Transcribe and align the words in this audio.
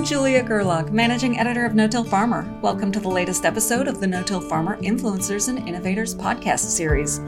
I'm 0.00 0.06
Julia 0.06 0.42
Gerlach, 0.42 0.90
Managing 0.90 1.38
Editor 1.38 1.66
of 1.66 1.74
No 1.74 1.86
Till 1.86 2.04
Farmer. 2.04 2.50
Welcome 2.62 2.90
to 2.92 3.00
the 3.00 3.08
latest 3.10 3.44
episode 3.44 3.86
of 3.86 4.00
the 4.00 4.06
No 4.06 4.22
Till 4.22 4.40
Farmer 4.40 4.78
Influencers 4.78 5.50
and 5.50 5.68
Innovators 5.68 6.14
podcast 6.14 6.60
series. 6.60 7.20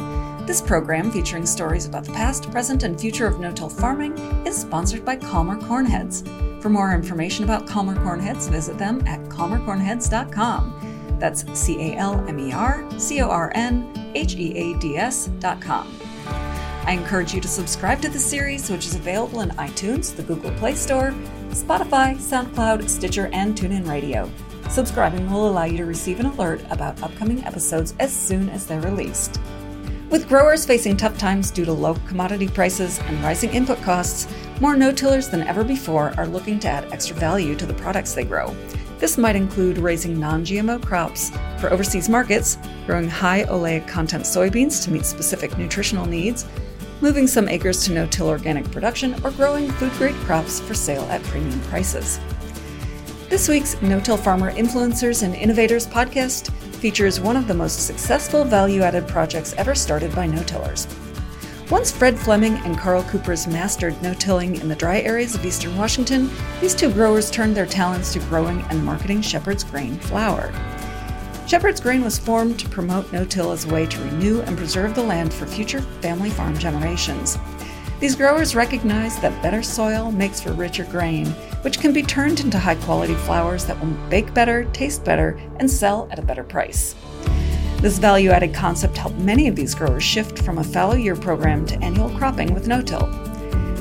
This 0.47 0.63
program, 0.63 1.11
featuring 1.11 1.45
stories 1.45 1.85
about 1.85 2.07
the 2.07 2.15
past, 2.15 2.51
present, 2.51 2.83
and 2.83 2.99
future 2.99 3.27
of 3.27 3.39
no 3.41 3.53
till 3.53 3.69
farming, 3.69 4.17
is 4.47 4.57
sponsored 4.59 5.05
by 5.05 5.17
Calmer 5.17 5.61
Cornheads. 5.61 6.23
For 6.63 6.71
more 6.71 6.95
information 6.95 7.45
about 7.45 7.67
Calmer 7.67 7.95
Cornheads, 7.95 8.49
visit 8.49 8.79
them 8.79 9.07
at 9.07 9.21
calmercornheads.com. 9.25 11.19
That's 11.21 11.45
C 11.53 11.93
A 11.93 11.97
L 11.97 12.27
M 12.27 12.39
E 12.39 12.55
R 12.55 12.89
C 12.99 13.21
O 13.21 13.29
R 13.29 13.53
N 13.55 14.13
H 14.15 14.35
E 14.37 14.57
A 14.57 14.79
D 14.79 14.97
S.com. 14.97 15.95
I 16.85 16.93
encourage 16.93 17.35
you 17.35 17.41
to 17.43 17.49
subscribe 17.49 18.01
to 18.01 18.09
the 18.09 18.19
series, 18.19 18.71
which 18.71 18.87
is 18.87 18.95
available 18.95 19.43
in 19.43 19.51
iTunes, 19.51 20.17
the 20.17 20.23
Google 20.23 20.53
Play 20.53 20.75
Store, 20.75 21.15
Spotify, 21.53 22.17
SoundCloud, 22.17 22.89
Stitcher, 22.89 23.29
and 23.33 23.55
TuneIn 23.55 23.87
Radio. 23.87 24.31
Subscribing 24.71 25.31
will 25.31 25.49
allow 25.49 25.65
you 25.65 25.77
to 25.77 25.85
receive 25.85 26.19
an 26.19 26.27
alert 26.27 26.63
about 26.71 27.03
upcoming 27.03 27.45
episodes 27.45 27.95
as 28.01 28.11
soon 28.11 28.49
as 28.49 28.65
they're 28.65 28.81
released. 28.81 29.39
With 30.09 30.29
growers 30.29 30.65
facing 30.65 30.97
tough 30.97 31.19
times 31.19 31.51
due 31.51 31.67
to 31.67 31.73
low 31.73 31.95
commodity 32.07 32.49
prices 32.49 32.99
and 33.01 33.23
rising 33.23 33.51
input 33.51 33.81
costs, 33.83 34.29
more 34.61 34.77
no 34.77 34.93
tillers 34.93 35.29
than 35.29 35.43
ever 35.43 35.63
before 35.63 36.15
are 36.17 36.27
looking 36.27 36.59
to 36.61 36.69
add 36.69 36.91
extra 36.91 37.17
value 37.17 37.55
to 37.57 37.67
the 37.67 37.75
products 37.75 38.15
they 38.15 38.25
grow. 38.25 38.55
This 38.99 39.19
might 39.19 39.37
include 39.37 39.79
raising 39.79 40.19
non 40.19 40.45
GMO 40.45 40.83
crops 40.83 41.33
for 41.59 41.71
overseas 41.71 42.09
markets, 42.09 42.57
growing 42.87 43.09
high 43.09 43.45
oleic 43.45 43.87
content 43.89 44.25
soybeans 44.25 44.83
to 44.85 44.91
meet 44.91 45.05
specific 45.05 45.59
nutritional 45.59 46.07
needs, 46.07 46.47
moving 47.03 47.27
some 47.27 47.49
acres 47.49 47.85
to 47.85 47.93
no 47.93 48.07
till 48.07 48.29
organic 48.29 48.71
production, 48.71 49.15
or 49.25 49.33
growing 49.33 49.69
food 49.73 49.93
grade 49.95 50.15
crops 50.25 50.61
for 50.61 50.73
sale 50.73 51.03
at 51.11 51.23
premium 51.25 51.61
prices. 51.63 52.21
This 53.29 53.49
week's 53.49 53.81
No 53.83 53.99
Till 53.99 54.17
Farmer 54.17 54.53
Influencers 54.53 55.23
and 55.23 55.35
Innovators 55.35 55.87
podcast 55.87 56.53
features 56.77 57.19
one 57.19 57.37
of 57.37 57.49
the 57.49 57.55
most 57.55 57.87
successful 57.87 58.45
value 58.45 58.83
added 58.83 59.09
projects 59.09 59.53
ever 59.55 59.75
started 59.75 60.15
by 60.15 60.27
no 60.27 60.43
tillers. 60.45 60.87
Once 61.71 61.91
Fred 61.91 62.19
Fleming 62.19 62.55
and 62.65 62.77
Karl 62.77 63.03
Kupers 63.05 63.51
mastered 63.51 64.01
no 64.03 64.13
tilling 64.15 64.57
in 64.57 64.69
the 64.69 64.77
dry 64.77 65.01
areas 65.01 65.35
of 65.35 65.45
eastern 65.45 65.77
Washington, 65.77 66.31
these 66.61 66.75
two 66.75 66.93
growers 66.93 67.31
turned 67.31 67.57
their 67.57 67.67
talents 67.67 68.13
to 68.13 68.19
growing 68.21 68.61
and 68.69 68.85
marketing 68.85 69.23
Shepherd's 69.23 69.65
Grain 69.65 69.97
flour. 69.97 70.53
Shepherd's 71.53 71.83
Grain 71.83 72.03
was 72.03 72.19
formed 72.19 72.59
to 72.61 72.69
promote 72.71 73.13
no 73.13 73.27
till 73.27 73.53
as 73.53 73.67
a 73.67 73.69
way 73.69 73.85
to 73.85 74.05
renew 74.05 74.41
and 74.41 74.57
preserve 74.57 74.95
the 74.95 75.03
land 75.03 75.35
for 75.35 75.45
future 75.45 75.83
family 76.01 76.31
farm 76.31 76.57
generations. 76.57 77.37
These 78.01 78.17
growers 78.17 78.55
recognize 78.55 79.21
that 79.21 79.43
better 79.43 79.63
soil 79.63 80.11
makes 80.11 80.41
for 80.41 80.55
richer 80.55 80.85
grain, 80.85 81.27
which 81.61 81.79
can 81.79 81.93
be 81.93 82.03
turned 82.03 82.41
into 82.41 82.59
high 82.59 82.77
quality 82.77 83.13
flours 83.13 83.67
that 83.67 83.79
will 83.79 83.93
bake 84.09 84.33
better, 84.33 84.65
taste 84.73 85.05
better, 85.05 85.39
and 85.57 85.71
sell 85.71 86.09
at 86.11 86.19
a 86.19 86.23
better 86.23 86.43
price. 86.43 86.95
This 87.83 87.99
value 87.99 88.31
added 88.31 88.55
concept 88.55 88.97
helped 88.97 89.19
many 89.19 89.47
of 89.47 89.55
these 89.55 89.75
growers 89.75 90.03
shift 90.03 90.39
from 90.39 90.57
a 90.57 90.65
fallow 90.65 90.95
year 90.95 91.17
program 91.17 91.67
to 91.67 91.79
annual 91.85 92.09
cropping 92.17 92.55
with 92.55 92.67
no 92.67 92.81
till. 92.81 93.11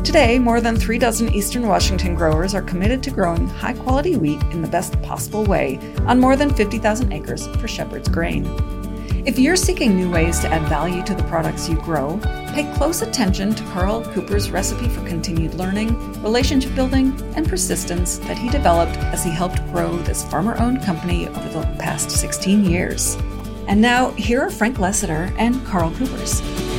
Today, 0.04 0.40
more 0.40 0.60
than 0.62 0.76
three 0.76 0.98
dozen 0.98 1.32
Eastern 1.32 1.68
Washington 1.68 2.16
growers 2.16 2.56
are 2.56 2.64
committed 2.64 3.04
to 3.04 3.12
growing 3.12 3.48
high 3.48 3.74
quality 3.74 4.18
wheat 4.18 4.42
in 4.52 4.64
the 4.64 4.68
best 4.68 5.00
possible 5.04 5.46
way 5.46 5.80
on 6.08 6.20
more 6.20 6.36
than 6.36 6.52
50,000 6.52 7.14
acres 7.14 7.46
for 7.58 7.68
Shepherd's 7.68 8.10
Grain. 8.10 8.46
If 9.28 9.38
you're 9.38 9.56
seeking 9.56 9.96
new 9.96 10.10
ways 10.10 10.40
to 10.40 10.48
add 10.48 10.68
value 10.68 11.04
to 11.04 11.14
the 11.14 11.22
products 11.24 11.70
you 11.70 11.76
grow, 11.82 12.20
pay 12.48 12.70
close 12.76 13.04
attention 13.04 13.54
to 13.54 13.64
Karl 13.66 14.04
Kupers' 14.04 14.52
recipe 14.52 14.90
for 14.90 15.06
continued 15.08 15.54
learning, 15.54 15.96
relationship 16.24 16.74
building, 16.74 17.14
and 17.36 17.48
persistence 17.48 18.18
that 18.18 18.40
he 18.40 18.50
developed 18.50 18.98
as 18.98 19.24
he 19.24 19.30
helped 19.30 19.64
grow 19.72 19.96
this 20.00 20.24
farmer 20.25 20.58
owned 20.58 20.81
company 20.81 21.28
over 21.28 21.50
the 21.50 21.75
past 21.78 22.09
16 22.09 22.66
years. 22.66 23.16
And 23.68 23.80
now, 23.80 24.09
here 24.12 24.42
are 24.42 24.50
Frank 24.50 24.78
Lessiter 24.78 25.31
and 25.38 25.64
Karl 25.68 25.92
Kupers. 25.92 26.71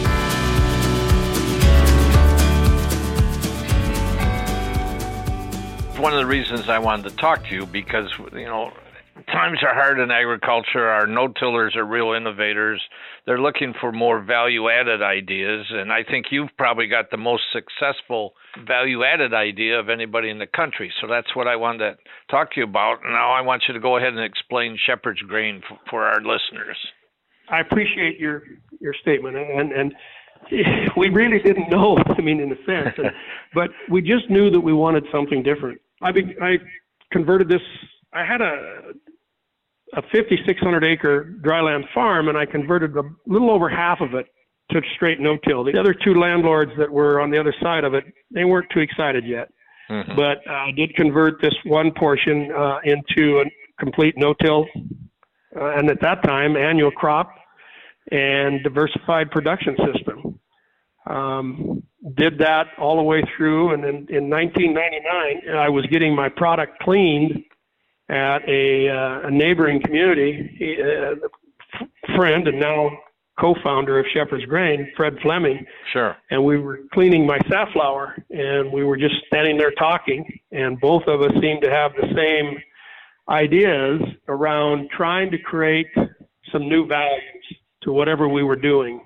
One 6.03 6.13
of 6.13 6.19
the 6.19 6.27
reasons 6.27 6.69
I 6.69 6.81
wanted 6.81 7.11
to 7.11 7.17
talk 7.17 7.45
to 7.45 7.55
you 7.55 7.65
because 7.65 8.11
you 8.33 8.45
know 8.45 8.73
times 9.33 9.61
are 9.63 9.73
hard 9.73 10.01
in 10.01 10.11
agriculture. 10.11 10.89
Our 10.89 11.07
no-tillers 11.07 11.77
are 11.77 11.85
real 11.85 12.11
innovators. 12.11 12.83
They're 13.25 13.39
looking 13.39 13.73
for 13.81 13.93
more 13.93 14.21
value-added 14.21 15.01
ideas, 15.01 15.65
and 15.71 15.93
I 15.93 16.03
think 16.03 16.27
you've 16.33 16.51
probably 16.59 16.89
got 16.89 17.13
the 17.13 17.19
most 17.19 17.45
successful 17.53 18.33
value-added 18.67 19.33
idea 19.33 19.79
of 19.79 19.89
anybody 19.89 20.29
in 20.29 20.41
the 20.41 20.49
country. 20.49 20.93
So 21.01 21.07
that's 21.07 21.37
what 21.37 21.47
I 21.47 21.55
wanted 21.55 21.79
to 21.91 21.97
talk 22.33 22.51
to 22.55 22.61
you 22.61 22.65
about. 22.65 22.97
Now 23.05 23.31
I 23.31 23.41
want 23.43 23.63
you 23.69 23.75
to 23.75 23.81
go 23.81 23.97
ahead 23.97 24.13
and 24.13 24.25
explain 24.25 24.77
Shepherd's 24.85 25.21
Grain 25.21 25.63
for, 25.69 25.79
for 25.89 26.05
our 26.05 26.19
listeners. 26.19 26.79
I 27.49 27.61
appreciate 27.61 28.19
your 28.19 28.43
your 28.81 28.95
statement, 29.01 29.37
and 29.37 29.71
and 29.71 29.95
we 30.97 31.11
really 31.11 31.39
didn't 31.39 31.71
know. 31.71 31.97
I 32.19 32.21
mean, 32.21 32.41
in 32.41 32.51
a 32.51 32.57
sense, 32.67 32.99
but 33.55 33.71
we 33.89 34.03
just 34.03 34.29
knew 34.29 34.51
that 34.51 34.61
we 34.61 34.73
wanted 34.73 35.05
something 35.13 35.45
different. 35.45 35.81
I 36.03 36.13
be, 36.13 36.37
I 36.41 36.59
converted 37.13 37.49
this. 37.49 37.63
I 38.13 38.25
had 38.25 38.41
a 38.41 38.93
a 39.95 40.03
5,600 40.03 40.85
acre 40.85 41.35
dryland 41.43 41.85
farm, 41.93 42.29
and 42.29 42.39
I 42.39 42.47
converted 42.47 42.97
a 42.97 43.03
little 43.27 43.51
over 43.51 43.69
half 43.69 44.01
of 44.01 44.15
it 44.15 44.27
to 44.71 44.81
straight 44.95 45.21
no-till. 45.21 45.65
The 45.65 45.79
other 45.79 45.95
two 45.95 46.15
landlords 46.15 46.73
that 46.79 46.91
were 46.91 47.21
on 47.21 47.31
the 47.31 47.39
other 47.39 47.55
side 47.63 47.85
of 47.85 47.93
it, 47.93 48.05
they 48.31 48.45
weren't 48.45 48.71
too 48.73 48.81
excited 48.81 49.27
yet. 49.27 49.51
Mm-hmm. 49.91 50.17
But 50.17 50.49
I 50.49 50.71
did 50.71 50.95
convert 50.95 51.43
this 51.43 51.55
one 51.65 51.93
portion 51.93 52.51
uh, 52.53 52.79
into 52.85 53.41
a 53.41 53.45
complete 53.79 54.15
no-till, 54.17 54.67
uh, 55.55 55.73
and 55.77 55.91
at 55.91 56.01
that 56.01 56.23
time, 56.23 56.57
annual 56.57 56.91
crop 56.91 57.35
and 58.11 58.63
diversified 58.63 59.31
production 59.31 59.77
system. 59.93 60.39
Um, 61.07 61.83
did 62.17 62.39
that 62.39 62.67
all 62.79 62.97
the 62.97 63.03
way 63.03 63.23
through, 63.37 63.75
and 63.75 63.85
in, 63.85 63.95
in 64.09 64.29
1999, 64.29 65.57
I 65.57 65.69
was 65.69 65.87
getting 65.87 66.15
my 66.15 66.29
product 66.29 66.81
cleaned 66.81 67.45
at 68.09 68.39
a, 68.49 68.89
uh, 68.89 69.29
a 69.29 69.31
neighboring 69.31 69.81
community. 69.83 70.55
He, 70.59 70.77
uh, 70.83 71.15
friend 72.17 72.49
and 72.49 72.59
now 72.59 72.91
co-founder 73.41 73.99
of 73.99 74.07
Shepherd's 74.13 74.45
Grain, 74.45 74.91
Fred 74.97 75.15
Fleming. 75.23 75.65
Sure. 75.93 76.17
And 76.31 76.45
we 76.45 76.59
were 76.59 76.81
cleaning 76.93 77.27
my 77.27 77.39
safflower, 77.49 78.17
and 78.31 78.73
we 78.73 78.85
were 78.85 78.97
just 78.97 79.15
standing 79.27 79.57
there 79.57 79.73
talking, 79.73 80.25
and 80.51 80.79
both 80.81 81.05
of 81.07 81.23
us 81.23 81.33
seemed 81.41 81.63
to 81.63 81.71
have 81.71 81.93
the 81.95 82.09
same 82.15 82.59
ideas 83.29 84.01
around 84.29 84.91
trying 84.91 85.31
to 85.31 85.39
create 85.39 85.87
some 86.53 86.69
new 86.69 86.87
values 86.87 87.45
to 87.83 87.93
whatever 87.93 88.29
we 88.29 88.43
were 88.43 88.57
doing 88.57 89.01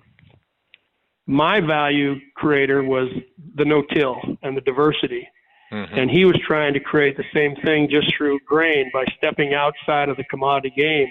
my 1.27 1.61
value 1.61 2.15
creator 2.35 2.83
was 2.83 3.09
the 3.57 3.65
no-till 3.65 4.17
and 4.43 4.57
the 4.57 4.61
diversity. 4.61 5.29
Mm-hmm. 5.73 5.99
And 5.99 6.11
he 6.11 6.25
was 6.25 6.39
trying 6.47 6.75
to 6.75 6.81
create 6.81 7.17
the 7.17 7.25
same 7.35 7.57
thing 7.65 7.89
just 7.91 8.15
through 8.17 8.39
grain 8.47 8.91
by 8.93 9.05
stepping 9.19 9.53
outside 9.55 10.09
of 10.09 10.17
the 10.17 10.25
commodity 10.25 10.73
game. 10.77 11.09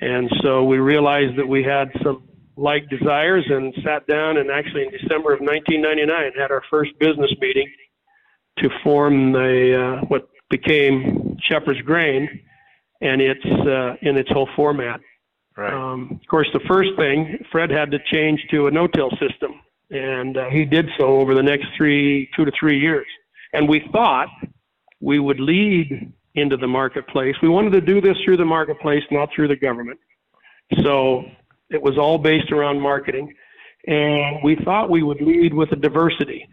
And 0.00 0.30
so 0.42 0.64
we 0.64 0.78
realized 0.78 1.36
that 1.36 1.46
we 1.46 1.62
had 1.62 1.90
some 2.02 2.26
like 2.56 2.88
desires 2.88 3.44
and 3.48 3.74
sat 3.84 4.06
down 4.06 4.38
and 4.38 4.50
actually 4.50 4.82
in 4.82 4.90
December 4.90 5.32
of 5.32 5.40
1999 5.40 6.32
had 6.38 6.50
our 6.50 6.62
first 6.70 6.90
business 6.98 7.30
meeting 7.40 7.70
to 8.58 8.68
form 8.82 9.32
the 9.32 10.00
uh, 10.02 10.04
what 10.06 10.28
became 10.50 11.36
Shepherd's 11.42 11.80
Grain 11.82 12.28
and 13.00 13.20
its 13.20 13.44
uh, 13.44 13.96
in 14.02 14.16
its 14.16 14.30
whole 14.30 14.48
format. 14.56 15.00
Right. 15.60 15.74
Um, 15.74 16.18
of 16.22 16.26
course, 16.26 16.48
the 16.54 16.60
first 16.66 16.88
thing, 16.96 17.38
Fred 17.52 17.68
had 17.70 17.90
to 17.90 17.98
change 18.10 18.40
to 18.50 18.68
a 18.68 18.70
no-till 18.70 19.10
system, 19.10 19.60
and 19.90 20.38
uh, 20.38 20.48
he 20.48 20.64
did 20.64 20.88
so 20.98 21.20
over 21.20 21.34
the 21.34 21.42
next 21.42 21.66
three, 21.76 22.30
two 22.34 22.46
to 22.46 22.52
three 22.58 22.80
years. 22.80 23.06
And 23.52 23.68
we 23.68 23.86
thought 23.92 24.28
we 25.00 25.18
would 25.18 25.38
lead 25.38 26.14
into 26.34 26.56
the 26.56 26.66
marketplace. 26.66 27.34
We 27.42 27.50
wanted 27.50 27.72
to 27.72 27.82
do 27.82 28.00
this 28.00 28.16
through 28.24 28.38
the 28.38 28.44
marketplace, 28.46 29.02
not 29.10 29.28
through 29.36 29.48
the 29.48 29.56
government. 29.56 30.00
So 30.82 31.24
it 31.68 31.82
was 31.82 31.98
all 31.98 32.16
based 32.16 32.50
around 32.52 32.80
marketing, 32.80 33.34
and 33.86 34.38
we 34.42 34.56
thought 34.64 34.88
we 34.88 35.02
would 35.02 35.20
lead 35.20 35.52
with 35.52 35.72
a 35.72 35.76
diversity. 35.76 36.48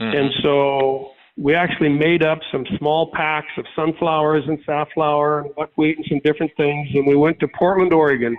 Mm-hmm. 0.00 0.16
And 0.16 0.30
so 0.42 1.10
we 1.36 1.54
actually 1.54 1.90
made 1.90 2.24
up 2.24 2.38
some 2.50 2.64
small 2.78 3.10
packs 3.12 3.52
of 3.58 3.66
sunflowers 3.74 4.44
and 4.46 4.58
safflower 4.64 5.40
and 5.40 5.54
buckwheat 5.54 5.98
and 5.98 6.06
some 6.08 6.20
different 6.24 6.52
things, 6.56 6.88
and 6.94 7.06
we 7.06 7.14
went 7.14 7.38
to 7.40 7.48
Portland, 7.48 7.92
Oregon, 7.92 8.36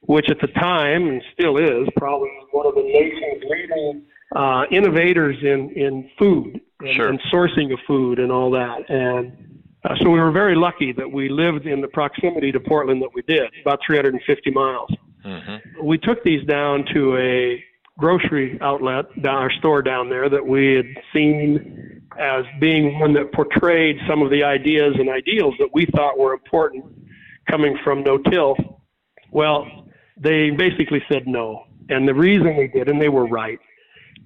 which 0.00 0.26
at 0.30 0.40
the 0.40 0.48
time 0.48 1.08
and 1.08 1.22
still 1.32 1.56
is 1.56 1.88
probably 1.96 2.30
one 2.50 2.66
of 2.66 2.74
the 2.74 2.82
nation's 2.82 3.44
leading 3.48 4.02
uh, 4.34 4.64
innovators 4.70 5.36
in 5.42 5.70
in 5.70 6.10
food 6.18 6.60
and, 6.80 6.94
sure. 6.94 7.08
and 7.08 7.20
sourcing 7.32 7.72
of 7.72 7.78
food 7.86 8.18
and 8.18 8.32
all 8.32 8.50
that. 8.50 8.88
And 8.88 9.62
uh, 9.84 9.94
so 10.02 10.10
we 10.10 10.18
were 10.18 10.32
very 10.32 10.56
lucky 10.56 10.92
that 10.92 11.10
we 11.10 11.28
lived 11.28 11.66
in 11.66 11.80
the 11.80 11.88
proximity 11.88 12.52
to 12.52 12.60
Portland 12.60 13.02
that 13.02 13.10
we 13.14 13.22
did, 13.22 13.50
about 13.62 13.80
350 13.86 14.50
miles. 14.50 14.90
Mm-hmm. 15.24 15.86
We 15.86 15.98
took 15.98 16.22
these 16.24 16.44
down 16.46 16.84
to 16.92 17.16
a 17.16 17.64
grocery 18.00 18.58
outlet, 18.60 19.04
down 19.22 19.36
our 19.36 19.52
store 19.58 19.82
down 19.82 20.08
there 20.08 20.28
that 20.28 20.44
we 20.44 20.74
had 20.74 20.86
seen 21.12 22.02
as 22.18 22.44
being 22.60 22.98
one 22.98 23.12
that 23.14 23.32
portrayed 23.32 23.96
some 24.08 24.22
of 24.22 24.30
the 24.30 24.42
ideas 24.42 24.94
and 24.98 25.08
ideals 25.08 25.54
that 25.58 25.68
we 25.72 25.86
thought 25.94 26.18
were 26.18 26.32
important 26.32 26.84
coming 27.48 27.76
from 27.84 28.02
no-till. 28.02 28.56
Well, 29.30 29.66
they 30.16 30.50
basically 30.50 31.02
said 31.10 31.22
no. 31.26 31.64
And 31.88 32.06
the 32.08 32.14
reason 32.14 32.56
they 32.56 32.68
did, 32.68 32.88
and 32.88 33.00
they 33.00 33.08
were 33.08 33.26
right, 33.26 33.58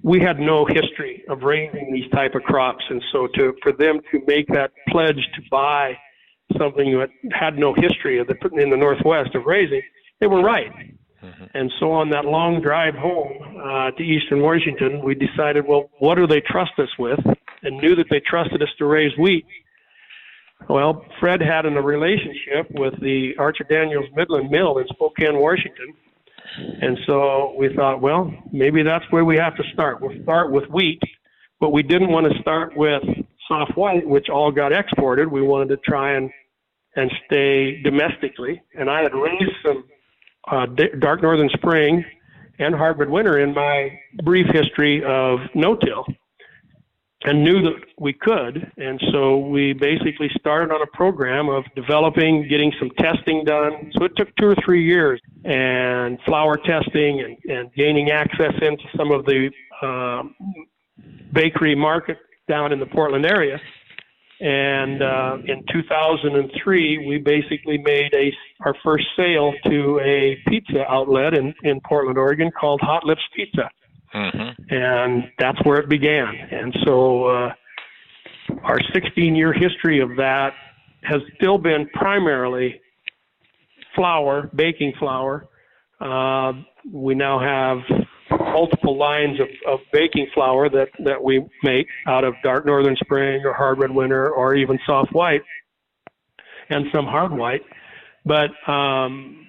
we 0.03 0.19
had 0.19 0.39
no 0.39 0.65
history 0.65 1.23
of 1.29 1.41
raising 1.41 1.91
these 1.91 2.09
type 2.11 2.35
of 2.35 2.43
crops, 2.43 2.83
and 2.89 3.01
so 3.11 3.27
to 3.35 3.53
for 3.63 3.71
them 3.71 3.99
to 4.11 4.21
make 4.27 4.47
that 4.49 4.71
pledge 4.89 5.15
to 5.35 5.41
buy 5.49 5.97
something 6.59 6.97
that 6.99 7.09
had 7.31 7.57
no 7.57 7.73
history 7.73 8.19
of 8.19 8.27
the, 8.27 8.35
in 8.61 8.69
the 8.69 8.77
Northwest 8.77 9.33
of 9.33 9.45
raising, 9.45 9.81
they 10.19 10.27
were 10.27 10.43
right. 10.43 10.71
Mm-hmm. 11.25 11.45
And 11.53 11.71
so 11.79 11.91
on 11.91 12.09
that 12.11 12.25
long 12.25 12.61
drive 12.61 12.95
home 12.95 13.57
uh, 13.57 13.91
to 13.91 14.03
Eastern 14.03 14.41
Washington, 14.41 15.03
we 15.03 15.15
decided, 15.15 15.65
well, 15.67 15.89
what 15.99 16.15
do 16.15 16.27
they 16.27 16.41
trust 16.41 16.73
us 16.77 16.89
with? 16.99 17.19
And 17.63 17.77
knew 17.77 17.95
that 17.95 18.05
they 18.09 18.19
trusted 18.19 18.61
us 18.61 18.69
to 18.77 18.85
raise 18.85 19.17
wheat. 19.17 19.45
Well, 20.69 21.05
Fred 21.19 21.41
had 21.41 21.65
in 21.65 21.77
a 21.77 21.81
relationship 21.81 22.69
with 22.71 22.93
the 23.01 23.33
Archer 23.39 23.65
Daniels 23.69 24.05
Midland 24.15 24.49
Mill 24.51 24.77
in 24.77 24.87
Spokane, 24.87 25.39
Washington, 25.39 25.93
and 26.81 26.97
so 27.05 27.53
we 27.57 27.73
thought, 27.75 28.01
well, 28.01 28.31
maybe 28.51 28.83
that's 28.83 29.05
where 29.09 29.25
we 29.25 29.37
have 29.37 29.55
to 29.57 29.63
start. 29.73 30.01
We'll 30.01 30.21
start 30.23 30.51
with 30.51 30.65
wheat, 30.69 31.01
but 31.59 31.71
we 31.71 31.83
didn't 31.83 32.11
want 32.11 32.31
to 32.31 32.39
start 32.41 32.75
with 32.75 33.03
soft 33.47 33.75
white, 33.75 34.07
which 34.07 34.29
all 34.29 34.51
got 34.51 34.71
exported. 34.71 35.29
We 35.29 35.41
wanted 35.41 35.69
to 35.69 35.77
try 35.77 36.13
and 36.13 36.29
and 36.97 37.11
stay 37.25 37.81
domestically. 37.81 38.61
And 38.73 38.89
I 38.89 39.01
had 39.01 39.13
raised 39.13 39.51
some 39.65 39.83
uh, 40.51 40.65
dark 40.99 41.21
northern 41.21 41.49
spring 41.49 42.03
and 42.59 42.73
hard 42.73 42.99
red 42.99 43.09
winter 43.09 43.39
in 43.39 43.53
my 43.53 43.99
brief 44.23 44.47
history 44.53 45.03
of 45.03 45.39
no-till 45.53 46.05
and 47.25 47.43
knew 47.43 47.61
that 47.61 47.73
we 47.99 48.13
could. 48.13 48.71
And 48.77 49.01
so 49.11 49.37
we 49.37 49.73
basically 49.73 50.29
started 50.39 50.71
on 50.71 50.81
a 50.81 50.87
program 50.87 51.49
of 51.49 51.63
developing, 51.75 52.47
getting 52.47 52.71
some 52.79 52.91
testing 52.99 53.43
done. 53.43 53.91
So 53.97 54.05
it 54.05 54.15
took 54.15 54.33
two 54.35 54.47
or 54.47 54.55
three 54.63 54.83
years 54.83 55.19
and 55.43 56.19
flour 56.25 56.57
testing 56.57 57.21
and, 57.21 57.37
and 57.57 57.73
gaining 57.73 58.11
access 58.11 58.53
into 58.61 58.83
some 58.95 59.11
of 59.11 59.25
the 59.25 59.49
uh, 59.81 60.23
bakery 61.33 61.75
market 61.75 62.17
down 62.47 62.71
in 62.71 62.79
the 62.79 62.85
Portland 62.85 63.25
area. 63.25 63.59
And 64.41 65.01
uh, 65.01 65.37
in 65.47 65.63
2003, 65.71 67.07
we 67.07 67.17
basically 67.19 67.77
made 67.77 68.13
a 68.13 68.33
our 68.61 68.75
first 68.83 69.05
sale 69.15 69.53
to 69.65 69.99
a 70.03 70.37
pizza 70.47 70.83
outlet 70.89 71.33
in, 71.33 71.53
in 71.63 71.79
Portland, 71.87 72.17
Oregon, 72.17 72.51
called 72.51 72.81
Hot 72.81 73.05
Lips 73.05 73.21
Pizza 73.35 73.69
Mm-hmm. 74.15 74.73
And 74.73 75.23
that's 75.39 75.57
where 75.65 75.77
it 75.77 75.89
began. 75.89 76.33
And 76.51 76.75
so 76.85 77.25
uh, 77.25 77.53
our 78.63 78.79
16 78.93 79.35
year 79.35 79.51
history 79.51 79.99
of 79.99 80.15
that 80.17 80.53
has 81.03 81.21
still 81.35 81.57
been 81.57 81.87
primarily 81.93 82.79
flour, 83.93 84.49
baking 84.55 84.93
flour. 84.97 85.47
Uh, 85.99 86.53
we 86.91 87.13
now 87.13 87.39
have 87.39 88.04
multiple 88.55 88.97
lines 88.97 89.37
of, 89.41 89.47
of 89.67 89.79
baking 89.91 90.27
flour 90.33 90.69
that, 90.69 90.87
that 91.03 91.21
we 91.21 91.45
make 91.61 91.87
out 92.07 92.23
of 92.23 92.33
dark 92.41 92.65
northern 92.65 92.95
spring 92.95 93.41
or 93.43 93.53
hard 93.53 93.77
red 93.79 93.91
winter 93.91 94.29
or 94.29 94.55
even 94.55 94.79
soft 94.85 95.11
white 95.11 95.41
and 96.69 96.85
some 96.93 97.05
hard 97.05 97.33
white. 97.33 97.63
But 98.25 98.51
um, 98.71 99.45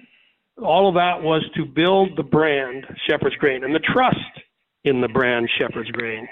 all 0.61 0.89
of 0.89 0.95
that 0.95 1.23
was 1.23 1.41
to 1.55 1.65
build 1.65 2.17
the 2.17 2.23
brand 2.23 2.85
Shepherd's 3.07 3.37
Grain 3.37 3.63
and 3.63 3.73
the 3.73 3.79
trust 3.79 4.17
in 4.83 4.99
the 4.99 5.07
brand 5.07 5.49
Shepherd's 5.57 5.91
Grain. 5.91 6.27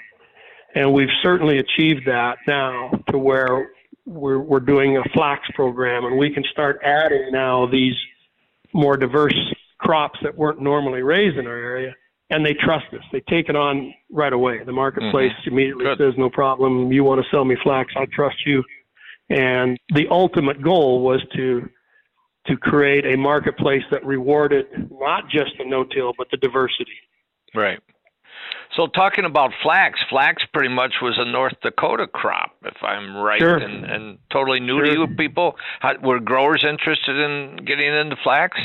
And 0.74 0.92
we've 0.92 1.08
certainly 1.22 1.58
achieved 1.58 2.02
that 2.06 2.36
now 2.46 2.90
to 3.10 3.16
where 3.16 3.70
we're, 4.04 4.38
we're 4.38 4.60
doing 4.60 4.98
a 4.98 5.02
flax 5.14 5.48
program 5.54 6.04
and 6.04 6.18
we 6.18 6.30
can 6.30 6.44
start 6.52 6.78
adding 6.84 7.30
now 7.32 7.66
these 7.66 7.94
more 8.74 8.98
diverse 8.98 9.54
crops 9.78 10.18
that 10.22 10.36
weren't 10.36 10.60
normally 10.60 11.00
raised 11.00 11.38
in 11.38 11.46
our 11.46 11.56
area 11.56 11.94
and 12.30 12.44
they 12.44 12.54
trust 12.54 12.86
us. 12.92 13.04
They 13.12 13.22
take 13.28 13.48
it 13.48 13.56
on 13.56 13.94
right 14.10 14.32
away. 14.32 14.62
The 14.64 14.72
marketplace 14.72 15.32
mm-hmm. 15.40 15.50
immediately 15.50 15.84
Good. 15.84 15.98
says, 15.98 16.14
no 16.18 16.30
problem. 16.30 16.92
You 16.92 17.04
want 17.04 17.22
to 17.22 17.26
sell 17.30 17.44
me 17.44 17.56
flax. 17.62 17.92
I 17.96 18.06
trust 18.12 18.36
you. 18.44 18.62
And 19.28 19.78
the 19.94 20.06
ultimate 20.10 20.62
goal 20.62 21.02
was 21.02 21.20
to 21.36 21.68
to 22.46 22.56
create 22.56 23.04
a 23.04 23.16
marketplace 23.16 23.82
that 23.90 24.06
rewarded 24.06 24.66
not 24.88 25.28
just 25.28 25.50
the 25.58 25.64
no-till 25.64 26.12
but 26.16 26.28
the 26.30 26.36
diversity. 26.36 26.94
Right. 27.56 27.80
So 28.76 28.86
talking 28.86 29.24
about 29.24 29.50
flax, 29.64 29.98
flax 30.08 30.44
pretty 30.52 30.72
much 30.72 30.94
was 31.02 31.14
a 31.18 31.24
North 31.24 31.54
Dakota 31.62 32.06
crop, 32.06 32.52
if 32.64 32.76
I'm 32.82 33.16
right, 33.16 33.40
sure. 33.40 33.56
and, 33.56 33.84
and 33.84 34.18
totally 34.30 34.60
new 34.60 34.78
sure. 34.78 34.84
to 34.84 34.92
you 34.92 35.16
people. 35.16 35.56
How, 35.80 35.94
were 36.02 36.20
growers 36.20 36.64
interested 36.68 37.16
in 37.16 37.64
getting 37.64 37.92
into 37.92 38.16
flax? 38.22 38.58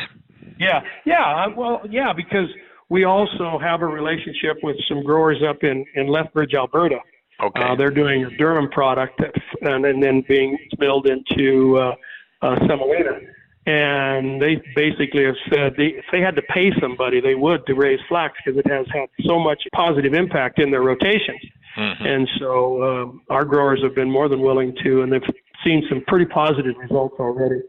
Yeah, 0.60 0.82
yeah, 1.06 1.48
well, 1.56 1.82
yeah, 1.90 2.14
because 2.16 2.50
we 2.92 3.06
also 3.06 3.58
have 3.58 3.82
a 3.82 3.88
relationship 3.88 4.58
with 4.62 4.76
some 4.88 5.02
growers 5.04 5.42
up 5.48 5.64
in 5.64 5.86
in 5.96 6.08
Lethbridge, 6.08 6.54
Alberta. 6.54 7.00
Okay. 7.42 7.64
Uh, 7.64 7.76
they're 7.76 7.98
doing 8.04 8.26
a 8.26 8.30
durum 8.40 8.70
product 8.70 9.20
that, 9.20 9.34
and, 9.62 9.86
and 9.86 10.04
then 10.04 10.24
being 10.28 10.58
milled 10.78 11.08
into 11.08 11.78
uh, 11.78 11.96
uh, 12.44 12.56
semolina 12.68 13.20
and 13.66 14.42
they 14.42 14.62
basically 14.76 15.24
have 15.24 15.36
said 15.50 15.74
they, 15.78 15.94
if 16.02 16.06
they 16.12 16.20
had 16.20 16.36
to 16.36 16.42
pay 16.44 16.72
somebody, 16.80 17.22
they 17.22 17.36
would 17.36 17.66
to 17.68 17.76
raise 17.76 18.00
flax 18.10 18.36
because 18.44 18.60
it 18.60 18.68
has 18.68 18.88
had 18.92 19.08
so 19.28 19.40
much 19.40 19.62
positive 19.74 20.14
impact 20.14 20.60
in 20.60 20.72
their 20.72 20.82
rotations. 20.82 21.42
Mm-hmm. 21.78 22.06
And 22.06 22.30
so 22.40 22.84
um, 22.84 23.22
our 23.30 23.46
growers 23.46 23.82
have 23.84 23.94
been 23.94 24.10
more 24.10 24.28
than 24.28 24.42
willing 24.42 24.76
to, 24.84 25.04
and 25.04 25.14
they've 25.14 25.22
seen 25.64 25.86
some 25.90 26.04
pretty 26.08 26.26
positive 26.26 26.76
results 26.78 27.16
already. 27.20 27.62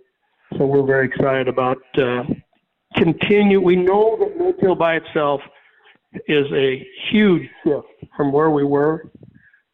So 0.56 0.64
we're 0.64 0.86
very 0.86 1.06
excited 1.06 1.46
about 1.46 1.78
uh, 1.98 2.24
continue. 3.04 3.60
We 3.60 3.76
know 3.76 4.16
that 4.19 4.37
no-till 4.37 4.75
by 4.75 4.96
itself 4.96 5.40
is 6.26 6.46
a 6.52 6.87
huge 7.10 7.49
shift 7.64 7.87
from 8.16 8.32
where 8.32 8.50
we 8.50 8.64
were 8.64 9.10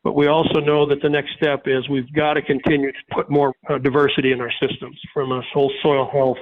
but 0.08 0.14
we 0.14 0.26
also 0.26 0.60
know 0.60 0.86
that 0.86 1.02
the 1.02 1.08
next 1.10 1.34
step 1.36 1.64
is 1.66 1.86
we've 1.88 2.10
got 2.14 2.32
to 2.32 2.40
continue 2.40 2.90
to 2.90 2.98
put 3.12 3.28
more 3.30 3.52
uh, 3.68 3.76
diversity 3.76 4.32
in 4.32 4.40
our 4.40 4.50
systems 4.58 4.98
from 5.12 5.32
a 5.32 5.42
whole 5.52 5.70
soil 5.82 6.08
health. 6.10 6.38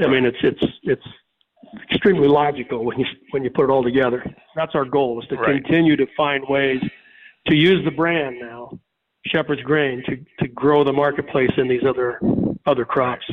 I 0.00 0.06
mean, 0.06 0.24
it's 0.24 0.38
it's 0.42 0.72
it's 0.84 1.06
extremely 1.90 2.28
logical 2.28 2.82
when 2.82 2.98
you 2.98 3.04
when 3.32 3.44
you 3.44 3.50
put 3.50 3.64
it 3.64 3.70
all 3.70 3.82
together. 3.82 4.24
That's 4.54 4.74
our 4.74 4.86
goal 4.86 5.20
is 5.20 5.28
to 5.28 5.36
right. 5.36 5.62
continue 5.62 5.96
to 5.96 6.06
find 6.16 6.44
ways 6.48 6.80
to 7.48 7.54
use 7.54 7.84
the 7.84 7.90
brand 7.90 8.36
now, 8.40 8.78
Shepherd's 9.26 9.60
Grain, 9.60 10.02
to 10.06 10.16
to 10.40 10.48
grow 10.48 10.82
the 10.82 10.94
marketplace 10.94 11.52
in 11.58 11.68
these 11.68 11.82
other 11.86 12.20
other 12.64 12.86
crops. 12.86 13.26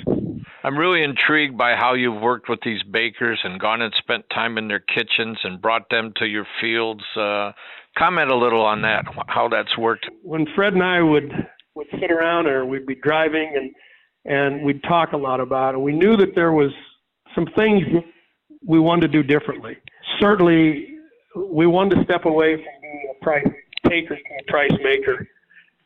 I'm 0.64 0.78
really 0.78 1.04
intrigued 1.04 1.58
by 1.58 1.76
how 1.76 1.94
you've 1.94 2.22
worked 2.22 2.48
with 2.48 2.60
these 2.64 2.82
bakers 2.84 3.40
and 3.44 3.60
gone 3.60 3.82
and 3.82 3.94
spent 3.98 4.24
time 4.34 4.58
in 4.58 4.70
their 4.70 4.80
kitchens 4.80 5.38
and 5.44 5.62
brought 5.62 5.90
them 5.90 6.14
to 6.18 6.26
your 6.26 6.48
fields. 6.62 7.04
Uh, 7.18 7.52
comment 7.98 8.32
a 8.32 8.36
little 8.36 8.62
on 8.62 8.82
that, 8.84 9.04
how 9.28 9.50
that's 9.50 9.78
worked. 9.78 10.10
When 10.22 10.48
Fred 10.56 10.74
and 10.74 10.84
I 10.84 11.02
would 11.02 11.32
would 11.76 11.88
sit 12.00 12.12
around, 12.12 12.48
or 12.48 12.66
we'd 12.66 12.86
be 12.86 12.96
driving, 12.96 13.52
and 13.56 13.72
and 14.26 14.64
we'd 14.64 14.82
talk 14.84 15.12
a 15.12 15.18
lot 15.18 15.42
about 15.42 15.76
it. 15.76 15.80
We 15.80 15.92
knew 15.92 16.16
that 16.16 16.34
there 16.34 16.54
was 16.54 16.72
some 17.36 17.48
things 17.58 17.84
we 18.66 18.80
wanted 18.80 19.12
to 19.12 19.22
do 19.22 19.24
differently. 19.24 19.76
Certainly, 20.22 20.88
we 21.36 21.68
wanted 21.68 21.96
to 21.96 22.04
step 22.06 22.24
away 22.24 22.56
from 22.56 22.82
being 22.82 23.14
a 23.20 23.24
price 23.24 23.48
taker 23.90 24.16
to 24.16 24.22
a 24.40 24.52
price 24.52 24.80
maker, 24.82 25.28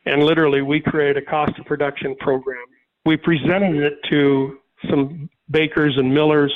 and 0.06 0.22
literally, 0.22 0.62
we 0.62 0.78
created 0.78 1.16
a 1.16 1.26
cost 1.26 1.58
of 1.58 1.66
production 1.66 2.14
program. 2.20 2.64
We 3.04 3.16
presented 3.16 3.74
it 3.74 3.94
to 4.10 4.58
some 4.88 5.28
bakers 5.50 5.94
and 5.96 6.12
millers 6.12 6.52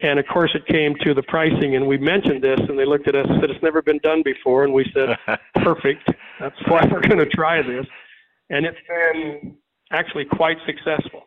and 0.00 0.18
of 0.18 0.26
course, 0.26 0.50
it 0.54 0.66
came 0.66 0.94
to 1.02 1.14
the 1.14 1.22
pricing, 1.22 1.76
and 1.76 1.86
we 1.86 1.96
mentioned 1.96 2.42
this, 2.42 2.58
and 2.68 2.78
they 2.78 2.84
looked 2.84 3.06
at 3.08 3.14
us 3.14 3.26
and 3.28 3.40
said, 3.40 3.50
It's 3.50 3.62
never 3.62 3.80
been 3.80 3.98
done 3.98 4.22
before. 4.22 4.64
And 4.64 4.72
we 4.72 4.84
said, 4.92 5.16
Perfect. 5.62 6.08
That's 6.40 6.56
why 6.68 6.82
we're 6.90 7.00
going 7.00 7.18
to 7.18 7.26
try 7.26 7.62
this. 7.62 7.86
And 8.50 8.66
it's 8.66 8.78
been 8.88 9.56
actually 9.92 10.24
quite 10.24 10.56
successful. 10.66 11.22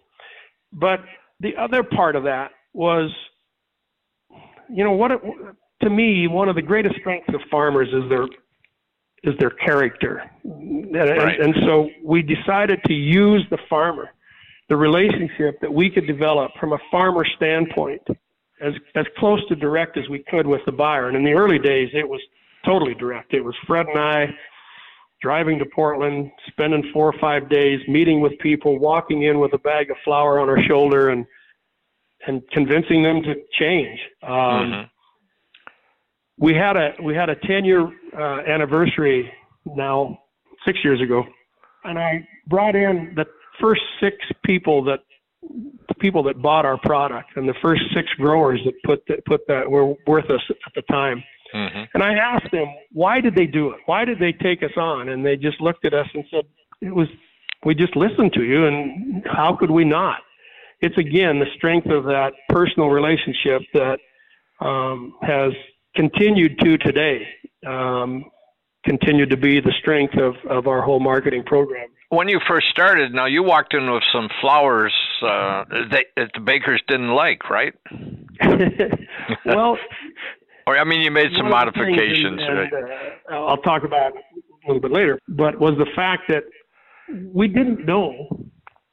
But 0.74 1.00
the 1.40 1.56
other 1.56 1.82
part 1.82 2.16
of 2.16 2.24
that 2.24 2.52
was, 2.74 3.10
you 4.70 4.84
know, 4.84 4.92
what 4.92 5.12
it, 5.12 5.22
to 5.82 5.90
me, 5.90 6.28
one 6.28 6.50
of 6.50 6.56
the 6.56 6.62
greatest 6.62 6.96
strengths 7.00 7.34
of 7.34 7.42
farmers 7.50 7.88
is 7.88 8.10
their 8.10 8.26
is 9.24 9.34
their 9.40 9.50
character. 9.50 10.30
And, 10.44 10.94
right. 10.94 11.40
and 11.40 11.56
so 11.66 11.90
we 12.04 12.22
decided 12.22 12.80
to 12.86 12.94
use 12.94 13.44
the 13.50 13.58
farmer, 13.70 14.10
the 14.70 14.76
relationship 14.76 15.60
that 15.62 15.74
we 15.74 15.90
could 15.90 16.08
develop 16.08 16.52
from 16.60 16.74
a 16.74 16.78
farmer 16.92 17.26
standpoint 17.36 18.02
as 18.62 18.74
as 18.96 19.06
close 19.18 19.40
to 19.48 19.56
direct 19.56 19.98
as 19.98 20.08
we 20.10 20.24
could 20.30 20.48
with 20.48 20.62
the 20.66 20.72
buyer. 20.72 21.08
And 21.08 21.18
in 21.18 21.24
the 21.24 21.34
early 21.34 21.60
days, 21.60 21.90
it 21.94 22.08
was 22.08 22.22
totally 22.66 22.96
direct. 22.96 23.34
It 23.34 23.42
was 23.42 23.56
Fred 23.66 23.86
and 23.88 24.00
I 24.00 24.28
driving 25.22 25.58
to 25.60 25.66
Portland, 25.74 26.30
spending 26.48 26.84
four 26.94 27.08
or 27.08 27.20
five 27.20 27.50
days 27.50 27.80
meeting 27.88 28.22
with 28.22 28.34
people, 28.40 28.78
walking 28.78 29.24
in 29.24 29.40
with 29.40 29.54
a 29.54 29.58
bag 29.58 29.90
of 29.90 29.98
flour 30.04 30.40
on 30.40 30.50
our 30.50 30.62
shoulder, 30.68 31.10
and 31.10 31.26
and 32.28 32.42
convincing 32.52 33.04
them 33.04 33.22
to 33.24 33.36
change. 33.60 34.00
Um, 34.24 34.32
mm-hmm. 34.32 34.82
We 36.40 36.54
had 36.54 36.76
a 36.76 36.94
we 37.02 37.16
had 37.16 37.30
a 37.30 37.36
ten 37.36 37.64
year 37.64 37.88
uh, 38.18 38.42
anniversary 38.48 39.32
now 39.66 40.20
six 40.66 40.80
years 40.84 41.02
ago, 41.02 41.24
and 41.84 41.98
I 41.98 42.28
brought 42.48 42.76
in 42.76 43.14
the 43.16 43.26
first 43.60 43.82
six 44.00 44.16
people 44.46 44.84
that 44.86 45.00
the 45.88 45.96
people 46.00 46.24
that 46.24 46.42
bought 46.42 46.66
our 46.66 46.78
product 46.78 47.30
and 47.36 47.48
the 47.48 47.54
first 47.62 47.82
six 47.94 48.08
growers 48.18 48.60
that 48.66 48.74
put 48.84 49.04
that 49.08 49.26
put 49.26 49.42
that 49.48 49.70
were 49.70 49.94
worth 50.06 50.30
us 50.30 50.42
at 50.50 50.74
the 50.76 50.82
time. 50.84 51.24
Mm-hmm. 51.54 51.84
And 51.94 52.04
I 52.04 52.14
asked 52.16 52.52
them, 52.52 52.68
why 52.92 53.22
did 53.22 53.36
they 53.36 53.46
do 53.46 53.70
it? 53.70 53.80
Why 53.86 54.04
did 54.06 54.20
they 54.20 54.34
take 54.34 54.64
us 54.64 54.76
on? 54.76 55.10
And 55.10 55.26
they 55.26 55.38
just 55.38 55.62
looked 55.62 55.86
at 55.86 55.94
us 55.94 56.08
and 56.14 56.26
said, 56.30 56.44
it 56.82 56.94
was, 56.94 57.08
we 57.64 57.74
just 57.74 57.96
listened 57.96 58.34
to 58.34 58.44
you 58.44 58.66
and 58.66 59.24
how 59.26 59.56
could 59.56 59.72
we 59.72 59.86
not? 59.86 60.20
It's 60.82 60.98
again, 60.98 61.40
the 61.40 61.48
strength 61.56 61.88
of 61.88 62.04
that 62.04 62.34
personal 62.50 62.90
relationship 62.90 63.62
that 63.74 64.00
um, 64.60 65.14
has 65.22 65.54
continued 65.96 66.60
to 66.60 66.78
today, 66.78 67.26
um, 67.66 68.26
continued 68.84 69.30
to 69.30 69.38
be 69.38 69.60
the 69.60 69.74
strength 69.80 70.16
of, 70.18 70.36
of 70.50 70.68
our 70.68 70.82
whole 70.82 71.00
marketing 71.00 71.44
program 71.44 71.88
when 72.10 72.30
you 72.30 72.40
first 72.48 72.68
started, 72.70 73.14
now 73.14 73.26
you 73.26 73.44
walked 73.44 73.74
in 73.74 73.92
with 73.92 74.04
some 74.14 74.30
flours 74.40 74.94
uh, 75.22 75.66
that, 75.92 76.06
that 76.16 76.32
the 76.34 76.40
bakers 76.40 76.82
didn't 76.88 77.10
like, 77.10 77.50
right? 77.50 77.74
well, 79.46 79.78
or 80.66 80.78
I 80.78 80.84
mean, 80.84 81.02
you 81.02 81.12
made 81.12 81.32
some 81.36 81.50
modifications. 81.50 82.42
And, 82.42 82.74
uh, 83.32 83.36
I'll 83.36 83.58
talk 83.58 83.84
about 83.84 84.14
a 84.14 84.68
little 84.68 84.82
bit 84.82 84.92
later. 84.92 85.20
But 85.28 85.60
was 85.60 85.78
the 85.78 85.88
fact 85.96 86.24
that 86.30 86.44
we 87.34 87.48
didn't 87.48 87.86
know. 87.86 88.28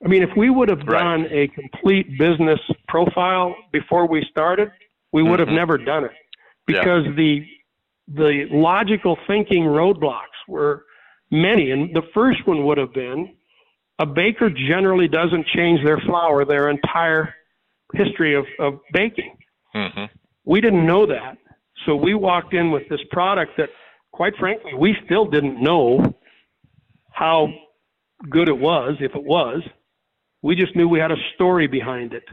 I 0.05 0.09
mean, 0.09 0.23
if 0.23 0.31
we 0.37 0.51
would 0.51 0.69
have 0.69 0.87
done 0.87 1.23
right. 1.23 1.33
a 1.33 1.49
complete 1.49 2.19
business 2.19 2.61
profile 2.89 3.55
before 3.73 4.07
we 4.07 4.25
started, 4.31 4.71
we 5.13 5.23
would 5.23 5.41
mm-hmm. 5.41 5.49
have 5.51 5.57
never 5.57 5.79
done 5.79 6.05
it 6.05 6.13
because 6.67 7.05
yeah. 7.07 7.13
the 7.17 7.47
the 8.09 8.45
logical 8.51 9.17
thinking 9.27 9.63
roadblocks 9.63 10.37
were 10.47 10.85
many. 11.35 11.71
And 11.73 11.95
the 11.95 12.03
first 12.15 12.47
one 12.47 12.65
would 12.65 12.79
have 12.79 12.93
been 12.95 13.35
a 13.99 14.07
baker 14.07 14.51
generally 14.51 15.09
doesn't 15.09 15.47
change 15.55 15.85
their 15.85 15.99
flour 15.99 16.45
their 16.45 16.71
entire 16.71 17.35
history 17.93 18.35
of, 18.35 18.45
of 18.59 18.81
baking. 18.93 19.37
Mm-hmm. 19.75 20.05
We 20.45 20.61
didn't 20.61 20.87
know 20.87 21.07
that. 21.07 21.39
So 21.87 21.95
we 21.97 22.15
walked 22.15 22.55
in 22.55 22.71
with 22.71 22.89
this 22.89 23.01
product 23.11 23.53
that, 23.59 23.69
quite 24.13 24.35
frankly, 24.39 24.73
we 24.75 24.97
still 25.05 25.27
didn't 25.27 25.63
know 25.63 26.15
how 27.13 27.49
good 28.31 28.49
it 28.49 28.59
was, 28.59 28.97
if 29.01 29.15
it 29.15 29.23
was. 29.23 29.63
We 30.43 30.57
just 30.57 30.75
knew 30.77 30.89
we 30.89 30.99
had 30.99 31.13
a 31.13 31.17
story 31.35 31.67
behind 31.67 32.13
it. 32.13 32.25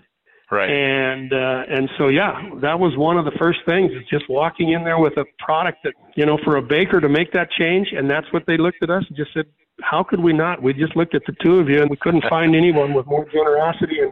Right. 0.51 0.69
And 0.69 1.31
uh, 1.31 1.63
and 1.69 1.89
so 1.97 2.09
yeah, 2.09 2.49
that 2.61 2.77
was 2.77 2.97
one 2.97 3.17
of 3.17 3.23
the 3.23 3.31
first 3.39 3.59
things. 3.65 3.91
Is 3.93 4.05
just 4.09 4.25
walking 4.27 4.73
in 4.73 4.83
there 4.83 4.99
with 4.99 5.15
a 5.15 5.23
product 5.39 5.77
that 5.85 5.93
you 6.17 6.25
know 6.25 6.37
for 6.43 6.57
a 6.57 6.61
baker 6.61 6.99
to 6.99 7.07
make 7.07 7.31
that 7.31 7.49
change, 7.51 7.87
and 7.95 8.09
that's 8.09 8.27
what 8.33 8.43
they 8.47 8.57
looked 8.57 8.83
at 8.83 8.89
us 8.89 9.03
and 9.07 9.15
just 9.15 9.33
said, 9.33 9.45
how 9.81 10.03
could 10.03 10.19
we 10.19 10.33
not? 10.33 10.61
We 10.61 10.73
just 10.73 10.95
looked 10.95 11.15
at 11.15 11.23
the 11.25 11.33
two 11.41 11.55
of 11.59 11.69
you, 11.69 11.81
and 11.81 11.89
we 11.89 11.97
couldn't 11.97 12.25
find 12.29 12.55
anyone 12.55 12.93
with 12.93 13.05
more 13.05 13.25
generosity 13.25 13.99
and 13.99 14.11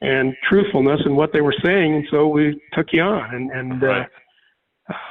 and 0.00 0.36
truthfulness 0.48 1.00
in 1.06 1.16
what 1.16 1.32
they 1.32 1.40
were 1.40 1.54
saying, 1.64 1.94
and 1.94 2.06
so 2.10 2.28
we 2.28 2.60
took 2.72 2.86
you 2.92 3.02
on. 3.02 3.34
And 3.34 3.50
and 3.50 3.82
uh, 3.82 4.04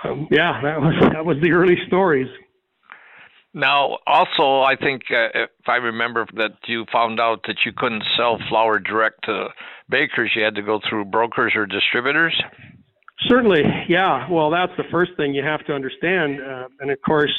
um, 0.04 0.28
yeah, 0.32 0.62
that 0.62 0.80
was 0.80 0.94
that 1.12 1.26
was 1.26 1.38
the 1.42 1.52
early 1.52 1.78
stories. 1.88 2.28
Now, 3.58 3.98
also, 4.06 4.62
I 4.62 4.76
think 4.76 5.02
uh, 5.10 5.30
if 5.34 5.68
I 5.68 5.78
remember 5.78 6.28
that 6.36 6.52
you 6.68 6.86
found 6.92 7.20
out 7.20 7.40
that 7.48 7.56
you 7.66 7.72
couldn't 7.76 8.04
sell 8.16 8.38
flour 8.50 8.78
direct 8.78 9.24
to 9.24 9.48
bakers, 9.90 10.32
you 10.36 10.44
had 10.44 10.54
to 10.56 10.62
go 10.62 10.80
through 10.88 11.06
brokers 11.06 11.54
or 11.56 11.66
distributors. 11.66 12.40
Certainly, 13.22 13.64
yeah. 13.90 14.30
Well, 14.30 14.52
that's 14.52 14.74
the 14.78 14.84
first 14.92 15.14
thing 15.18 15.34
you 15.34 15.44
have 15.44 15.66
to 15.66 15.74
understand, 15.74 16.40
uh, 16.40 16.68
and 16.82 16.92
of 16.92 17.00
course, 17.04 17.34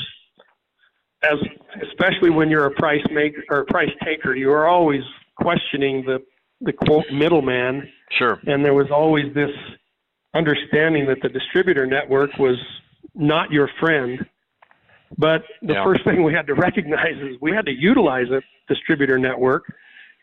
as 1.23 1.39
especially 1.89 2.31
when 2.31 2.51
you're 2.51 2.67
a 2.67 2.75
price 2.75 3.05
maker 3.13 3.45
or 3.49 3.61
a 3.61 3.67
price 3.67 3.93
taker, 4.05 4.35
you 4.35 4.51
are 4.51 4.67
always 4.67 5.03
questioning 5.37 6.05
the 6.05 6.19
the 6.63 6.73
quote 6.73 7.07
middleman. 7.13 7.89
Sure. 8.19 8.41
And 8.45 8.65
there 8.65 8.75
was 8.75 8.91
always 8.91 9.33
this 9.35 9.53
understanding 10.35 11.07
that 11.07 11.19
the 11.23 11.29
distributor 11.29 11.87
network 11.87 12.37
was 12.39 12.57
not 13.15 13.53
your 13.53 13.71
friend 13.79 14.27
but 15.17 15.43
the 15.63 15.75
yeah. 15.75 15.85
first 15.85 16.05
thing 16.05 16.23
we 16.23 16.35
had 16.35 16.47
to 16.49 16.55
recognize 16.55 17.17
is 17.17 17.37
we 17.41 17.53
had 17.53 17.65
to 17.67 17.73
utilize 17.73 18.29
a 18.31 18.43
distributor 18.69 19.19
network. 19.19 19.65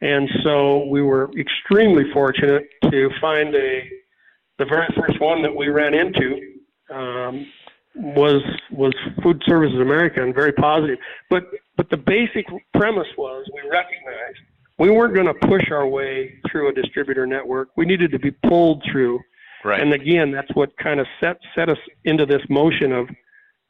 And 0.01 0.29
so 0.43 0.85
we 0.85 1.01
were 1.01 1.31
extremely 1.37 2.03
fortunate 2.13 2.67
to 2.83 3.09
find 3.19 3.55
a 3.55 3.89
the 4.57 4.65
very 4.65 4.87
first 4.95 5.19
one 5.19 5.41
that 5.41 5.53
we 5.53 5.67
ran 5.67 5.93
into 5.93 6.39
um, 6.89 7.45
was 7.95 8.41
was 8.71 8.93
Food 9.23 9.41
Services 9.45 9.79
America 9.79 10.21
and 10.21 10.33
very 10.35 10.51
positive. 10.51 10.99
But 11.29 11.43
but 11.77 11.89
the 11.89 11.97
basic 11.97 12.45
premise 12.73 13.07
was 13.17 13.45
we 13.53 13.69
recognized 13.69 14.39
we 14.77 14.89
weren't 14.89 15.13
going 15.13 15.27
to 15.27 15.47
push 15.47 15.71
our 15.71 15.87
way 15.87 16.35
through 16.51 16.69
a 16.69 16.73
distributor 16.73 17.25
network. 17.25 17.69
We 17.77 17.85
needed 17.85 18.11
to 18.11 18.19
be 18.19 18.31
pulled 18.31 18.83
through. 18.91 19.19
Right. 19.63 19.81
And 19.81 19.93
again, 19.93 20.31
that's 20.31 20.53
what 20.53 20.75
kind 20.77 20.99
of 20.99 21.07
set 21.19 21.37
set 21.55 21.69
us 21.69 21.77
into 22.03 22.25
this 22.25 22.41
motion 22.49 22.91
of 22.91 23.09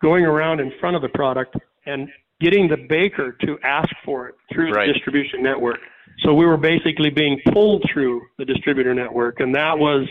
going 0.01 0.25
around 0.25 0.59
in 0.59 0.71
front 0.79 0.95
of 0.95 1.01
the 1.01 1.09
product 1.09 1.55
and 1.85 2.09
getting 2.41 2.67
the 2.67 2.77
baker 2.89 3.35
to 3.41 3.57
ask 3.63 3.89
for 4.03 4.27
it 4.27 4.35
through 4.53 4.71
right. 4.71 4.87
the 4.87 4.93
distribution 4.93 5.41
network. 5.41 5.79
So 6.19 6.33
we 6.33 6.45
were 6.45 6.57
basically 6.57 7.09
being 7.09 7.39
pulled 7.51 7.83
through 7.91 8.21
the 8.37 8.45
distributor 8.45 8.93
network, 8.93 9.39
and 9.39 9.53
that 9.55 9.77
was, 9.77 10.07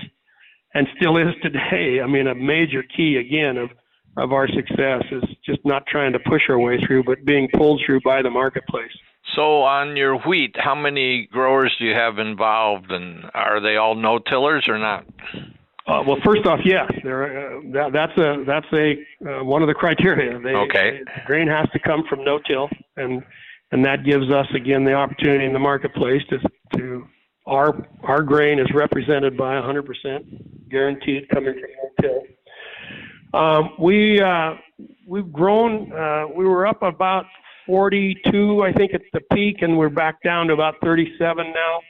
and 0.74 0.86
still 0.96 1.16
is 1.16 1.34
today. 1.42 2.00
I 2.02 2.06
mean, 2.06 2.26
a 2.26 2.34
major 2.34 2.82
key 2.82 3.16
again 3.16 3.56
of 3.56 3.70
of 4.16 4.32
our 4.32 4.46
success 4.48 5.02
is 5.10 5.24
just 5.44 5.58
not 5.64 5.86
trying 5.86 6.12
to 6.12 6.18
push 6.20 6.42
our 6.48 6.58
way 6.58 6.78
through, 6.86 7.02
but 7.04 7.24
being 7.24 7.48
pulled 7.54 7.82
through 7.84 8.00
by 8.04 8.22
the 8.22 8.30
marketplace. 8.30 8.92
So 9.34 9.62
on 9.62 9.96
your 9.96 10.18
wheat, 10.18 10.54
how 10.56 10.74
many 10.74 11.26
growers 11.32 11.74
do 11.78 11.86
you 11.86 11.94
have 11.94 12.18
involved, 12.18 12.92
and 12.92 13.24
are 13.34 13.60
they 13.60 13.76
all 13.76 13.94
no 13.94 14.18
tillers 14.18 14.66
or 14.68 14.78
not? 14.78 15.04
Uh, 15.86 16.02
well, 16.06 16.16
first 16.24 16.46
off, 16.46 16.60
yes, 16.64 16.90
there. 17.02 17.56
Uh, 17.56 17.60
that, 17.72 17.92
that's 17.92 18.18
a 18.18 18.42
that's 18.46 18.66
a 18.72 18.94
uh, 19.28 19.44
one 19.44 19.60
of 19.60 19.68
the 19.68 19.74
criteria. 19.74 20.38
They, 20.38 20.54
okay. 20.54 21.00
They, 21.04 21.22
grain 21.26 21.46
has 21.46 21.68
to 21.72 21.78
come 21.78 22.04
from 22.08 22.24
no-till, 22.24 22.70
and 22.96 23.22
and 23.70 23.84
that 23.84 24.02
gives 24.02 24.30
us 24.30 24.46
again 24.54 24.84
the 24.84 24.94
opportunity 24.94 25.44
in 25.44 25.52
the 25.52 25.58
marketplace 25.58 26.22
to 26.30 26.38
to 26.78 27.06
our 27.46 27.86
our 28.02 28.22
grain 28.22 28.58
is 28.58 28.66
represented 28.72 29.36
by 29.36 29.56
100% 29.56 30.70
guaranteed 30.70 31.28
coming 31.28 31.52
from 31.52 32.08
no-till. 32.08 33.38
Um, 33.38 33.70
we 33.78 34.22
uh, 34.22 34.54
we've 35.06 35.30
grown. 35.30 35.92
Uh, 35.92 36.28
we 36.34 36.46
were 36.46 36.66
up 36.66 36.82
about 36.82 37.26
42, 37.66 38.62
I 38.62 38.72
think, 38.72 38.94
at 38.94 39.02
the 39.12 39.20
peak, 39.34 39.56
and 39.60 39.76
we're 39.76 39.90
back 39.90 40.22
down 40.22 40.46
to 40.46 40.54
about 40.54 40.76
37 40.82 41.52
now 41.52 41.80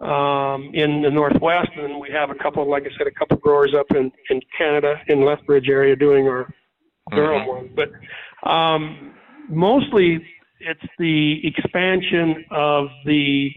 um, 0.00 0.70
in 0.74 1.02
the 1.02 1.10
Northwest, 1.10 1.70
and 1.76 2.00
we 2.00 2.08
have 2.10 2.30
a 2.30 2.34
couple, 2.34 2.68
like 2.68 2.84
I 2.84 2.90
said, 2.96 3.06
a 3.06 3.18
couple 3.18 3.36
growers 3.38 3.74
up 3.76 3.86
in, 3.90 4.12
in 4.30 4.40
Canada, 4.56 4.94
in 5.08 5.24
Lethbridge 5.24 5.68
area, 5.68 5.96
doing 5.96 6.28
our 6.28 6.52
durum 7.12 7.40
mm-hmm. 7.40 7.48
one. 7.48 7.70
But 7.74 8.48
um, 8.48 9.14
mostly, 9.48 10.24
it's 10.60 10.80
the 10.98 11.40
expansion 11.44 12.44
of 12.50 12.86
the 13.04 13.50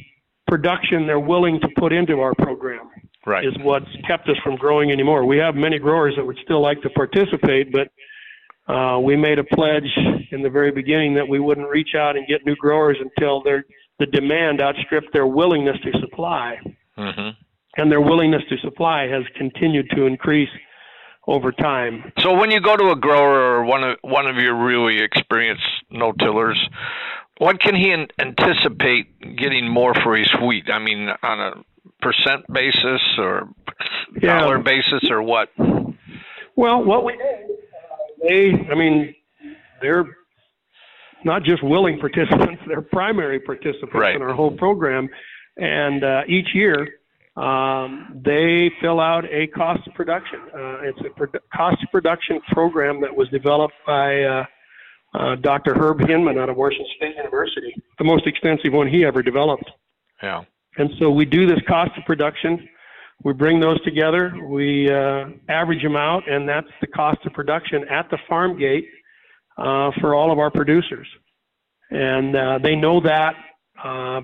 production 0.47 1.05
they're 1.05 1.19
willing 1.19 1.59
to 1.61 1.67
put 1.77 1.93
into 1.93 2.19
our 2.19 2.33
program. 2.35 2.89
Right. 3.23 3.45
Is 3.45 3.53
what's 3.61 3.85
kept 4.07 4.27
us 4.29 4.37
from 4.43 4.55
growing 4.55 4.91
anymore. 4.91 5.25
We 5.25 5.37
have 5.37 5.53
many 5.53 5.77
growers 5.77 6.15
that 6.17 6.25
would 6.25 6.39
still 6.43 6.59
like 6.59 6.81
to 6.81 6.89
participate, 6.89 7.71
but 7.71 7.91
uh, 8.67 8.99
we 8.99 9.15
made 9.15 9.37
a 9.37 9.43
pledge 9.43 9.95
in 10.31 10.41
the 10.41 10.49
very 10.49 10.71
beginning 10.71 11.13
that 11.13 11.27
we 11.27 11.39
wouldn't 11.39 11.69
reach 11.69 11.93
out 11.95 12.15
and 12.17 12.25
get 12.27 12.45
new 12.47 12.55
growers 12.55 12.97
until 12.99 13.43
they're 13.43 13.63
the 14.01 14.07
demand 14.07 14.61
outstripped 14.61 15.13
their 15.13 15.27
willingness 15.27 15.77
to 15.83 15.91
supply. 15.99 16.57
Mm-hmm. 16.97 17.29
And 17.77 17.91
their 17.91 18.01
willingness 18.01 18.41
to 18.49 18.57
supply 18.57 19.07
has 19.07 19.23
continued 19.37 19.89
to 19.95 20.05
increase 20.05 20.49
over 21.27 21.51
time. 21.51 22.11
So 22.17 22.33
when 22.33 22.49
you 22.49 22.59
go 22.59 22.75
to 22.75 22.89
a 22.89 22.95
grower 22.95 23.59
or 23.59 23.63
one 23.63 23.83
of 23.83 23.97
one 24.01 24.27
of 24.27 24.37
your 24.37 24.55
really 24.55 25.01
experienced 25.01 25.63
no-tillers, 25.91 26.59
what 27.37 27.61
can 27.61 27.75
he 27.75 27.91
an- 27.91 28.07
anticipate 28.19 29.37
getting 29.37 29.69
more 29.69 29.93
for 30.03 30.17
his 30.17 30.29
wheat? 30.43 30.69
I 30.69 30.79
mean, 30.79 31.07
on 31.21 31.39
a 31.39 31.51
percent 32.01 32.51
basis 32.51 33.01
or 33.19 33.49
yeah. 34.19 34.39
dollar 34.39 34.57
basis 34.57 35.09
or 35.09 35.21
what? 35.21 35.49
Well, 36.57 36.83
what 36.83 37.05
we 37.05 37.17
they, 38.27 38.51
I 38.69 38.75
mean, 38.75 39.15
they're 39.81 40.05
not 41.25 41.43
just 41.43 41.63
willing 41.63 41.99
participants, 41.99 42.61
they're 42.67 42.81
primary 42.81 43.39
participants 43.39 43.93
right. 43.93 44.15
in 44.15 44.21
our 44.21 44.33
whole 44.33 44.51
program. 44.51 45.09
And 45.57 46.03
uh, 46.03 46.21
each 46.27 46.47
year, 46.53 46.87
um, 47.37 48.21
they 48.23 48.71
fill 48.81 48.99
out 48.99 49.25
a 49.25 49.47
cost 49.47 49.87
of 49.87 49.93
production. 49.93 50.39
Uh, 50.53 50.81
it's 50.83 50.99
a 50.99 51.09
pro- 51.15 51.39
cost 51.53 51.81
of 51.83 51.91
production 51.91 52.39
program 52.51 53.01
that 53.01 53.15
was 53.15 53.29
developed 53.29 53.75
by 53.85 54.23
uh, 54.23 54.45
uh, 55.13 55.35
Dr. 55.35 55.73
Herb 55.75 55.99
Hinman 56.07 56.37
out 56.37 56.49
of 56.49 56.57
Washington 56.57 56.87
State 56.97 57.15
University, 57.15 57.73
the 57.97 58.03
most 58.03 58.27
extensive 58.27 58.73
one 58.73 58.87
he 58.87 59.05
ever 59.05 59.21
developed. 59.21 59.69
Yeah. 60.21 60.43
And 60.77 60.89
so 60.99 61.09
we 61.09 61.25
do 61.25 61.45
this 61.45 61.59
cost 61.67 61.91
of 61.97 62.05
production. 62.05 62.67
We 63.23 63.33
bring 63.33 63.59
those 63.59 63.81
together, 63.83 64.33
we 64.47 64.89
uh, 64.89 65.25
average 65.47 65.83
them 65.83 65.95
out, 65.95 66.27
and 66.27 66.49
that's 66.49 66.67
the 66.79 66.87
cost 66.87 67.19
of 67.25 67.33
production 67.33 67.87
at 67.87 68.09
the 68.09 68.17
farm 68.27 68.57
gate 68.57 68.87
uh, 69.61 69.91
for 69.99 70.15
all 70.15 70.31
of 70.31 70.39
our 70.39 70.49
producers. 70.49 71.07
and 71.91 72.35
uh, 72.35 72.57
they 72.63 72.75
know 72.75 72.99
that 73.01 73.35
uh, 73.83 74.21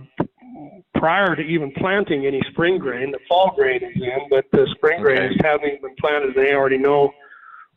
prior 0.96 1.36
to 1.36 1.42
even 1.42 1.72
planting 1.78 2.26
any 2.26 2.42
spring 2.52 2.80
grain. 2.80 3.12
The 3.12 3.20
fall 3.28 3.54
grain 3.56 3.84
is 3.84 4.02
in, 4.02 4.20
but 4.30 4.46
the 4.52 4.68
spring 4.76 5.02
okay. 5.02 5.16
grain 5.16 5.32
is 5.32 5.38
having 5.44 5.78
been 5.82 5.96
planted. 6.00 6.34
They 6.36 6.54
already 6.54 6.78
know 6.78 7.12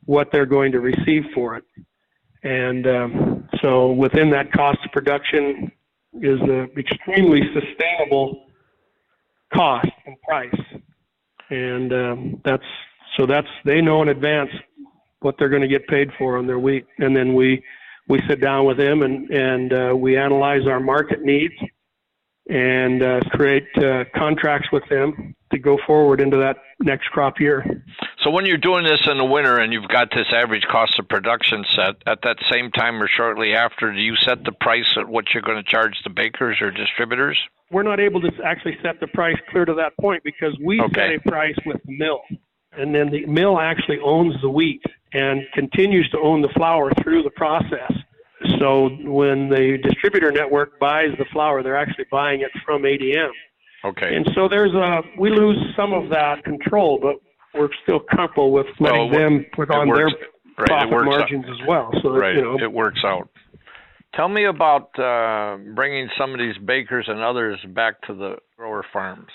what 0.07 0.29
they're 0.33 0.47
going 0.47 0.73
to 0.73 0.81
receive 0.81 1.25
for 1.35 1.57
it, 1.57 1.65
and 2.43 2.87
um, 2.87 3.49
so 3.61 3.93
within 3.93 4.31
that 4.31 4.53
cost 4.53 4.79
of 4.85 4.93
production 4.93 5.71
is 6.15 6.41
an 6.41 6.71
extremely 6.79 7.43
sustainable 7.53 8.47
cost 9.53 9.89
and 10.07 10.17
price, 10.23 10.63
and 11.51 11.93
um, 11.93 12.41
that's 12.45 12.65
so 13.19 13.27
that's 13.27 13.49
they 13.65 13.81
know 13.83 14.01
in 14.03 14.09
advance 14.09 14.51
what 15.21 15.37
they're 15.39 15.49
going 15.49 15.63
to 15.63 15.69
get 15.69 15.87
paid 15.87 16.11
for 16.19 16.39
on 16.39 16.47
their 16.47 16.59
wheat, 16.59 16.87
and 16.99 17.17
then 17.17 17.35
we 17.35 17.63
we 18.09 18.21
sit 18.29 18.41
down 18.41 18.67
with 18.67 18.77
them 18.77 19.03
and 19.03 19.31
and 19.31 19.73
uh, 19.73 19.95
we 19.97 20.17
analyze 20.17 20.67
our 20.67 20.81
market 20.81 21.23
needs 21.23 21.55
and 22.49 23.03
uh, 23.03 23.21
create 23.31 23.69
uh, 23.77 24.05
contracts 24.15 24.69
with 24.73 24.83
them 24.91 25.35
to 25.53 25.59
go 25.59 25.79
forward 25.87 26.21
into 26.21 26.37
that 26.37 26.57
next 26.81 27.09
crop 27.09 27.39
year. 27.41 27.85
So 28.23 28.31
when 28.31 28.47
you're 28.47 28.59
doing 28.59 28.85
this 28.85 29.01
in 29.07 29.19
the 29.19 29.25
winter 29.25 29.59
and 29.59 29.73
you've 29.73 29.89
got 29.89 30.11
this 30.11 30.27
average 30.33 30.65
cost 30.71 30.99
of 30.99 31.09
production 31.09 31.65
set, 31.75 31.97
at 32.07 32.23
that 32.23 32.37
same 32.51 32.71
time 32.71 33.03
or 33.03 33.09
shortly 33.09 33.55
after, 33.55 33.93
do 33.93 33.99
you 33.99 34.17
set 34.17 34.45
the 34.45 34.53
price 34.53 34.97
at 34.97 35.09
what 35.09 35.27
you're 35.33 35.43
going 35.43 35.63
to 35.63 35.69
charge 35.69 35.97
the 36.05 36.11
bakers 36.11 36.59
or 36.61 36.71
distributors? 36.71 37.39
We're 37.71 37.83
not 37.83 38.01
able 38.01 38.21
to 38.21 38.31
actually 38.45 38.77
set 38.83 39.01
the 39.01 39.07
price 39.09 39.37
clear 39.51 39.65
to 39.65 39.75
that 39.75 39.97
point 40.01 40.23
because 40.25 40.57
we 40.65 40.81
okay. 40.81 41.19
set 41.21 41.27
a 41.27 41.31
price 41.31 41.57
with 41.65 41.79
the 41.85 41.97
mill. 41.97 42.21
And 42.73 42.95
then 42.95 43.11
the 43.11 43.27
mill 43.27 43.59
actually 43.59 43.99
owns 44.05 44.35
the 44.43 44.51
wheat 44.51 44.83
and 45.13 45.43
continues 45.53 46.09
to 46.11 46.19
own 46.19 46.41
the 46.41 46.49
flour 46.49 46.93
through 47.03 47.23
the 47.23 47.31
process. 47.31 47.93
So 48.59 48.89
when 49.05 49.49
the 49.49 49.79
distributor 49.83 50.31
network 50.31 50.79
buys 50.79 51.11
the 51.19 51.25
flour, 51.33 51.63
they're 51.63 51.77
actually 51.77 52.07
buying 52.11 52.41
it 52.41 52.51
from 52.65 52.83
ADM. 52.83 53.31
Okay. 53.85 54.15
And 54.15 54.31
so 54.35 54.49
there's 54.49 54.75
a 54.75 55.03
we 55.19 55.31
lose 55.31 55.59
some 55.75 55.93
of 55.93 56.11
that 56.11 56.45
control, 56.45 56.99
but 57.01 57.17
we're 57.59 57.71
still 57.83 58.01
comfortable 58.01 58.53
with 58.53 58.67
letting 58.79 59.11
well, 59.11 59.19
them 59.19 59.47
put 59.55 59.71
on 59.71 59.89
works, 59.89 60.13
their 60.57 60.67
profit 60.67 60.91
margins 60.91 61.45
out. 61.47 61.51
as 61.51 61.67
well. 61.67 61.91
So 62.03 62.11
right. 62.11 62.35
you 62.35 62.43
know 62.43 62.59
it 62.59 62.71
works 62.71 63.01
out. 63.05 63.29
Tell 64.15 64.29
me 64.29 64.45
about 64.45 64.99
uh, 64.99 65.57
bringing 65.75 66.09
some 66.19 66.33
of 66.33 66.41
these 66.41 66.57
bakers 66.67 67.07
and 67.09 67.21
others 67.21 67.59
back 67.69 68.01
to 68.03 68.15
the 68.15 68.37
grower 68.57 68.85
farms. 68.93 69.31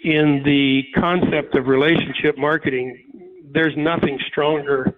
In 0.00 0.42
the 0.44 0.82
concept 0.94 1.56
of 1.56 1.66
relationship 1.66 2.38
marketing, 2.38 3.04
there's 3.52 3.74
nothing 3.76 4.18
stronger 4.28 4.96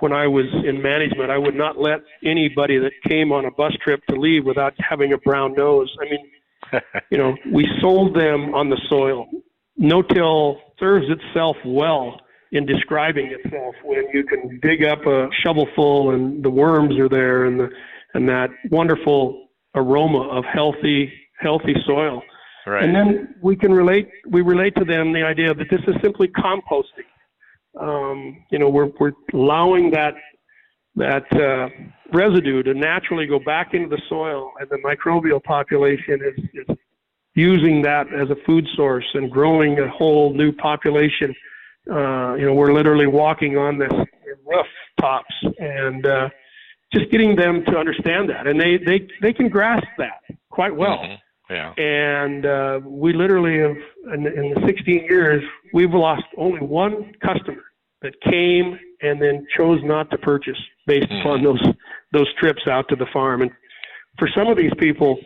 when 0.00 0.12
I 0.12 0.26
was 0.26 0.46
in 0.66 0.82
management, 0.82 1.30
I 1.30 1.38
would 1.38 1.54
not 1.54 1.78
let 1.78 2.00
anybody 2.24 2.78
that 2.78 2.92
came 3.06 3.32
on 3.32 3.44
a 3.44 3.50
bus 3.50 3.72
trip 3.84 4.00
to 4.08 4.16
leave 4.16 4.44
without 4.44 4.74
having 4.78 5.12
a 5.12 5.18
brown 5.18 5.54
nose. 5.54 5.94
I 6.00 6.04
mean, 6.10 6.82
you 7.10 7.18
know, 7.18 7.36
we 7.52 7.68
sold 7.80 8.16
them 8.16 8.54
on 8.54 8.70
the 8.70 8.80
soil. 8.88 9.28
No-till 9.76 10.58
serves 10.78 11.06
itself 11.08 11.56
well 11.64 12.20
in 12.52 12.66
describing 12.66 13.26
itself 13.26 13.74
when 13.84 14.04
you 14.12 14.24
can 14.24 14.58
dig 14.60 14.84
up 14.84 15.06
a 15.06 15.28
shovelful 15.44 16.14
and 16.14 16.42
the 16.42 16.50
worms 16.50 16.98
are 16.98 17.08
there 17.08 17.44
and 17.44 17.60
the 17.60 17.68
and 18.12 18.28
that 18.28 18.50
wonderful 18.72 19.48
aroma 19.76 20.28
of 20.30 20.44
healthy 20.44 21.12
healthy 21.38 21.74
soil. 21.86 22.22
Right. 22.66 22.84
And 22.84 22.94
then 22.94 23.34
we 23.40 23.56
can 23.56 23.72
relate 23.72 24.08
we 24.28 24.42
relate 24.42 24.74
to 24.76 24.84
them 24.84 25.12
the 25.12 25.22
idea 25.22 25.54
that 25.54 25.70
this 25.70 25.80
is 25.88 25.94
simply 26.02 26.28
composting 26.28 27.08
um, 27.78 28.44
you 28.50 28.58
know, 28.58 28.68
we're, 28.68 28.90
we're 28.98 29.12
allowing 29.32 29.90
that 29.92 30.14
that 30.96 31.32
uh, 31.32 31.68
residue 32.12 32.64
to 32.64 32.74
naturally 32.74 33.24
go 33.24 33.38
back 33.38 33.74
into 33.74 33.88
the 33.88 34.02
soil, 34.08 34.52
and 34.58 34.68
the 34.70 34.78
microbial 34.78 35.42
population 35.42 36.20
is, 36.20 36.44
is 36.52 36.76
using 37.34 37.80
that 37.82 38.12
as 38.12 38.28
a 38.30 38.36
food 38.44 38.66
source 38.74 39.06
and 39.14 39.30
growing 39.30 39.78
a 39.78 39.88
whole 39.88 40.34
new 40.34 40.50
population. 40.52 41.34
Uh, 41.88 42.34
you 42.34 42.44
know, 42.44 42.54
we're 42.54 42.72
literally 42.72 43.06
walking 43.06 43.56
on 43.56 43.78
this 43.78 43.92
rooftops 44.44 45.34
and 45.58 46.06
uh, 46.06 46.28
just 46.92 47.08
getting 47.10 47.36
them 47.36 47.64
to 47.66 47.78
understand 47.78 48.28
that, 48.28 48.46
and 48.46 48.60
they 48.60 48.76
they 48.76 49.06
they 49.22 49.32
can 49.32 49.48
grasp 49.48 49.86
that 49.96 50.22
quite 50.50 50.74
well. 50.74 50.98
Mm-hmm. 50.98 51.14
Yeah. 51.50 51.72
And 51.74 52.46
uh, 52.46 52.80
we 52.84 53.12
literally 53.12 53.58
have, 53.58 53.76
in, 54.14 54.26
in 54.26 54.54
the 54.54 54.62
16 54.66 55.04
years, 55.04 55.42
we've 55.74 55.92
lost 55.92 56.22
only 56.36 56.60
one 56.60 57.12
customer 57.20 57.64
that 58.02 58.14
came 58.22 58.78
and 59.02 59.20
then 59.20 59.46
chose 59.56 59.80
not 59.82 60.10
to 60.10 60.18
purchase 60.18 60.58
based 60.86 61.08
mm-hmm. 61.08 61.20
upon 61.20 61.42
those 61.42 61.62
those 62.12 62.32
trips 62.38 62.62
out 62.66 62.88
to 62.88 62.96
the 62.96 63.06
farm. 63.12 63.42
And 63.42 63.50
for 64.18 64.28
some 64.34 64.48
of 64.48 64.56
these 64.56 64.72
people, 64.78 65.18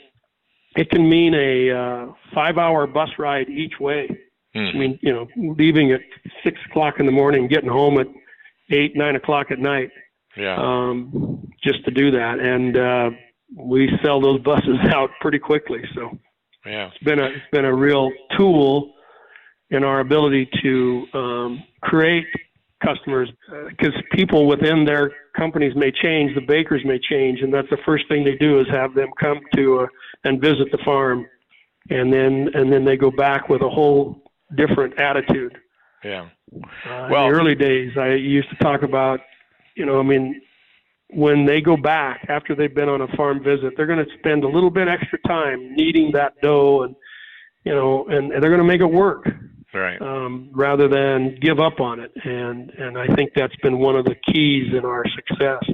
it 0.77 0.91
can 0.91 1.09
mean 1.09 1.35
a 1.35 1.71
uh, 1.71 2.13
five-hour 2.35 2.87
bus 2.89 3.09
ride 3.19 3.49
each 3.49 3.75
way. 3.81 4.09
Mm-hmm. 4.55 4.77
I 4.77 4.81
mean, 4.81 4.99
you 5.03 5.13
know, 5.13 5.27
leaving 5.37 5.93
at 5.93 6.01
six 6.43 6.59
o'clock 6.69 7.01
in 7.01 7.07
the 7.07 7.13
morning, 7.13 7.49
getting 7.49 7.71
home 7.71 7.99
at 7.99 8.07
eight, 8.71 8.97
nine 8.97 9.17
o'clock 9.17 9.51
at 9.51 9.59
night. 9.59 9.91
Yeah. 10.37 10.57
Um, 10.57 11.53
just 11.63 11.85
to 11.85 11.91
do 11.91 12.11
that, 12.11 12.41
and 12.41 12.77
uh, 12.77 13.11
we 13.57 13.91
sell 14.05 14.21
those 14.21 14.41
buses 14.41 14.79
out 14.95 15.11
pretty 15.21 15.39
quickly. 15.39 15.83
So 15.95 16.19
yeah, 16.67 16.89
it's 16.89 17.05
been 17.05 17.19
a 17.19 17.27
it's 17.27 17.51
been 17.53 17.65
a 17.65 17.75
real 17.75 18.11
tool 18.37 18.95
in 19.71 19.85
our 19.85 20.01
ability 20.01 20.49
to 20.63 21.07
um, 21.15 21.63
create 21.83 22.27
customers 22.85 23.31
because 23.69 23.95
uh, 23.97 24.17
people 24.17 24.47
within 24.47 24.85
their 24.85 25.11
companies 25.37 25.73
may 25.75 25.91
change, 25.91 26.35
the 26.35 26.45
bakers 26.47 26.83
may 26.85 26.99
change, 27.11 27.41
and 27.41 27.53
that's 27.53 27.69
the 27.71 27.79
first 27.85 28.05
thing 28.09 28.25
they 28.25 28.37
do 28.37 28.61
is 28.61 28.67
have 28.71 28.95
them 28.95 29.09
come 29.21 29.41
to 29.55 29.81
uh, 29.81 29.87
and 30.25 30.41
visit 30.41 30.71
the 30.71 30.79
farm, 30.85 31.27
and 31.91 32.13
then 32.13 32.49
and 32.55 32.73
then 32.73 32.85
they 32.85 32.97
go 32.97 33.11
back 33.11 33.49
with 33.49 33.63
a 33.63 33.69
whole 33.69 34.23
different 34.57 34.99
attitude. 35.01 35.57
Yeah. 36.05 36.29
Uh, 36.55 37.09
well, 37.11 37.27
in 37.27 37.33
the 37.33 37.39
early 37.39 37.55
days, 37.55 37.93
I 37.99 38.11
used 38.11 38.49
to 38.51 38.57
talk 38.57 38.83
about, 38.83 39.21
you 39.75 39.87
know, 39.87 39.99
I 39.99 40.03
mean, 40.03 40.41
when 41.15 41.47
they 41.47 41.61
go 41.61 41.77
back 41.77 42.27
after 42.29 42.55
they've 42.55 42.75
been 42.75 42.89
on 42.89 43.01
a 43.01 43.09
farm 43.17 43.43
visit, 43.43 43.75
they're 43.77 43.87
going 43.87 44.05
to 44.05 44.19
spend 44.19 44.45
a 44.45 44.49
little 44.49 44.71
bit 44.71 44.89
extra 44.89 45.19
time 45.27 45.75
kneading 45.75 46.13
that 46.13 46.41
dough 46.43 46.83
and, 46.83 46.97
you 47.65 47.75
know, 47.75 48.07
and, 48.09 48.33
and 48.33 48.43
they're 48.43 48.51
going 48.51 48.59
to 48.59 48.65
make 48.65 48.81
it 48.81 48.87
work. 48.87 49.27
Right. 49.73 50.01
Um, 50.01 50.51
rather 50.53 50.87
than 50.87 51.37
give 51.41 51.59
up 51.59 51.81
on 51.81 51.99
it. 51.99 52.13
And, 52.23 52.71
and 52.71 52.97
I 52.97 53.13
think 53.17 53.33
that's 53.35 53.57
been 53.57 53.79
one 53.79 53.97
of 53.97 54.05
the 54.05 54.15
keys 54.15 54.73
in 54.73 54.85
our 54.85 55.05
success. 55.17 55.65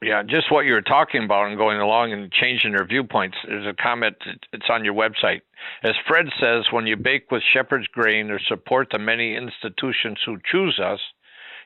Yeah, 0.00 0.22
just 0.22 0.50
what 0.50 0.64
you 0.64 0.72
were 0.72 0.82
talking 0.82 1.22
about 1.22 1.46
and 1.46 1.56
going 1.56 1.78
along 1.78 2.12
and 2.12 2.32
changing 2.32 2.72
their 2.72 2.86
viewpoints. 2.86 3.36
There's 3.46 3.66
a 3.66 3.74
comment, 3.74 4.16
it's 4.52 4.66
on 4.68 4.84
your 4.84 4.94
website. 4.94 5.42
As 5.84 5.92
Fred 6.08 6.26
says, 6.40 6.64
when 6.72 6.86
you 6.86 6.96
bake 6.96 7.30
with 7.30 7.42
shepherd's 7.52 7.86
grain 7.88 8.30
or 8.30 8.40
support 8.48 8.88
the 8.90 8.98
many 8.98 9.36
institutions 9.36 10.18
who 10.26 10.38
choose 10.50 10.80
us, 10.82 10.98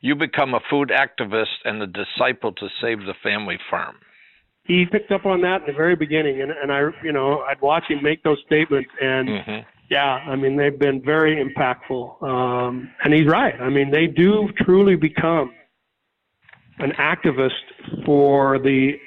you 0.00 0.14
become 0.14 0.54
a 0.54 0.60
food 0.70 0.90
activist 0.90 1.56
and 1.64 1.82
a 1.82 1.86
disciple 1.86 2.52
to 2.52 2.68
save 2.80 3.00
the 3.00 3.14
family 3.22 3.58
farm. 3.70 3.96
He 4.64 4.84
picked 4.84 5.12
up 5.12 5.26
on 5.26 5.42
that 5.42 5.60
in 5.60 5.66
the 5.68 5.72
very 5.72 5.94
beginning, 5.94 6.42
and, 6.42 6.50
and 6.50 6.72
I, 6.72 6.88
you 7.04 7.12
know, 7.12 7.40
I'd 7.40 7.60
watch 7.60 7.84
him 7.88 8.02
make 8.02 8.22
those 8.24 8.38
statements, 8.46 8.90
and 9.00 9.28
mm-hmm. 9.28 9.68
yeah, 9.90 10.18
I 10.26 10.34
mean, 10.34 10.56
they've 10.56 10.78
been 10.78 11.00
very 11.02 11.36
impactful. 11.36 12.22
Um, 12.22 12.90
and 13.04 13.14
he's 13.14 13.26
right. 13.26 13.54
I 13.60 13.68
mean, 13.68 13.90
they 13.92 14.08
do 14.08 14.50
truly 14.58 14.96
become 14.96 15.52
an 16.78 16.92
activist 16.92 17.52
for 18.04 18.58
the 18.58 18.98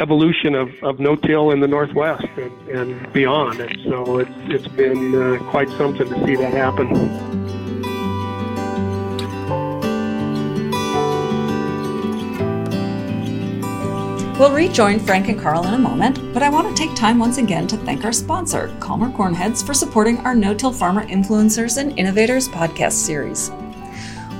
evolution 0.00 0.54
of, 0.54 0.70
of 0.82 0.98
no-till 0.98 1.50
in 1.50 1.60
the 1.60 1.68
Northwest 1.68 2.24
and, 2.38 2.68
and 2.70 3.12
beyond. 3.12 3.60
And 3.60 3.78
so 3.84 4.18
it's, 4.18 4.30
it's 4.44 4.68
been 4.68 5.14
uh, 5.14 5.50
quite 5.50 5.68
something 5.70 6.08
to 6.08 6.26
see 6.26 6.36
that 6.36 6.54
happen. 6.54 6.88
We'll 14.42 14.50
rejoin 14.50 14.98
Frank 14.98 15.28
and 15.28 15.40
Karl 15.40 15.68
in 15.68 15.74
a 15.74 15.78
moment, 15.78 16.34
but 16.34 16.42
I 16.42 16.48
want 16.48 16.68
to 16.68 16.74
take 16.74 16.96
time 16.96 17.20
once 17.20 17.38
again 17.38 17.68
to 17.68 17.76
thank 17.76 18.04
our 18.04 18.12
sponsor, 18.12 18.74
Calmer 18.80 19.08
Cornheads, 19.08 19.64
for 19.64 19.72
supporting 19.72 20.18
our 20.18 20.34
No 20.34 20.52
Till 20.52 20.72
Farmer 20.72 21.06
Influencers 21.06 21.76
and 21.76 21.96
Innovators 21.96 22.48
podcast 22.48 22.94
series. 22.94 23.50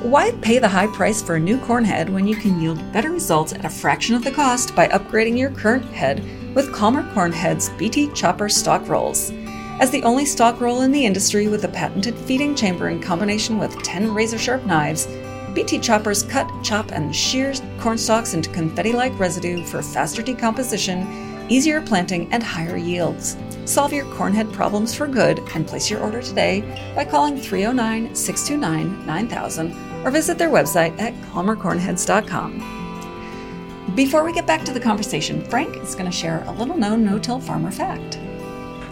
Why 0.03 0.33
pay 0.43 0.59
the 0.59 0.67
high 0.67 0.89
price 0.89 1.23
for 1.23 1.37
a 1.37 1.41
new 1.41 1.57
corn 1.57 1.85
head 1.85 2.11
when 2.11 2.27
you 2.27 2.35
can 2.35 2.61
yield 2.61 2.93
better 2.93 3.13
results 3.13 3.53
at 3.53 3.65
a 3.65 3.71
fraction 3.71 4.17
of 4.17 4.25
the 4.25 4.33
cost 4.33 4.75
by 4.75 4.89
upgrading 4.89 5.39
your 5.39 5.53
current 5.53 5.85
head 5.85 6.25
with 6.53 6.75
Calmer 6.75 7.05
Cornheads 7.15 7.71
BT 7.79 8.09
Chopper 8.09 8.49
stalk 8.49 8.89
rolls? 8.89 9.31
As 9.79 9.93
the 9.93 10.03
only 10.03 10.27
stalk 10.27 10.61
roll 10.61 10.81
in 10.81 10.91
the 10.91 11.07
industry 11.07 11.47
with 11.47 11.63
a 11.63 11.69
patented 11.69 12.17
feeding 12.17 12.57
chamber 12.57 12.89
in 12.89 13.01
combination 13.01 13.57
with 13.57 13.81
10 13.85 14.13
razor 14.13 14.39
sharp 14.39 14.67
knives, 14.67 15.07
BT 15.55 15.79
choppers 15.81 16.23
cut, 16.23 16.51
chop, 16.63 16.93
and 16.93 17.15
shear 17.15 17.53
corn 17.79 17.99
stalks 17.99 18.35
into 18.35 18.51
confetti 18.51 18.93
like 18.93 19.19
residue 19.19 19.65
for 19.65 19.83
faster 19.83 20.23
decomposition, 20.23 21.47
easier 21.49 21.81
planting, 21.83 22.33
and 22.33 22.43
higher 22.43 22.77
yields. 22.77 23.37
Solve 23.65 23.93
your 23.93 24.07
cornhead 24.07 24.53
problems 24.53 24.95
for 24.95 25.07
good 25.07 25.39
and 25.55 25.67
place 25.67 25.91
your 25.91 26.01
order 26.01 26.23
today 26.23 26.63
by 26.95 27.05
calling 27.05 27.39
309 27.39 28.15
629 28.15 29.07
9000 29.07 30.05
or 30.05 30.11
visit 30.11 30.39
their 30.39 30.51
website 30.51 30.99
at 31.01 31.15
calmercornheads.com. 31.31 32.81
Before 33.95 34.25
we 34.25 34.33
get 34.33 34.47
back 34.47 34.65
to 34.65 34.73
the 34.73 34.81
conversation, 34.81 35.45
Frank 35.45 35.77
is 35.77 35.95
going 35.95 36.11
to 36.11 36.17
share 36.17 36.43
a 36.47 36.53
little 36.53 36.79
known 36.79 37.05
no 37.05 37.19
till 37.19 37.39
farmer 37.39 37.71
fact. 37.71 38.19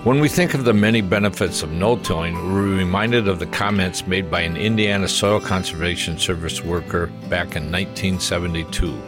When 0.03 0.19
we 0.19 0.31
think 0.31 0.55
of 0.55 0.65
the 0.65 0.73
many 0.73 1.03
benefits 1.03 1.63
of 1.63 1.73
no 1.73 1.99
tilling, 1.99 2.35
we're 2.35 2.79
reminded 2.79 3.29
of 3.29 3.39
the 3.39 3.45
comments 3.45 4.07
made 4.07 4.31
by 4.31 4.41
an 4.41 4.57
Indiana 4.57 5.07
Soil 5.07 5.39
Conservation 5.39 6.17
Service 6.17 6.65
worker 6.65 7.09
back 7.29 7.55
in 7.55 7.71
1972. 7.71 8.99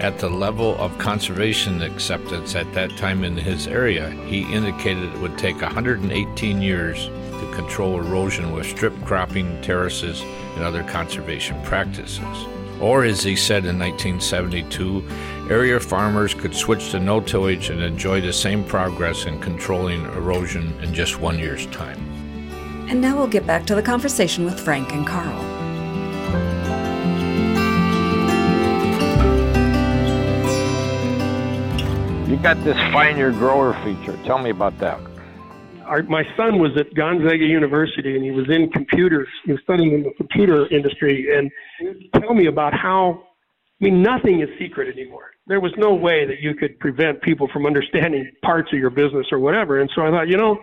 At 0.00 0.18
the 0.18 0.28
level 0.28 0.76
of 0.78 0.98
conservation 0.98 1.82
acceptance 1.82 2.56
at 2.56 2.72
that 2.72 2.90
time 2.96 3.22
in 3.22 3.36
his 3.36 3.68
area, 3.68 4.10
he 4.26 4.52
indicated 4.52 5.04
it 5.04 5.20
would 5.20 5.38
take 5.38 5.62
118 5.62 6.60
years 6.60 7.06
to 7.06 7.52
control 7.54 8.00
erosion 8.00 8.50
with 8.50 8.66
strip 8.66 9.04
cropping, 9.04 9.62
terraces, 9.62 10.20
and 10.56 10.64
other 10.64 10.82
conservation 10.82 11.62
practices. 11.62 12.18
Or, 12.80 13.04
as 13.04 13.22
he 13.22 13.36
said 13.36 13.66
in 13.66 13.78
1972, 13.78 15.04
area 15.50 15.78
farmers 15.78 16.32
could 16.32 16.54
switch 16.54 16.90
to 16.92 17.00
no 17.00 17.20
tillage 17.20 17.68
and 17.68 17.82
enjoy 17.82 18.20
the 18.20 18.32
same 18.32 18.64
progress 18.64 19.26
in 19.26 19.38
controlling 19.40 20.04
erosion 20.06 20.72
in 20.82 20.94
just 20.94 21.20
one 21.20 21.38
year's 21.38 21.66
time. 21.66 21.98
And 22.88 23.00
now 23.00 23.16
we'll 23.16 23.28
get 23.28 23.46
back 23.46 23.66
to 23.66 23.74
the 23.74 23.82
conversation 23.82 24.44
with 24.44 24.58
Frank 24.58 24.92
and 24.92 25.06
Karl. 25.06 25.60
You 32.30 32.36
got 32.36 32.62
this 32.64 32.76
find 32.92 33.18
your 33.18 33.32
grower 33.32 33.74
feature. 33.84 34.16
Tell 34.24 34.38
me 34.38 34.50
about 34.50 34.78
that. 34.78 35.00
Our, 35.90 36.02
my 36.04 36.24
son 36.36 36.58
was 36.58 36.70
at 36.78 36.94
Gonzaga 36.94 37.44
University 37.44 38.14
and 38.14 38.24
he 38.24 38.30
was 38.30 38.48
in 38.48 38.70
computers. 38.70 39.28
He 39.44 39.52
was 39.52 39.60
studying 39.64 39.92
in 39.92 40.02
the 40.04 40.12
computer 40.16 40.66
industry 40.68 41.26
and 41.36 41.50
tell 42.20 42.34
me 42.34 42.46
about 42.46 42.72
how. 42.72 43.24
I 43.82 43.86
mean, 43.86 44.02
nothing 44.02 44.40
is 44.40 44.48
secret 44.58 44.94
anymore. 44.94 45.30
There 45.46 45.58
was 45.58 45.72
no 45.78 45.94
way 45.94 46.26
that 46.26 46.40
you 46.40 46.54
could 46.54 46.78
prevent 46.80 47.22
people 47.22 47.48
from 47.50 47.64
understanding 47.64 48.30
parts 48.42 48.70
of 48.74 48.78
your 48.78 48.90
business 48.90 49.26
or 49.32 49.38
whatever. 49.38 49.80
And 49.80 49.90
so 49.94 50.02
I 50.02 50.10
thought, 50.10 50.28
you 50.28 50.36
know, 50.36 50.58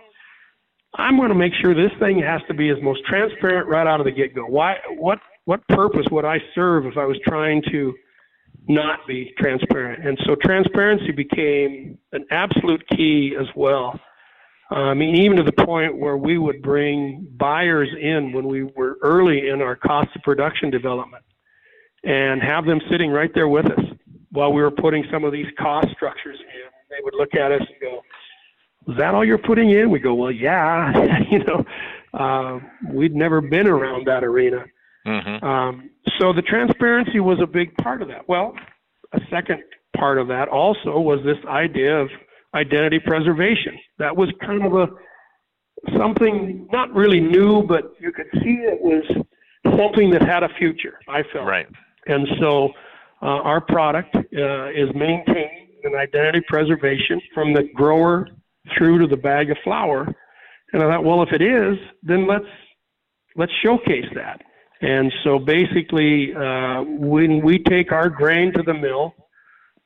I'm 0.94 1.18
going 1.18 1.30
to 1.30 1.36
make 1.36 1.54
sure 1.60 1.74
this 1.74 1.98
thing 2.00 2.20
has 2.22 2.42
to 2.48 2.54
be 2.54 2.70
as 2.70 2.78
most 2.84 3.02
transparent 3.06 3.68
right 3.68 3.88
out 3.88 4.00
of 4.00 4.06
the 4.06 4.12
get-go. 4.12 4.46
Why? 4.46 4.76
What? 4.98 5.20
What 5.46 5.68
purpose 5.70 6.06
would 6.12 6.26
I 6.26 6.38
serve 6.54 6.86
if 6.86 6.96
I 6.96 7.06
was 7.06 7.18
trying 7.26 7.64
to 7.72 7.94
not 8.68 9.00
be 9.08 9.34
transparent. 9.38 10.06
And 10.06 10.18
so 10.26 10.36
transparency 10.36 11.12
became 11.12 11.98
an 12.12 12.26
absolute 12.32 12.84
key 12.90 13.36
as 13.40 13.48
well. 13.56 14.00
I 14.70 14.94
mean, 14.94 15.16
even 15.16 15.38
to 15.38 15.44
the 15.44 15.66
point 15.66 15.98
where 15.98 16.18
we 16.18 16.38
would 16.38 16.62
bring 16.62 17.28
buyers 17.38 17.90
in 18.00 18.34
when 18.34 18.48
we 18.48 18.64
were 18.64 18.98
early 19.02 19.48
in 19.50 19.62
our 19.62 19.76
cost 19.76 20.10
of 20.16 20.22
production 20.24 20.70
development 20.70 21.24
and 22.04 22.42
have 22.42 22.66
them 22.66 22.82
sitting 22.92 23.12
right 23.12 23.32
there 23.34 23.48
with 23.48 23.66
us 23.66 23.86
while 24.32 24.52
we 24.52 24.62
were 24.62 24.72
putting 24.72 25.06
some 25.12 25.24
of 25.24 25.32
these 25.32 25.48
cost 25.58 25.88
structures 25.92 26.38
in. 26.40 26.70
They 26.90 26.98
would 27.02 27.14
look 27.16 27.34
at 27.34 27.52
us 27.52 27.62
and 27.62 27.80
go, 27.82 28.04
is 28.88 28.98
that 28.98 29.14
all 29.14 29.26
you're 29.26 29.38
putting 29.38 29.72
in? 29.72 29.90
We 29.90 30.00
go, 30.00 30.14
well, 30.14 30.32
yeah. 30.32 31.22
you 31.32 31.44
know, 31.44 31.66
uh, 32.14 32.60
we'd 32.92 33.16
never 33.16 33.42
been 33.42 33.68
around 33.68 34.06
that 34.08 34.24
arena. 34.24 34.66
Mm-hmm. 35.06 35.46
Um, 35.46 35.90
so 36.20 36.34
the 36.34 36.42
transparency 36.42 37.20
was 37.20 37.40
a 37.42 37.48
big 37.48 37.76
part 37.78 38.02
of 38.02 38.10
that. 38.10 38.28
Well, 38.28 38.54
a 39.14 39.20
second 39.30 39.64
part 39.96 40.18
of 40.18 40.28
that 40.28 40.48
also 40.50 41.00
was 41.00 41.20
this 41.24 41.38
idea 41.48 41.98
of 42.00 42.10
identity 42.54 43.00
preservation. 43.00 43.78
That 44.00 44.16
was 44.16 44.30
kind 44.42 44.66
of 44.66 44.74
a 44.74 44.88
something 45.98 46.68
not 46.72 46.94
really 46.94 47.20
new, 47.20 47.64
but 47.64 47.94
you 48.00 48.12
could 48.12 48.28
see 48.34 48.62
it 48.64 48.82
was 48.82 49.04
something 49.78 50.10
that 50.12 50.22
had 50.22 50.44
a 50.44 50.50
future. 50.58 51.00
I 51.08 51.24
felt 51.34 51.46
right, 51.46 51.68
and 52.08 52.28
so 52.40 52.70
uh, 53.22 53.26
our 53.26 53.62
product 53.62 54.16
uh, 54.16 54.70
is 54.70 54.90
maintaining 54.96 55.68
an 55.84 55.96
identity 55.96 56.42
preservation 56.48 57.22
from 57.34 57.54
the 57.54 57.64
grower 57.76 58.28
through 58.78 59.00
to 59.00 59.08
the 59.08 59.18
bag 59.18 59.52
of 59.52 59.58
flour. 59.64 60.14
And 60.74 60.84
I 60.84 60.88
thought, 60.90 61.04
well, 61.04 61.24
if 61.24 61.32
it 61.32 61.42
is, 61.42 61.78
then 62.04 62.28
let's 62.28 62.46
let's 63.36 63.54
showcase 63.64 64.06
that. 64.16 64.42
And 64.82 65.12
so 65.24 65.40
basically, 65.40 66.36
uh, 66.36 66.84
when 66.84 67.42
we 67.42 67.60
take 67.60 67.92
our 67.92 68.10
grain 68.10 68.54
to 68.54 68.64
the 68.64 68.74
mill, 68.74 69.16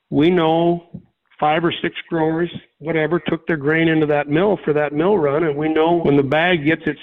we 0.10 0.30
know 0.30 1.04
five 1.42 1.66
or 1.66 1.74
six 1.82 1.96
growers, 2.08 2.50
whatever, 2.78 3.20
took 3.20 3.46
their 3.48 3.58
grain 3.58 3.90
into 3.90 4.06
that 4.06 4.30
mill 4.30 4.58
for 4.64 4.72
that 4.74 4.94
mill 4.94 5.18
run, 5.18 5.44
and 5.44 5.58
we 5.58 5.68
know 5.68 6.00
when 6.04 6.16
the 6.16 6.24
bag 6.24 6.64
gets 6.64 6.84
its 6.86 7.00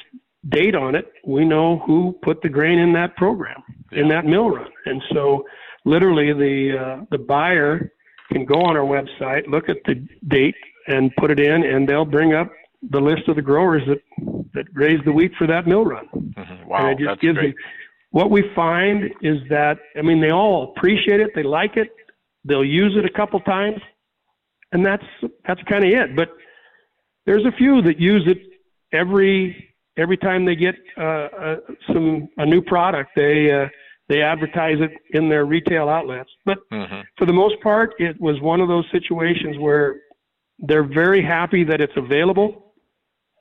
date 0.48 0.76
on 0.76 0.94
it, 0.94 1.12
we 1.26 1.44
know 1.44 1.80
who 1.80 2.16
put 2.22 2.40
the 2.40 2.48
grain 2.48 2.78
in 2.78 2.92
that 2.92 3.16
program, 3.16 3.62
yeah. 3.92 4.00
in 4.00 4.08
that 4.08 4.24
mill 4.24 4.48
run. 4.48 4.70
And 4.86 5.02
so, 5.12 5.44
literally, 5.84 6.32
the 6.32 6.78
uh, 6.78 7.04
the 7.10 7.18
buyer 7.18 7.92
can 8.32 8.44
go 8.44 8.62
on 8.62 8.76
our 8.76 8.86
website, 8.86 9.46
look 9.48 9.68
at 9.68 9.78
the 9.86 10.06
date, 10.28 10.54
and 10.86 11.14
put 11.16 11.30
it 11.30 11.40
in, 11.40 11.64
and 11.64 11.88
they'll 11.88 12.04
bring 12.04 12.32
up 12.32 12.50
the 12.90 13.00
list 13.00 13.28
of 13.28 13.34
the 13.34 13.42
growers 13.42 13.82
that 13.88 14.00
that 14.54 14.66
raised 14.72 15.04
the 15.04 15.12
wheat 15.12 15.32
for 15.36 15.48
that 15.48 15.66
mill 15.66 15.84
run. 15.84 16.06
Mm-hmm. 16.14 16.68
Wow, 16.68 16.78
and 16.78 16.90
it 16.90 17.04
just 17.04 17.08
that's 17.08 17.20
gives 17.20 17.38
great. 17.38 17.54
What 18.10 18.30
we 18.30 18.44
find 18.54 19.04
is 19.20 19.38
that 19.50 19.78
I 19.98 20.02
mean 20.02 20.20
they 20.20 20.30
all 20.30 20.72
appreciate 20.76 21.18
it, 21.20 21.30
they 21.34 21.42
like 21.42 21.76
it, 21.76 21.88
they'll 22.44 22.64
use 22.64 22.94
it 22.96 23.04
a 23.04 23.12
couple 23.12 23.40
times, 23.40 23.80
and 24.72 24.84
that's 24.84 25.04
that's 25.46 25.62
kind 25.64 25.84
of 25.84 25.90
it. 25.90 26.16
But 26.16 26.30
there's 27.26 27.44
a 27.44 27.52
few 27.52 27.82
that 27.82 28.00
use 28.00 28.22
it 28.26 28.38
every 28.92 29.74
every 29.96 30.16
time 30.16 30.44
they 30.44 30.56
get 30.56 30.76
uh, 30.96 31.02
uh, 31.02 31.56
some 31.92 32.28
a 32.38 32.46
new 32.46 32.62
product. 32.62 33.10
They 33.16 33.50
uh, 33.50 33.68
they 34.08 34.22
advertise 34.22 34.78
it 34.80 34.92
in 35.10 35.28
their 35.28 35.44
retail 35.44 35.88
outlets. 35.88 36.30
But 36.44 36.58
mm-hmm. 36.72 37.00
for 37.18 37.26
the 37.26 37.32
most 37.32 37.60
part, 37.62 37.94
it 37.98 38.18
was 38.20 38.40
one 38.40 38.60
of 38.60 38.68
those 38.68 38.86
situations 38.90 39.58
where 39.58 39.96
they're 40.58 40.86
very 40.86 41.22
happy 41.22 41.62
that 41.64 41.80
it's 41.80 41.92
available, 41.96 42.74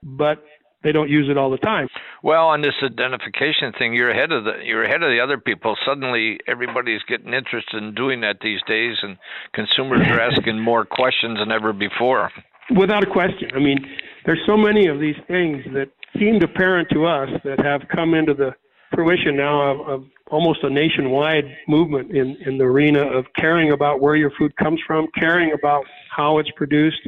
but 0.03 0.43
they 0.83 0.91
don't 0.91 1.09
use 1.09 1.27
it 1.29 1.37
all 1.37 1.49
the 1.49 1.57
time. 1.57 1.87
Well, 2.23 2.47
on 2.47 2.61
this 2.61 2.75
identification 2.83 3.73
thing, 3.77 3.93
you're 3.93 4.11
ahead 4.11 4.31
of 4.31 4.43
the 4.43 4.53
you're 4.63 4.83
ahead 4.83 5.03
of 5.03 5.09
the 5.09 5.19
other 5.19 5.37
people. 5.37 5.75
Suddenly, 5.85 6.39
everybody's 6.47 7.01
getting 7.03 7.33
interested 7.33 7.81
in 7.81 7.95
doing 7.95 8.21
that 8.21 8.37
these 8.41 8.61
days, 8.67 8.97
and 9.01 9.17
consumers 9.53 10.01
are 10.07 10.19
asking 10.31 10.59
more 10.59 10.85
questions 10.85 11.39
than 11.39 11.51
ever 11.51 11.73
before. 11.73 12.31
Without 12.75 13.03
a 13.03 13.09
question. 13.09 13.49
I 13.55 13.59
mean, 13.59 13.77
there's 14.25 14.41
so 14.45 14.57
many 14.57 14.87
of 14.87 14.99
these 14.99 15.15
things 15.27 15.63
that 15.73 15.89
seemed 16.19 16.43
apparent 16.43 16.89
to 16.91 17.05
us 17.05 17.29
that 17.43 17.59
have 17.63 17.81
come 17.93 18.13
into 18.13 18.33
the 18.33 18.51
fruition 18.93 19.35
now 19.35 19.61
of, 19.61 19.87
of 19.87 20.05
almost 20.31 20.63
a 20.63 20.69
nationwide 20.69 21.45
movement 21.67 22.11
in, 22.11 22.37
in 22.45 22.57
the 22.57 22.63
arena 22.63 23.01
of 23.01 23.25
caring 23.37 23.71
about 23.71 24.01
where 24.01 24.15
your 24.15 24.31
food 24.37 24.55
comes 24.57 24.79
from, 24.85 25.07
caring 25.17 25.53
about 25.53 25.85
how 26.09 26.39
it's 26.39 26.51
produced, 26.55 27.01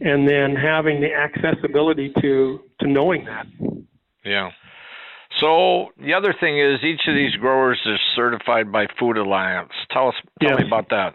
and 0.00 0.28
then 0.28 0.54
having 0.56 1.00
the 1.00 1.12
accessibility 1.12 2.12
to 2.20 2.60
to 2.80 2.88
knowing 2.88 3.24
that. 3.24 3.46
Yeah. 4.24 4.50
So 5.40 5.88
the 5.98 6.12
other 6.12 6.34
thing 6.38 6.58
is 6.58 6.82
each 6.82 7.00
of 7.06 7.14
these 7.14 7.34
growers 7.36 7.80
is 7.86 7.98
certified 8.16 8.70
by 8.72 8.86
Food 8.98 9.16
Alliance. 9.16 9.70
Tell 9.90 10.08
us 10.08 10.14
tell 10.40 10.50
yes. 10.50 10.60
me 10.60 10.66
about 10.66 10.88
that. 10.90 11.14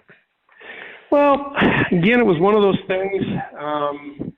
Well, 1.12 1.54
again, 1.92 2.20
it 2.20 2.26
was 2.26 2.40
one 2.40 2.56
of 2.56 2.62
those 2.62 2.80
things. 2.88 3.24
Um, 3.60 4.34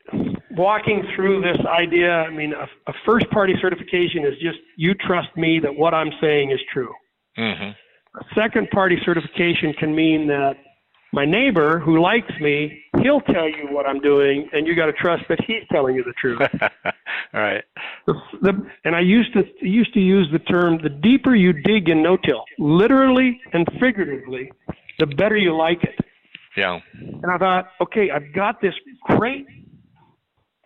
walking 0.51 1.03
through 1.15 1.41
this 1.41 1.57
idea, 1.65 2.11
I 2.11 2.29
mean, 2.29 2.53
a, 2.53 2.91
a 2.91 2.93
first 3.05 3.29
party 3.29 3.53
certification 3.61 4.25
is 4.25 4.33
just 4.41 4.57
you 4.75 4.93
trust 4.93 5.29
me 5.37 5.59
that 5.61 5.73
what 5.73 5.93
I'm 5.93 6.11
saying 6.19 6.51
is 6.51 6.59
true. 6.73 6.93
Mm-hmm. 7.37 7.71
A 8.19 8.25
second 8.35 8.69
party 8.71 8.97
certification 9.05 9.73
can 9.73 9.95
mean 9.95 10.27
that 10.27 10.55
my 11.13 11.25
neighbor 11.25 11.79
who 11.79 12.01
likes 12.01 12.31
me, 12.41 12.83
he'll 13.01 13.21
tell 13.21 13.47
you 13.47 13.67
what 13.69 13.85
I'm 13.85 13.99
doing, 13.99 14.49
and 14.51 14.67
you 14.67 14.75
got 14.75 14.87
to 14.87 14.93
trust 14.93 15.23
that 15.29 15.39
he's 15.47 15.63
telling 15.71 15.95
you 15.95 16.03
the 16.03 16.13
truth. 16.13 16.41
All 17.33 17.41
right. 17.41 17.63
The, 18.05 18.13
the, 18.41 18.67
and 18.83 18.95
I 18.95 18.99
used 18.99 19.33
to 19.33 19.43
used 19.61 19.93
to 19.93 19.99
use 19.99 20.27
the 20.31 20.39
term: 20.39 20.79
the 20.81 20.89
deeper 20.89 21.35
you 21.35 21.53
dig 21.53 21.89
in 21.89 22.03
no-till, 22.03 22.43
literally 22.59 23.39
and 23.53 23.65
figuratively, 23.79 24.51
the 24.99 25.05
better 25.05 25.37
you 25.37 25.55
like 25.55 25.83
it. 25.83 25.95
Yeah. 26.55 26.79
And 27.01 27.31
I 27.31 27.37
thought, 27.37 27.67
okay, 27.81 28.09
I've 28.09 28.33
got 28.33 28.61
this 28.61 28.73
great, 29.03 29.45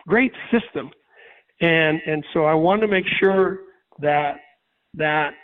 great 0.08 0.32
system, 0.50 0.90
and 1.60 2.00
and 2.06 2.24
so 2.32 2.44
I 2.44 2.54
wanted 2.54 2.82
to 2.82 2.88
make 2.88 3.06
sure 3.20 3.60
that 4.00 4.36
that 4.94 5.34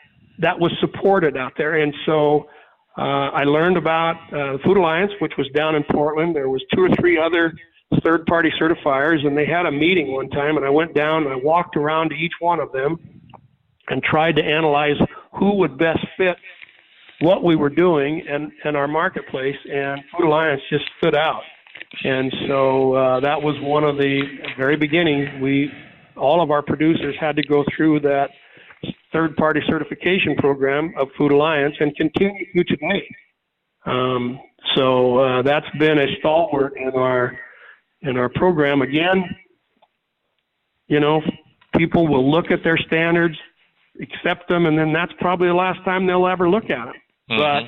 that 0.41 0.59
was 0.59 0.73
supported 0.81 1.37
out 1.37 1.53
there, 1.57 1.77
and 1.83 1.95
so 2.07 2.49
uh, 2.99 3.31
I 3.31 3.45
learned 3.45 3.77
about 3.77 4.17
uh, 4.33 4.59
Food 4.65 4.77
Alliance, 4.77 5.13
which 5.21 5.35
was 5.39 5.49
down 5.55 5.77
in 5.77 5.85
Portland. 5.85 6.35
There 6.35 6.49
was 6.49 6.63
two 6.75 6.83
or 6.83 6.89
three 7.01 7.17
other 7.17 7.53
third-party 8.05 8.51
certifiers, 8.61 9.25
and 9.25 9.37
they 9.37 9.47
had 9.47 9.67
a 9.67 9.71
meeting 9.71 10.13
one 10.13 10.29
time. 10.31 10.57
And 10.57 10.67
I 10.67 10.71
went 10.71 10.95
down 10.95 11.23
and 11.23 11.33
I 11.33 11.37
walked 11.37 11.77
around 11.77 12.11
to 12.11 12.17
each 12.17 12.33
one 12.41 12.59
of 12.59 12.73
them 12.73 12.99
and 13.89 14.03
tried 14.03 14.37
to 14.37 14.43
analyze 14.43 14.97
who 15.39 15.55
would 15.59 15.79
best 15.79 16.05
fit 16.17 16.37
what 17.21 17.43
we 17.45 17.57
were 17.57 17.71
doing 17.71 18.25
and, 18.29 18.53
and 18.65 18.77
our 18.77 18.89
marketplace. 18.89 19.57
And 19.73 20.01
Food 20.13 20.27
Alliance 20.27 20.61
just 20.69 20.85
stood 20.99 21.15
out. 21.15 21.43
And 22.05 22.33
so 22.49 22.95
uh, 22.95 23.21
that 23.21 23.41
was 23.41 23.55
one 23.61 23.85
of 23.85 23.97
the 23.97 24.23
very 24.57 24.77
beginning. 24.77 25.41
We 25.41 25.71
all 26.17 26.43
of 26.43 26.51
our 26.51 26.63
producers 26.63 27.15
had 27.21 27.37
to 27.37 27.43
go 27.43 27.65
through 27.77 28.01
that 28.01 28.31
third 29.13 29.37
party 29.37 29.61
certification 29.67 30.37
program 30.37 30.93
of 30.99 31.09
Food 31.17 31.33
Alliance 31.33 31.75
and 31.81 31.95
continue 31.97 32.45
to 32.55 32.65
today. 32.65 33.09
Um, 33.87 34.41
So 34.77 35.19
uh, 35.19 35.43
that's 35.43 35.69
been 35.79 35.99
a 35.99 36.07
stalwart 36.19 36.75
in 36.77 36.91
our 36.91 37.39
in 38.03 38.17
our 38.17 38.29
program. 38.29 38.83
Again, 38.83 39.25
you 40.89 41.01
know, 41.01 41.23
people 41.77 42.07
will 42.07 42.31
look 42.31 42.51
at 42.51 42.63
their 42.65 42.77
standards, 42.77 43.37
accept 44.01 44.49
them, 44.49 44.67
and 44.67 44.79
then 44.79 44.93
that's 44.93 45.13
probably 45.21 45.49
the 45.49 45.55
last 45.55 45.83
time 45.85 46.07
they'll 46.07 46.27
ever 46.27 46.49
look 46.51 46.65
at 46.65 46.87
them. 46.87 46.95
Mm-hmm. 47.31 47.39
But 47.39 47.63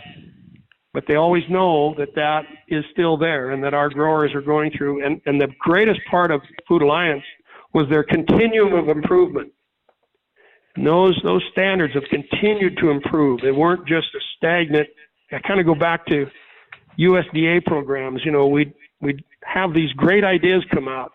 but 0.93 1.05
they 1.07 1.15
always 1.15 1.45
know 1.49 1.95
that 1.99 2.15
that 2.17 2.45
is 2.69 2.85
still 2.93 3.17
there 3.17 3.51
and 3.51 3.63
that 3.63 3.75
our 3.75 3.89
growers 3.89 4.35
are 4.35 4.43
going 4.43 4.73
through. 4.77 5.05
And, 5.05 5.21
and 5.25 5.41
the 5.41 5.49
greatest 5.61 6.01
part 6.11 6.33
of 6.33 6.41
Food 6.67 6.83
Alliance 6.83 7.23
was 7.73 7.89
their 7.89 8.03
continuum 8.03 8.75
of 8.75 8.89
improvement. 8.89 9.53
Those 10.85 11.21
those 11.23 11.43
standards 11.53 11.95
have 11.95 12.05
continued 12.05 12.79
to 12.79 12.91
improve. 12.91 13.41
They 13.41 13.53
weren't 13.53 13.87
just 13.87 14.09
a 14.15 14.21
stagnant. 14.37 14.89
I 15.33 15.39
kind 15.41 15.61
of 15.61 15.67
go 15.67 15.75
back 15.75 16.07
to 16.07 16.27
USDA 16.99 17.65
programs. 17.65 18.23
You 18.25 18.33
know, 18.33 18.47
we 18.47 18.73
we'd 19.01 19.25
have 19.45 19.75
these 19.75 19.93
great 19.93 20.25
ideas 20.25 20.65
come 20.73 20.89
out, 20.89 21.13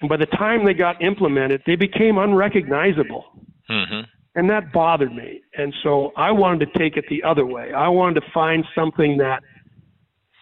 and 0.00 0.08
by 0.08 0.16
the 0.16 0.26
time 0.26 0.64
they 0.64 0.74
got 0.74 1.02
implemented, 1.02 1.62
they 1.66 1.76
became 1.76 2.18
unrecognizable. 2.18 3.24
Mm-hmm. 3.70 4.00
And 4.34 4.50
that 4.50 4.72
bothered 4.72 5.12
me. 5.12 5.40
And 5.56 5.74
so 5.82 6.12
I 6.16 6.30
wanted 6.30 6.72
to 6.72 6.78
take 6.78 6.96
it 6.96 7.04
the 7.10 7.22
other 7.24 7.44
way. 7.44 7.72
I 7.72 7.88
wanted 7.88 8.20
to 8.20 8.26
find 8.32 8.64
something 8.74 9.18
that 9.18 9.42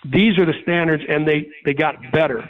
these 0.05 0.39
are 0.39 0.45
the 0.45 0.53
standards 0.63 1.03
and 1.09 1.27
they, 1.27 1.49
they 1.65 1.73
got 1.73 1.95
better. 2.13 2.49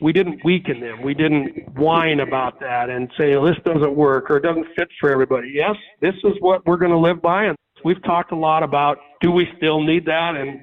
We 0.00 0.12
didn't 0.12 0.44
weaken 0.44 0.80
them. 0.80 1.02
We 1.02 1.14
didn't 1.14 1.68
whine 1.76 2.20
about 2.20 2.58
that 2.60 2.88
and 2.88 3.10
say, 3.18 3.36
well, 3.36 3.44
this 3.44 3.58
doesn't 3.64 3.94
work 3.94 4.30
or 4.30 4.38
it 4.38 4.42
doesn't 4.42 4.66
fit 4.76 4.88
for 4.98 5.10
everybody. 5.10 5.52
Yes, 5.54 5.76
this 6.00 6.14
is 6.24 6.32
what 6.40 6.64
we're 6.66 6.78
going 6.78 6.92
to 6.92 6.98
live 6.98 7.20
by. 7.20 7.44
And 7.44 7.56
we've 7.84 8.02
talked 8.04 8.32
a 8.32 8.36
lot 8.36 8.62
about 8.62 8.98
do 9.20 9.30
we 9.30 9.46
still 9.56 9.82
need 9.82 10.06
that? 10.06 10.36
And 10.36 10.60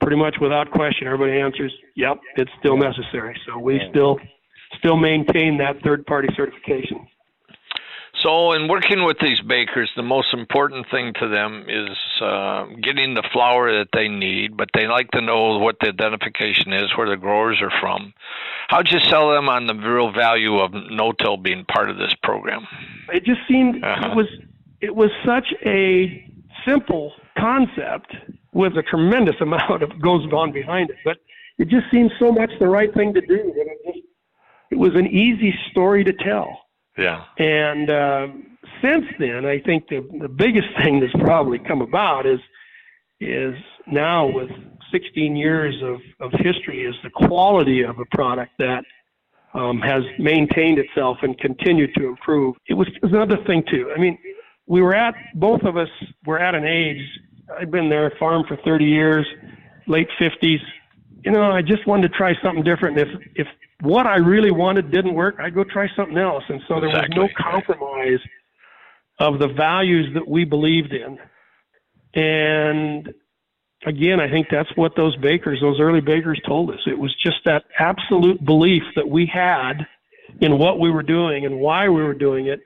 pretty 0.00 0.16
much 0.16 0.36
without 0.40 0.70
question, 0.70 1.06
everybody 1.06 1.38
answers, 1.38 1.72
yep, 1.94 2.18
it's 2.36 2.50
still 2.58 2.76
necessary. 2.76 3.38
So 3.46 3.58
we 3.58 3.80
still 3.90 4.18
still 4.78 4.96
maintain 4.96 5.58
that 5.58 5.76
third 5.82 6.06
party 6.06 6.28
certification. 6.36 7.06
So, 8.22 8.52
in 8.52 8.68
working 8.68 9.04
with 9.04 9.16
these 9.18 9.40
bakers, 9.40 9.90
the 9.96 10.02
most 10.02 10.34
important 10.34 10.86
thing 10.90 11.14
to 11.20 11.28
them 11.28 11.64
is 11.68 11.96
uh, 12.20 12.66
getting 12.82 13.14
the 13.14 13.26
flour 13.32 13.72
that 13.78 13.88
they 13.94 14.08
need, 14.08 14.58
but 14.58 14.68
they 14.74 14.86
like 14.86 15.10
to 15.12 15.22
know 15.22 15.58
what 15.58 15.76
the 15.80 15.88
identification 15.88 16.74
is, 16.74 16.90
where 16.96 17.08
the 17.08 17.16
growers 17.16 17.62
are 17.62 17.72
from. 17.80 18.12
How'd 18.68 18.90
you 18.90 19.00
sell 19.08 19.30
them 19.30 19.48
on 19.48 19.66
the 19.66 19.74
real 19.74 20.12
value 20.12 20.58
of 20.58 20.72
no-till 20.72 21.38
being 21.38 21.64
part 21.64 21.88
of 21.88 21.96
this 21.96 22.14
program? 22.22 22.66
It 23.12 23.24
just 23.24 23.40
seemed 23.48 23.82
uh-huh. 23.82 24.10
it 24.10 24.16
was 24.16 24.26
it 24.82 24.94
was 24.94 25.10
such 25.24 25.54
a 25.64 26.24
simple 26.66 27.14
concept 27.38 28.14
with 28.52 28.76
a 28.76 28.82
tremendous 28.82 29.36
amount 29.40 29.82
of 29.82 30.00
goes 30.00 30.30
on 30.32 30.52
behind 30.52 30.90
it, 30.90 30.96
but 31.04 31.16
it 31.58 31.68
just 31.68 31.86
seemed 31.90 32.12
so 32.18 32.32
much 32.32 32.50
the 32.58 32.68
right 32.68 32.92
thing 32.92 33.14
to 33.14 33.20
do 33.22 33.52
that 33.56 33.66
it 33.66 33.78
just 33.86 34.06
it 34.70 34.78
was 34.78 34.94
an 34.94 35.06
easy 35.06 35.54
story 35.70 36.04
to 36.04 36.12
tell. 36.12 36.66
Yeah. 36.98 37.24
And 37.38 37.90
uh, 37.90 38.26
since 38.82 39.04
then, 39.18 39.46
I 39.46 39.60
think 39.60 39.88
the 39.88 40.06
the 40.20 40.28
biggest 40.28 40.68
thing 40.82 41.00
that's 41.00 41.12
probably 41.12 41.58
come 41.58 41.82
about 41.82 42.26
is 42.26 42.40
is 43.20 43.54
now 43.86 44.26
with 44.26 44.50
16 44.92 45.36
years 45.36 45.74
of, 45.82 46.00
of 46.20 46.32
history 46.40 46.84
is 46.84 46.94
the 47.02 47.10
quality 47.10 47.82
of 47.82 47.98
a 47.98 48.04
product 48.16 48.52
that 48.58 48.82
um, 49.54 49.80
has 49.80 50.02
maintained 50.18 50.78
itself 50.78 51.18
and 51.22 51.38
continued 51.38 51.90
to 51.96 52.06
improve. 52.06 52.56
It 52.68 52.74
was, 52.74 52.88
it 52.88 53.02
was 53.02 53.12
another 53.12 53.36
thing 53.46 53.62
too. 53.70 53.92
I 53.94 54.00
mean, 54.00 54.18
we 54.66 54.80
were 54.80 54.94
at 54.94 55.14
both 55.34 55.62
of 55.62 55.76
us 55.76 55.88
were 56.24 56.38
at 56.38 56.54
an 56.54 56.64
age. 56.64 57.02
I've 57.58 57.70
been 57.70 57.88
there, 57.90 58.12
farm 58.18 58.44
for 58.46 58.56
30 58.64 58.84
years, 58.84 59.26
late 59.86 60.08
50s. 60.20 60.60
You 61.24 61.32
know, 61.32 61.50
I 61.50 61.62
just 61.62 61.86
wanted 61.86 62.08
to 62.08 62.16
try 62.16 62.34
something 62.42 62.62
different. 62.62 62.98
If 62.98 63.08
if 63.34 63.46
what 63.82 64.06
I 64.06 64.16
really 64.16 64.50
wanted 64.50 64.90
didn't 64.90 65.14
work, 65.14 65.36
I'd 65.38 65.54
go 65.54 65.64
try 65.64 65.88
something 65.96 66.18
else. 66.18 66.44
And 66.48 66.60
so 66.68 66.80
there 66.80 66.90
exactly. 66.90 67.18
was 67.18 67.30
no 67.36 67.50
compromise 67.50 68.20
of 69.18 69.38
the 69.38 69.48
values 69.48 70.12
that 70.14 70.26
we 70.26 70.44
believed 70.44 70.92
in. 70.92 71.18
And 72.14 73.12
again, 73.86 74.20
I 74.20 74.30
think 74.30 74.48
that's 74.50 74.70
what 74.76 74.96
those 74.96 75.16
bakers, 75.16 75.60
those 75.60 75.80
early 75.80 76.00
bakers 76.00 76.40
told 76.46 76.70
us. 76.70 76.80
It 76.86 76.98
was 76.98 77.14
just 77.22 77.38
that 77.44 77.64
absolute 77.78 78.44
belief 78.44 78.82
that 78.96 79.08
we 79.08 79.30
had 79.32 79.86
in 80.40 80.58
what 80.58 80.78
we 80.80 80.90
were 80.90 81.02
doing 81.02 81.46
and 81.46 81.58
why 81.58 81.88
we 81.88 82.02
were 82.02 82.14
doing 82.14 82.46
it 82.46 82.60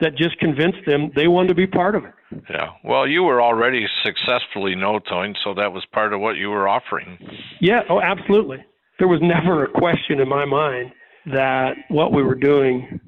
that 0.00 0.16
just 0.16 0.38
convinced 0.38 0.78
them 0.86 1.10
they 1.14 1.28
wanted 1.28 1.48
to 1.48 1.54
be 1.54 1.66
part 1.66 1.94
of 1.94 2.04
it. 2.04 2.12
Yeah. 2.50 2.70
Well, 2.82 3.06
you 3.06 3.22
were 3.22 3.40
already 3.40 3.86
successfully 4.04 4.74
no-tilling, 4.74 5.36
so 5.44 5.54
that 5.54 5.72
was 5.72 5.84
part 5.92 6.12
of 6.12 6.20
what 6.20 6.36
you 6.36 6.50
were 6.50 6.68
offering. 6.68 7.16
Yeah. 7.60 7.82
Oh, 7.88 8.00
absolutely 8.00 8.64
there 8.98 9.08
was 9.08 9.20
never 9.22 9.64
a 9.64 9.68
question 9.68 10.20
in 10.20 10.28
my 10.28 10.44
mind 10.44 10.92
that 11.26 11.76
what 11.88 12.12
we 12.12 12.22
were 12.22 12.34
doing 12.34 13.00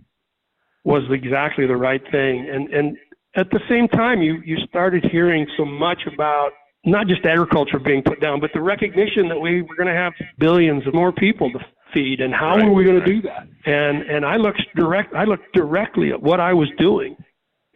was 0.84 1.02
exactly 1.10 1.66
the 1.66 1.76
right 1.76 2.02
thing. 2.10 2.48
And 2.48 2.72
and 2.72 2.96
at 3.36 3.50
the 3.50 3.60
same 3.68 3.88
time, 3.88 4.22
you 4.22 4.40
you 4.44 4.56
started 4.68 5.04
hearing 5.04 5.46
so 5.56 5.64
much 5.64 6.02
about 6.12 6.52
not 6.84 7.08
just 7.08 7.24
agriculture 7.24 7.78
being 7.78 8.02
put 8.02 8.20
down, 8.20 8.40
but 8.40 8.50
the 8.54 8.60
recognition 8.60 9.28
that 9.28 9.38
we 9.38 9.62
were 9.62 9.74
going 9.74 9.88
to 9.88 9.94
have 9.94 10.12
billions 10.38 10.86
of 10.86 10.94
more 10.94 11.12
people 11.12 11.50
to 11.50 11.58
feed, 11.92 12.20
and 12.20 12.32
how 12.32 12.56
right, 12.56 12.64
were 12.64 12.72
we 12.72 12.84
going 12.84 12.98
right. 12.98 13.06
to 13.06 13.12
do 13.12 13.22
that? 13.22 13.48
And 13.66 14.02
and 14.02 14.24
I 14.24 14.36
looked 14.36 14.62
direct 14.74 15.14
I 15.14 15.24
looked 15.24 15.52
directly 15.52 16.10
at 16.12 16.22
what 16.22 16.40
I 16.40 16.54
was 16.54 16.68
doing 16.78 17.16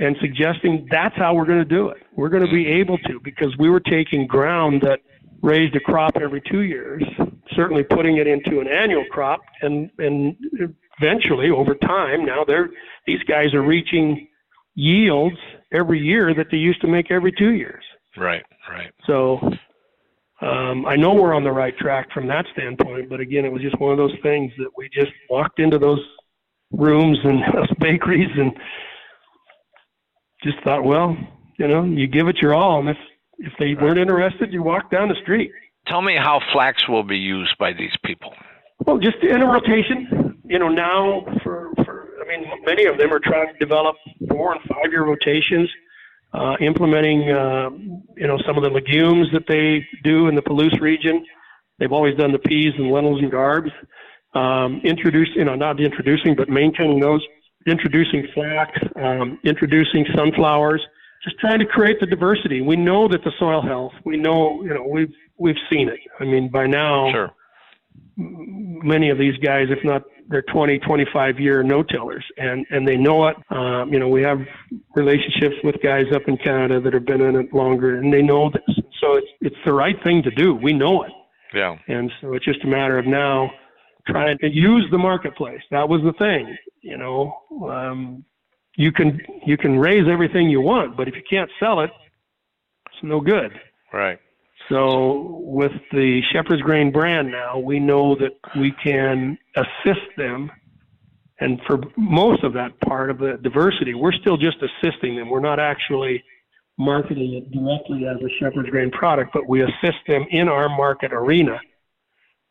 and 0.01 0.17
suggesting 0.21 0.89
that's 0.91 1.15
how 1.17 1.35
we're 1.35 1.45
going 1.45 1.59
to 1.59 1.65
do 1.65 1.89
it. 1.89 1.99
We're 2.17 2.31
going 2.31 2.45
to 2.45 2.51
be 2.51 2.67
able 2.67 2.97
to 2.99 3.21
because 3.23 3.55
we 3.59 3.69
were 3.69 3.81
taking 3.81 4.27
ground 4.27 4.81
that 4.83 5.01
raised 5.43 5.77
a 5.77 5.81
crop 5.81 6.17
every 6.17 6.43
two 6.51 6.63
years, 6.63 7.05
certainly 7.55 7.83
putting 7.83 8.17
it 8.19 8.27
into 8.27 8.61
an 8.61 8.69
annual 8.69 9.05
crop, 9.11 9.41
and 9.63 9.91
and 9.99 10.37
eventually 10.99 11.51
over 11.51 11.75
time 11.75 12.25
now 12.25 12.45
they're 12.45 12.71
these 13.07 13.23
guys 13.25 13.55
are 13.55 13.63
reaching 13.63 14.29
yields 14.75 15.37
every 15.73 15.99
year 15.99 16.35
that 16.35 16.47
they 16.51 16.57
used 16.57 16.81
to 16.81 16.87
make 16.87 17.11
every 17.11 17.33
two 17.33 17.53
years. 17.53 17.85
Right, 18.17 18.45
right. 18.71 18.93
So 19.07 19.39
um, 20.41 20.87
I 20.87 20.97
know 20.97 21.15
we're 21.15 21.35
on 21.35 21.45
the 21.45 21.53
right 21.53 21.77
track 21.77 22.11
from 22.13 22.27
that 22.29 22.47
standpoint, 22.53 23.09
but 23.09 23.21
again, 23.21 23.45
it 23.45 23.53
was 23.53 23.63
just 23.63 23.79
one 23.79 23.93
of 23.93 23.99
those 23.99 24.17
things 24.23 24.53
that 24.59 24.71
we 24.77 24.89
just 24.89 25.13
walked 25.29 25.59
into 25.61 25.79
those 25.79 26.01
rooms 26.73 27.19
and 27.25 27.43
those 27.55 27.73
bakeries 27.79 28.31
and 28.37 28.53
just 30.43 30.57
thought, 30.65 30.85
well, 30.85 31.17
you 31.59 31.69
know, 31.69 31.85
you 31.85 32.07
give 32.07 32.29
it 32.29 32.39
your 32.39 32.55
all, 32.55 32.81
and 32.81 32.89
if 32.89 32.97
if 33.43 33.53
they 33.59 33.75
weren't 33.75 33.99
interested, 33.99 34.53
you 34.53 34.63
walk 34.63 34.91
down 34.91 35.09
the 35.09 35.17
street. 35.23 35.51
Tell 35.91 36.03
me 36.03 36.17
how 36.17 36.41
flax 36.53 36.89
will 36.89 37.03
be 37.03 37.19
used 37.19 37.59
by 37.59 37.73
these 37.73 37.91
people. 38.05 38.33
Well, 38.87 38.99
just 38.99 39.17
in 39.23 39.43
a 39.43 39.47
rotation. 39.47 40.39
You 40.45 40.61
know, 40.61 40.69
now 40.69 41.25
for, 41.43 41.71
for 41.85 42.09
I 42.25 42.29
mean, 42.29 42.49
many 42.65 42.87
of 42.87 42.97
them 42.97 43.13
are 43.13 43.19
trying 43.19 43.53
to 43.53 43.59
develop 43.59 43.97
four 44.29 44.53
and 44.53 44.61
five 44.63 44.93
year 44.93 45.05
rotations, 45.05 45.69
uh, 46.33 46.55
implementing, 46.61 47.31
uh, 47.31 47.71
you 48.17 48.27
know, 48.27 48.39
some 48.47 48.57
of 48.57 48.63
the 48.63 48.71
legumes 48.71 49.27
that 49.33 49.45
they 49.49 49.85
do 50.05 50.29
in 50.29 50.37
the 50.37 50.43
Palouse 50.43 50.81
region. 50.81 51.25
They've 51.81 51.93
always 51.93 52.17
done 52.17 52.31
the 52.31 52.39
peas 52.39 52.73
and 52.79 52.93
lentils 52.93 53.21
and 53.21 53.31
garbs. 53.31 53.71
Um, 54.35 54.81
introduce, 54.85 55.29
you 55.35 55.45
know, 55.45 55.57
not 55.57 55.81
introducing, 55.81 56.37
but 56.37 56.49
maintaining 56.49 57.01
those. 57.01 57.25
Introducing 57.67 58.27
flax, 58.33 58.71
um, 58.97 59.39
introducing 59.45 60.07
sunflowers 60.15 60.81
just 61.23 61.39
trying 61.39 61.59
to 61.59 61.67
create 61.67 62.01
the 62.01 62.07
diversity. 62.07 62.63
We 62.63 62.77
know 62.77 63.07
that 63.09 63.23
the 63.25 63.33
soil 63.39 63.63
health. 63.63 63.93
We 64.05 64.17
know, 64.17 64.63
you 64.63 64.75
know, 64.75 64.87
we've 64.89 65.13
we've 65.41 65.57
seen 65.71 65.89
it. 65.89 65.99
I 66.21 66.25
mean, 66.25 66.51
by 66.51 66.67
now, 66.67 67.11
sure. 67.11 67.31
many 68.17 69.11
of 69.11 69.19
these 69.19 69.37
guys, 69.39 69.67
if 69.71 69.85
not 69.85 70.03
they're 70.29 70.43
20, 70.43 70.79
25 70.79 71.41
year 71.41 71.63
no-tillers, 71.65 72.25
and 72.37 72.65
and 72.71 72.87
they 72.87 72.97
know 72.97 73.27
it. 73.27 73.37
Um, 73.51 73.93
you 73.93 73.99
know, 73.99 74.09
we 74.09 74.23
have 74.23 74.39
relationships 74.95 75.57
with 75.65 75.77
guys 75.83 76.07
up 76.15 76.23
in 76.29 76.37
Canada 76.37 76.81
that 76.81 76.93
have 76.95 77.05
been 77.05 77.21
in 77.21 77.35
it 77.35 77.53
longer, 77.53 77.97
and 77.97 78.13
they 78.13 78.23
know 78.23 78.51
this. 78.51 78.77
So 79.01 79.15
it's 79.15 79.27
it's 79.41 79.57
the 79.65 79.73
right 79.73 79.97
thing 80.05 80.23
to 80.23 80.31
do. 80.31 80.55
We 80.55 80.73
know 80.73 81.03
it. 81.03 81.11
Yeah. 81.53 81.77
And 81.89 82.13
so 82.21 82.35
it's 82.35 82.45
just 82.45 82.63
a 82.63 82.69
matter 82.69 82.97
of 82.97 83.07
now 83.07 83.51
trying 84.07 84.39
to 84.39 84.49
use 84.49 84.87
the 84.91 84.99
marketplace. 84.99 85.63
That 85.71 85.89
was 85.89 86.01
the 86.03 86.13
thing. 86.13 86.57
You 86.81 86.97
know, 86.97 87.37
um, 87.69 88.25
you 88.77 88.93
can 88.93 89.19
you 89.45 89.57
can 89.57 89.79
raise 89.79 90.07
everything 90.09 90.49
you 90.49 90.61
want, 90.61 90.97
but 90.97 91.09
if 91.09 91.15
you 91.17 91.23
can't 91.29 91.51
sell 91.59 91.81
it, 91.81 91.91
it's 92.87 93.03
no 93.03 93.21
good. 93.21 93.53
Right. 93.93 94.19
So 94.71 95.43
with 95.45 95.73
the 95.91 96.21
Shepherd's 96.33 96.63
Grain 96.63 96.93
brand 96.93 97.31
now, 97.31 97.59
we 97.59 97.81
know 97.81 98.15
that 98.17 98.39
we 98.59 98.73
can 98.83 99.37
assist 99.57 100.07
them. 100.17 100.51
And 101.41 101.61
for 101.67 101.81
most 101.97 102.45
of 102.45 102.53
that 102.53 102.79
part 102.81 103.11
of 103.11 103.19
the 103.19 103.39
diversity, 103.43 103.95
we're 103.95 104.13
still 104.13 104.37
just 104.37 104.59
assisting 104.63 105.17
them. 105.17 105.29
We're 105.29 105.41
not 105.41 105.59
actually 105.59 106.23
marketing 106.79 107.35
it 107.35 107.51
directly 107.51 108.07
as 108.07 108.17
a 108.23 108.29
Shepherd's 108.39 108.71
Grain 108.71 108.91
product, 108.91 109.33
but 109.33 109.49
we 109.49 109.63
assist 109.63 109.99
them 110.07 110.25
in 110.31 110.49
our 110.49 110.69
market 110.69 111.13
arena 111.13 111.59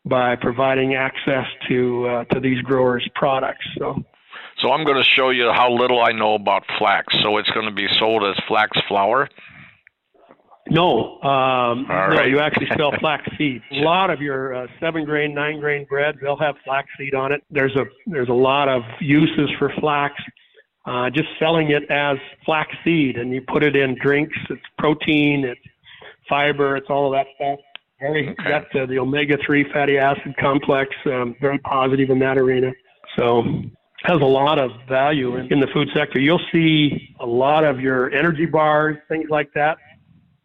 by 0.06 0.36
providing 0.36 0.96
access 0.96 1.46
to 1.68 2.08
uh, 2.08 2.24
to 2.26 2.40
these 2.40 2.62
growers' 2.62 3.08
products. 3.16 3.66
So 3.78 4.04
so 4.62 4.72
I'm 4.72 4.84
going 4.84 4.98
to 4.98 5.10
show 5.10 5.30
you 5.30 5.52
how 5.52 5.72
little 5.72 6.02
I 6.02 6.12
know 6.12 6.34
about 6.34 6.64
flax. 6.78 7.16
So 7.22 7.38
it's 7.38 7.50
going 7.52 7.66
to 7.66 7.74
be 7.74 7.88
sold 7.98 8.24
as 8.26 8.36
flax 8.48 8.78
flour. 8.88 9.30
No, 10.70 11.20
um, 11.22 11.86
no, 11.88 11.94
right. 11.96 12.30
you 12.30 12.40
actually 12.40 12.68
sell 12.78 12.92
flax 13.00 13.26
seed. 13.38 13.62
A 13.72 13.76
lot 13.82 14.10
of 14.10 14.22
your 14.22 14.54
uh, 14.54 14.68
seven 14.80 15.06
grain, 15.06 15.34
nine 15.34 15.60
grain 15.60 15.86
bread, 15.90 16.16
they'll 16.22 16.38
have 16.38 16.56
flax 16.64 16.88
seed 16.98 17.14
on 17.16 17.32
it. 17.32 17.44
There's 17.50 17.76
a 17.76 17.86
there's 18.08 18.30
a 18.30 18.34
lot 18.34 18.70
of 18.70 18.84
uses 19.02 19.50
for 19.58 19.72
flax. 19.80 20.16
Uh, 20.86 21.10
just 21.10 21.28
selling 21.40 21.72
it 21.72 21.90
as 21.92 22.18
flax 22.46 22.72
seed, 22.84 23.18
and 23.18 23.32
you 23.32 23.42
put 23.48 23.64
it 23.64 23.76
in 23.76 23.96
drinks. 24.02 24.36
It's 24.50 24.62
protein, 24.78 25.44
it's 25.44 25.60
fiber, 26.28 26.76
it's 26.78 26.88
all 26.90 27.06
of 27.08 27.14
that 27.14 27.28
stuff. 27.36 27.60
Very 28.00 28.30
Okay. 28.30 28.44
got 28.50 28.76
uh, 28.76 28.86
the 28.86 28.98
omega 28.98 29.38
three 29.46 29.66
fatty 29.74 29.98
acid 29.98 30.36
complex. 30.40 30.90
Um, 31.06 31.36
very 31.42 31.60
positive 31.60 32.10
in 32.10 32.20
that 32.20 32.38
arena. 32.38 32.72
So 33.18 33.44
has 34.04 34.22
a 34.22 34.26
lot 34.26 34.58
of 34.58 34.72
value 34.88 35.36
in, 35.36 35.52
in 35.52 35.60
the 35.60 35.68
food 35.74 35.90
sector. 35.94 36.20
You'll 36.20 36.42
see 36.52 37.16
a 37.20 37.26
lot 37.26 37.66
of 37.66 37.80
your 37.82 38.12
energy 38.12 38.46
bars, 38.46 38.98
things 39.10 39.30
like 39.30 39.52
that. 39.56 39.78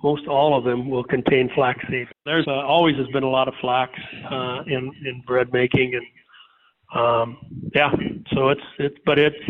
Most 0.04 0.26
all 0.28 0.56
of 0.56 0.64
them 0.64 0.90
will 0.90 1.02
contain 1.02 1.50
flaxseed. 1.54 2.08
There's 2.26 2.46
uh, 2.46 2.52
always 2.52 2.94
has 2.96 3.06
been 3.06 3.22
a 3.22 3.30
lot 3.30 3.48
of 3.48 3.54
flax 3.62 3.90
uh, 4.30 4.60
in 4.66 4.92
in 5.06 5.22
bread 5.26 5.50
making, 5.50 5.94
and 5.94 7.00
um, 7.00 7.38
yeah. 7.74 7.90
So 8.34 8.50
it's 8.50 8.60
it's 8.78 8.96
but 9.06 9.18
it's 9.18 9.42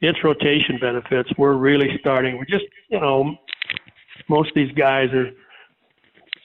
it's 0.00 0.22
rotation 0.22 0.78
benefits. 0.80 1.28
We're 1.36 1.54
really 1.54 1.88
starting. 1.98 2.38
We're 2.38 2.44
just 2.44 2.66
you 2.88 3.00
know 3.00 3.34
most 4.28 4.50
of 4.50 4.54
these 4.54 4.72
guys 4.72 5.08
are 5.12 5.30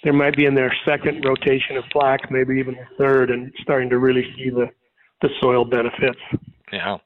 they 0.03 0.10
might 0.10 0.36
be 0.36 0.47
in 0.47 0.55
their 0.55 0.75
second 0.84 1.23
rotation 1.23 1.77
of 1.77 1.84
flax, 1.93 2.25
maybe 2.31 2.55
even 2.58 2.73
the 2.73 2.88
third, 2.97 3.29
and 3.29 3.53
starting 3.62 3.91
to 3.91 3.99
really 3.99 4.25
see 4.36 4.49
the 4.49 4.71
the 5.21 5.29
soil 5.39 5.65
benefits. 5.65 6.19
Yeah. 6.73 6.97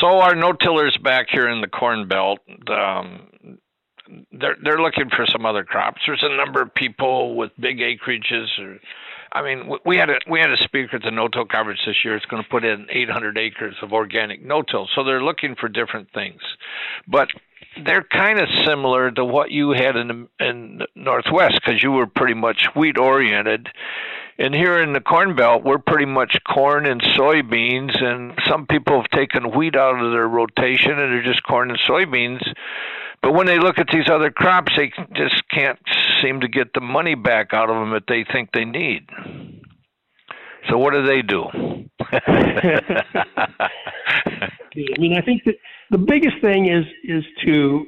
So 0.00 0.18
our 0.18 0.34
no-tillers 0.34 0.98
back 1.04 1.26
here 1.30 1.48
in 1.48 1.60
the 1.60 1.68
Corn 1.68 2.08
Belt, 2.08 2.40
um, 2.68 3.28
they're 4.32 4.56
they're 4.62 4.80
looking 4.80 5.10
for 5.14 5.26
some 5.26 5.46
other 5.46 5.64
crops. 5.64 6.00
There's 6.06 6.22
a 6.22 6.36
number 6.36 6.62
of 6.62 6.74
people 6.74 7.36
with 7.36 7.50
big 7.58 7.78
acreages. 7.78 8.46
Or, 8.58 8.78
I 9.32 9.42
mean, 9.42 9.70
we 9.84 9.96
had 9.96 10.10
a 10.10 10.18
we 10.28 10.40
had 10.40 10.50
a 10.50 10.56
speaker 10.56 10.96
at 10.96 11.02
the 11.02 11.10
no-till 11.10 11.46
conference 11.46 11.80
this 11.86 12.04
year. 12.04 12.16
It's 12.16 12.26
going 12.26 12.42
to 12.42 12.48
put 12.48 12.64
in 12.64 12.86
800 12.90 13.38
acres 13.38 13.76
of 13.82 13.92
organic 13.92 14.44
no-till. 14.44 14.88
So 14.94 15.04
they're 15.04 15.22
looking 15.22 15.54
for 15.54 15.68
different 15.68 16.08
things, 16.12 16.40
but 17.06 17.28
they're 17.84 18.04
kind 18.04 18.40
of 18.40 18.48
similar 18.64 19.10
to 19.10 19.24
what 19.24 19.50
you 19.50 19.70
had 19.70 19.96
in 19.96 20.08
the, 20.08 20.46
in 20.46 20.78
the 20.78 20.86
Northwest 20.94 21.60
because 21.64 21.82
you 21.82 21.92
were 21.92 22.06
pretty 22.06 22.34
much 22.34 22.66
wheat 22.74 22.98
oriented. 22.98 23.68
And 24.38 24.54
here 24.54 24.80
in 24.80 24.92
the 24.92 25.00
Corn 25.00 25.34
Belt, 25.34 25.64
we're 25.64 25.78
pretty 25.78 26.06
much 26.06 26.36
corn 26.48 26.86
and 26.86 27.02
soybeans, 27.02 28.00
and 28.02 28.38
some 28.48 28.66
people 28.66 29.00
have 29.02 29.10
taken 29.10 29.50
wheat 29.56 29.74
out 29.74 30.00
of 30.00 30.12
their 30.12 30.28
rotation 30.28 30.92
and 30.92 31.12
they're 31.12 31.24
just 31.24 31.42
corn 31.42 31.70
and 31.70 31.80
soybeans. 31.80 32.42
But 33.22 33.32
when 33.34 33.46
they 33.46 33.58
look 33.58 33.78
at 33.78 33.88
these 33.92 34.08
other 34.10 34.30
crops, 34.30 34.72
they 34.76 34.92
just 35.14 35.42
can't 35.50 35.78
seem 36.22 36.40
to 36.40 36.48
get 36.48 36.72
the 36.72 36.80
money 36.80 37.14
back 37.14 37.52
out 37.52 37.68
of 37.68 37.76
them 37.76 37.90
that 37.90 38.04
they 38.06 38.24
think 38.32 38.50
they 38.52 38.64
need. 38.64 39.08
So 40.68 40.78
what 40.78 40.92
do 40.92 41.04
they 41.04 41.22
do? 41.22 41.44
I 44.86 44.98
mean, 44.98 45.16
I 45.16 45.22
think 45.22 45.44
that 45.44 45.54
the 45.90 45.98
biggest 45.98 46.40
thing 46.40 46.70
is 46.70 46.84
is 47.04 47.24
to 47.44 47.86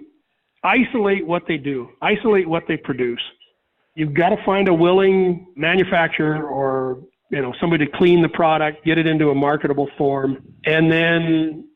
isolate 0.64 1.26
what 1.26 1.42
they 1.46 1.56
do, 1.56 1.90
isolate 2.02 2.48
what 2.48 2.64
they 2.68 2.76
produce. 2.76 3.22
You've 3.94 4.14
got 4.14 4.30
to 4.30 4.44
find 4.44 4.68
a 4.68 4.74
willing 4.74 5.52
manufacturer 5.56 6.42
or 6.42 7.00
you 7.30 7.42
know 7.42 7.52
somebody 7.60 7.86
to 7.86 7.92
clean 7.92 8.22
the 8.22 8.28
product, 8.28 8.84
get 8.84 8.98
it 8.98 9.06
into 9.06 9.30
a 9.30 9.34
marketable 9.34 9.88
form, 9.96 10.42
and 10.64 10.90
then 10.90 11.68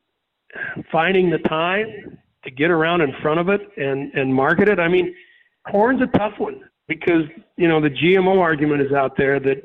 finding 0.90 1.30
the 1.30 1.38
time 1.38 2.18
to 2.44 2.50
get 2.50 2.70
around 2.70 3.00
in 3.00 3.12
front 3.22 3.40
of 3.40 3.48
it 3.48 3.60
and 3.76 4.12
and 4.14 4.34
market 4.34 4.68
it. 4.68 4.78
I 4.78 4.88
mean, 4.88 5.14
corn's 5.70 6.02
a 6.02 6.18
tough 6.18 6.34
one 6.38 6.60
because 6.88 7.24
you 7.56 7.68
know 7.68 7.80
the 7.80 7.90
GMO 7.90 8.40
argument 8.40 8.82
is 8.82 8.92
out 8.92 9.16
there 9.16 9.40
that 9.40 9.62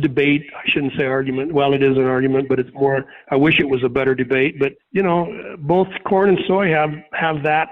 debate 0.00 0.42
i 0.56 0.68
shouldn't 0.68 0.92
say 0.98 1.04
argument. 1.04 1.52
Well 1.52 1.72
it 1.72 1.82
is 1.82 1.96
an 1.96 2.04
argument 2.04 2.48
but 2.48 2.58
it's 2.58 2.72
more 2.72 3.04
i 3.30 3.36
wish 3.36 3.60
it 3.60 3.68
was 3.68 3.82
a 3.84 3.88
better 3.88 4.14
debate. 4.14 4.58
But 4.58 4.72
you 4.90 5.02
know 5.02 5.56
both 5.60 5.88
corn 6.04 6.30
and 6.30 6.38
soy 6.48 6.70
have 6.70 6.90
have 7.12 7.42
that 7.44 7.68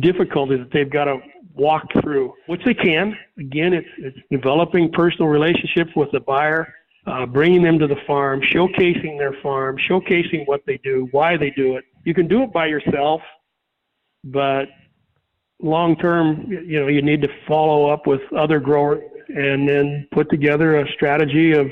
difficulty 0.00 0.56
that 0.56 0.70
they've 0.72 0.90
got 0.90 1.04
to 1.04 1.18
walk 1.54 1.84
through 2.02 2.32
which 2.46 2.62
they 2.64 2.74
can. 2.74 3.16
Again 3.38 3.74
it's 3.74 3.88
it's 3.98 4.18
developing 4.30 4.90
personal 4.92 5.28
relationships 5.28 5.90
with 5.96 6.10
the 6.12 6.20
buyer 6.20 6.72
uh, 7.06 7.26
bringing 7.26 7.62
them 7.62 7.78
to 7.78 7.86
the 7.86 7.96
farm 8.06 8.40
showcasing 8.52 9.18
their 9.18 9.34
farm 9.42 9.76
showcasing 9.88 10.46
what 10.46 10.62
they 10.66 10.78
do 10.78 11.08
why 11.12 11.36
they 11.36 11.50
do 11.50 11.76
it 11.76 11.84
you 12.04 12.14
can 12.14 12.26
do 12.28 12.42
it 12.42 12.52
by 12.52 12.66
yourself 12.66 13.20
but 14.24 14.66
long 15.60 15.96
term 15.96 16.44
you 16.48 16.80
know 16.80 16.88
you 16.88 17.02
need 17.02 17.22
to 17.22 17.28
follow 17.46 17.90
up 17.90 18.06
with 18.06 18.20
other 18.36 18.60
growers 18.60 19.02
and 19.28 19.68
then 19.68 20.06
put 20.12 20.28
together 20.30 20.78
a 20.80 20.92
strategy 20.92 21.52
of 21.52 21.66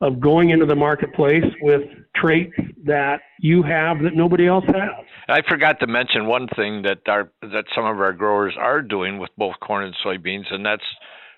of 0.00 0.18
going 0.18 0.50
into 0.50 0.64
the 0.64 0.74
marketplace 0.74 1.44
with 1.60 1.82
traits 2.16 2.54
that 2.84 3.20
you 3.40 3.62
have 3.62 4.02
that 4.02 4.14
nobody 4.14 4.46
else 4.46 4.64
has. 4.66 5.04
I 5.28 5.42
forgot 5.46 5.78
to 5.80 5.86
mention 5.86 6.26
one 6.26 6.48
thing 6.56 6.82
that 6.82 7.00
our 7.06 7.30
that 7.42 7.64
some 7.74 7.84
of 7.84 8.00
our 8.00 8.12
growers 8.12 8.54
are 8.58 8.82
doing 8.82 9.18
with 9.18 9.30
both 9.36 9.54
corn 9.60 9.84
and 9.84 9.94
soybeans, 10.04 10.52
and 10.52 10.64
that's 10.64 10.82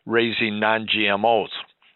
raising 0.07 0.61
non-GMOs. 0.61 1.49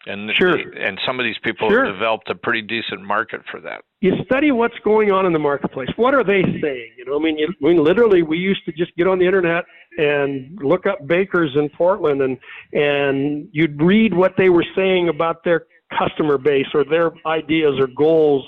And 0.07 0.31
Sure. 0.35 0.55
and 0.55 0.99
some 1.05 1.19
of 1.19 1.25
these 1.25 1.37
people 1.39 1.69
Sure. 1.69 1.85
have 1.85 1.93
developed 1.95 2.29
a 2.29 2.35
pretty 2.35 2.61
decent 2.61 3.01
market 3.01 3.41
for 3.51 3.59
that. 3.61 3.81
You 3.99 4.15
study 4.23 4.51
what's 4.51 4.77
going 4.79 5.11
on 5.11 5.25
in 5.25 5.33
the 5.33 5.39
marketplace. 5.39 5.89
What 5.97 6.13
are 6.13 6.23
they 6.23 6.43
saying? 6.61 6.91
You 6.97 7.05
know, 7.05 7.15
I 7.17 7.19
mean, 7.19 7.37
you, 7.37 7.47
I 7.47 7.67
mean, 7.67 7.83
literally, 7.83 8.21
we 8.23 8.37
used 8.37 8.63
to 8.65 8.71
just 8.71 8.95
get 8.95 9.07
on 9.07 9.19
the 9.19 9.25
internet 9.25 9.65
and 9.97 10.57
look 10.61 10.85
up 10.85 11.05
bakers 11.07 11.51
in 11.55 11.69
Portland, 11.69 12.21
and 12.21 12.37
and 12.73 13.49
you'd 13.51 13.81
read 13.81 14.13
what 14.13 14.33
they 14.37 14.49
were 14.49 14.65
saying 14.75 15.09
about 15.09 15.43
their 15.43 15.65
customer 15.97 16.37
base 16.37 16.67
or 16.73 16.83
their 16.85 17.11
ideas 17.25 17.79
or 17.79 17.87
goals 17.87 18.45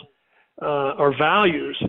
uh, 0.61 0.91
or 0.97 1.13
values, 1.17 1.81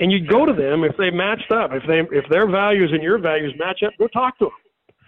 and 0.00 0.12
you'd 0.12 0.28
go 0.28 0.46
to 0.46 0.52
them 0.52 0.82
if 0.84 0.96
they 0.96 1.10
matched 1.10 1.52
up. 1.52 1.72
If 1.72 1.82
they 1.86 2.00
if 2.16 2.24
their 2.30 2.46
values 2.48 2.90
and 2.92 3.02
your 3.02 3.18
values 3.18 3.54
match 3.58 3.82
up, 3.84 3.92
go 3.98 4.06
talk 4.08 4.38
to 4.38 4.46
them. 4.46 4.52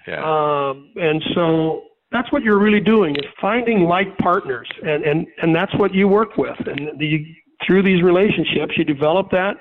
Yeah. 0.07 0.23
Um, 0.23 0.91
and 0.97 1.23
so 1.35 1.83
that's 2.13 2.31
what 2.33 2.43
you're 2.43 2.59
really 2.59 2.81
doing 2.81 3.17
is 3.17 3.25
finding 3.41 3.85
like 3.85 4.17
partners, 4.19 4.69
and 4.85 5.05
and 5.05 5.27
and 5.43 5.55
that's 5.55 5.75
what 5.75 5.95
you 5.95 6.09
work 6.09 6.37
with. 6.37 6.59
And 6.67 6.99
the, 6.99 7.27
through 7.67 7.83
these 7.83 8.03
relationships, 8.03 8.75
you 8.77 8.85
develop 8.85 9.31
that. 9.31 9.57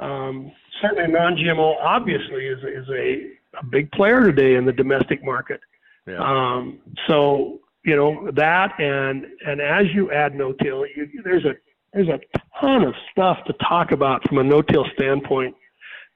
Um, 0.00 0.50
certainly, 0.80 1.12
non-GMO 1.12 1.76
obviously 1.82 2.46
is 2.46 2.58
is 2.60 2.88
a, 2.88 3.58
a 3.58 3.64
big 3.70 3.90
player 3.92 4.24
today 4.24 4.54
in 4.54 4.64
the 4.64 4.72
domestic 4.72 5.22
market. 5.24 5.60
yeah. 6.06 6.18
Um, 6.18 6.78
so 7.06 7.60
you 7.84 7.96
know 7.96 8.30
that, 8.34 8.72
and 8.80 9.26
and 9.46 9.60
as 9.60 9.86
you 9.94 10.10
add 10.10 10.34
no-till, 10.34 10.86
you, 10.86 11.08
there's 11.22 11.44
a 11.44 11.54
there's 11.92 12.08
a 12.08 12.18
ton 12.60 12.82
of 12.82 12.94
stuff 13.12 13.38
to 13.46 13.52
talk 13.54 13.92
about 13.92 14.26
from 14.26 14.38
a 14.38 14.44
no-till 14.44 14.86
standpoint. 14.94 15.54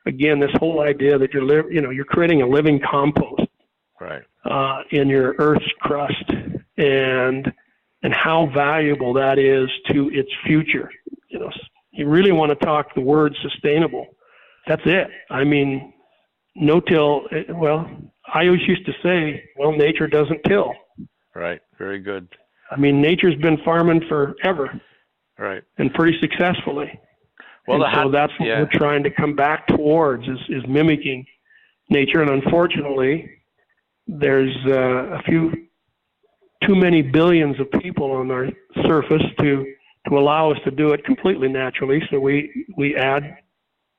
Again, 0.06 0.40
this 0.40 0.50
whole 0.58 0.80
idea 0.80 1.18
that 1.18 1.32
you're 1.32 1.44
li- 1.44 1.74
you 1.74 1.82
know 1.82 1.90
you're 1.90 2.06
creating 2.06 2.40
a 2.40 2.46
living 2.46 2.80
compost 2.80 3.42
right. 4.02 4.22
uh, 4.44 4.82
in 4.90 5.08
your 5.08 5.34
Earth's 5.38 5.64
crust, 5.80 6.24
and 6.76 7.52
and 8.02 8.12
how 8.12 8.46
valuable 8.52 9.12
that 9.14 9.38
is 9.38 9.68
to 9.92 10.10
its 10.12 10.30
future. 10.44 10.90
You 11.28 11.38
know, 11.38 11.50
you 11.92 12.08
really 12.08 12.32
want 12.32 12.50
to 12.50 12.56
talk 12.56 12.94
the 12.94 13.00
word 13.00 13.36
sustainable. 13.42 14.06
That's 14.66 14.82
it. 14.84 15.08
I 15.30 15.44
mean, 15.44 15.92
no-till. 16.56 17.26
eh, 17.30 17.44
Well, 17.50 17.88
I 18.32 18.46
always 18.46 18.66
used 18.66 18.86
to 18.86 18.92
say, 19.02 19.44
well, 19.58 19.72
nature 19.72 20.06
doesn't 20.06 20.42
till. 20.44 20.72
Right. 21.34 21.60
Very 21.78 22.00
good. 22.00 22.28
I 22.70 22.76
mean, 22.76 23.00
nature's 23.00 23.36
been 23.36 23.58
farming 23.64 24.02
forever 24.08 24.80
Right. 25.38 25.62
and 25.78 25.92
pretty 25.94 26.18
successfully. 26.20 26.98
Well, 27.68 27.84
and 27.84 27.94
so 27.94 28.10
that's 28.10 28.32
what 28.38 28.48
yeah. 28.48 28.60
we're 28.60 28.78
trying 28.78 29.04
to 29.04 29.10
come 29.10 29.36
back 29.36 29.66
towards 29.68 30.26
is, 30.26 30.38
is 30.48 30.62
mimicking 30.66 31.24
nature. 31.90 32.22
And 32.22 32.30
unfortunately, 32.30 33.30
there's 34.20 34.56
uh, 34.66 35.18
a 35.18 35.22
few 35.22 35.52
too 36.66 36.76
many 36.76 37.02
billions 37.02 37.58
of 37.58 37.70
people 37.80 38.12
on 38.12 38.30
our 38.30 38.48
surface 38.86 39.22
to 39.40 39.66
to 40.08 40.18
allow 40.18 40.50
us 40.50 40.58
to 40.64 40.70
do 40.70 40.92
it 40.92 41.04
completely 41.04 41.48
naturally. 41.48 42.02
So 42.10 42.18
we 42.18 42.66
we 42.76 42.96
add 42.96 43.36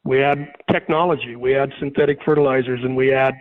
we 0.03 0.21
add 0.21 0.53
technology, 0.71 1.35
we 1.35 1.55
add 1.55 1.71
synthetic 1.79 2.19
fertilizers, 2.23 2.81
and 2.83 2.95
we 2.95 3.13
add 3.13 3.33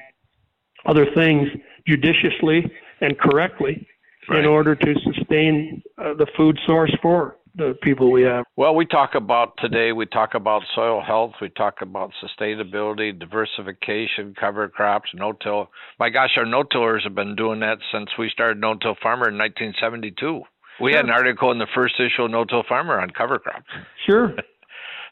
other 0.87 1.07
things 1.15 1.49
judiciously 1.87 2.71
and 3.01 3.19
correctly 3.19 3.87
Right. 4.29 4.39
in 4.39 4.47
order 4.47 4.77
to 4.77 4.95
sustain 5.01 5.83
uh, 5.99 6.15
the 6.15 6.29
food 6.37 6.57
source 6.65 6.95
for 7.03 7.39
the 7.55 7.77
people 7.83 8.11
we 8.11 8.23
have. 8.23 8.45
Well, 8.57 8.75
we 8.75 8.87
talk 8.87 9.15
about 9.15 9.55
today, 9.59 9.93
we 9.93 10.07
talk 10.07 10.35
about 10.35 10.63
soil 10.75 11.03
health, 11.03 11.33
we 11.41 11.51
talk 11.51 11.83
about 11.83 12.13
sustainability, 12.23 13.19
diversification, 13.19 14.35
cover 14.39 14.69
crops, 14.69 15.11
no-till. 15.15 15.71
My 15.99 16.11
gosh, 16.11 16.31
our 16.37 16.47
no-tillers 16.47 17.05
have 17.05 17.15
been 17.15 17.37
doing 17.37 17.61
that 17.61 17.79
since 17.93 18.09
we 18.19 18.31
started 18.31 18.61
No-Till 18.61 18.97
Farmer 19.03 19.29
in 19.29 19.39
1972. 19.39 20.43
We 20.81 20.95
had 20.95 21.05
an 21.05 21.11
article 21.11 21.53
in 21.53 21.59
the 21.59 21.69
first 21.75 21.95
issue 22.01 22.23
of 22.23 22.31
No-Till 22.31 22.65
Farmer 22.69 22.99
on 23.01 23.11
cover 23.11 23.39
crops. 23.39 23.67
Sure. 24.07 24.35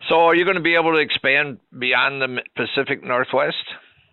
So 0.08 0.14
are 0.20 0.34
you 0.34 0.44
going 0.44 0.56
to 0.56 0.62
be 0.62 0.76
able 0.76 0.94
to 0.94 0.98
expand 0.98 1.58
beyond 1.78 2.22
the 2.22 2.40
Pacific 2.56 3.04
Northwest? 3.04 3.54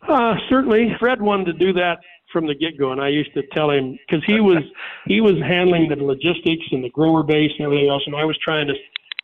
Uh, 0.06 0.34
certainly, 0.50 0.90
Fred 1.00 1.22
wanted 1.22 1.46
to 1.46 1.54
do 1.54 1.72
that 1.74 2.00
from 2.38 2.48
the 2.48 2.56
get-go, 2.56 2.92
and 2.92 3.02
I 3.02 3.08
used 3.08 3.34
to 3.34 3.42
tell 3.48 3.72
him 3.72 3.98
because 4.08 4.24
he 4.26 4.40
was 4.40 4.64
he 5.06 5.22
was 5.22 5.36
handling 5.42 5.90
the 5.90 5.96
logistics 5.96 6.66
and 6.72 6.84
the 6.84 6.90
grower 6.90 7.24
base 7.24 7.52
and 7.58 7.66
everything 7.66 7.90
else, 7.90 8.04
and 8.06 8.16
I 8.16 8.26
was 8.26 8.38
trying 8.38 8.68
to 8.68 8.74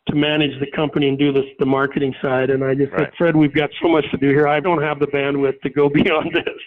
to 0.07 0.15
manage 0.15 0.59
the 0.59 0.69
company 0.75 1.07
and 1.07 1.17
do 1.17 1.31
this 1.31 1.45
the 1.59 1.65
marketing 1.65 2.13
side. 2.21 2.49
And 2.49 2.63
I 2.63 2.73
just 2.75 2.91
right. 2.91 3.01
said, 3.01 3.13
Fred, 3.17 3.35
we've 3.35 3.53
got 3.53 3.69
so 3.81 3.87
much 3.87 4.05
to 4.11 4.17
do 4.17 4.29
here. 4.29 4.47
I 4.47 4.59
don't 4.59 4.81
have 4.81 4.99
the 4.99 5.07
bandwidth 5.07 5.61
to 5.61 5.69
go 5.69 5.89
beyond 5.93 6.33
this. 6.33 6.59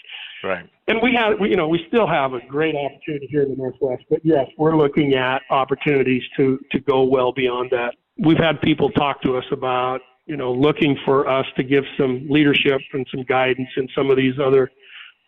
Right. 0.45 0.69
And 0.87 1.01
we 1.03 1.15
have, 1.15 1.41
we, 1.41 1.51
you 1.51 1.57
know, 1.57 1.67
we 1.67 1.85
still 1.89 2.07
have 2.07 2.33
a 2.33 2.41
great 2.47 2.75
opportunity 2.77 3.27
here 3.29 3.43
in 3.43 3.51
the 3.51 3.57
Northwest. 3.57 4.05
But 4.09 4.21
yes, 4.23 4.47
we're 4.57 4.77
looking 4.77 5.15
at 5.15 5.43
opportunities 5.51 6.23
to 6.37 6.59
to 6.71 6.81
go 6.81 7.03
well 7.03 7.33
beyond 7.33 7.71
that. 7.73 7.95
We've 8.19 8.39
had 8.39 8.61
people 8.63 8.91
talk 8.91 9.21
to 9.23 9.37
us 9.37 9.45
about, 9.51 10.01
you 10.27 10.37
know, 10.37 10.53
looking 10.53 10.97
for 11.05 11.29
us 11.29 11.47
to 11.57 11.63
give 11.63 11.85
some 11.99 12.27
leadership 12.31 12.81
and 12.93 13.07
some 13.11 13.25
guidance 13.25 13.69
in 13.77 13.89
some 13.95 14.11
of 14.11 14.17
these 14.17 14.35
other 14.43 14.71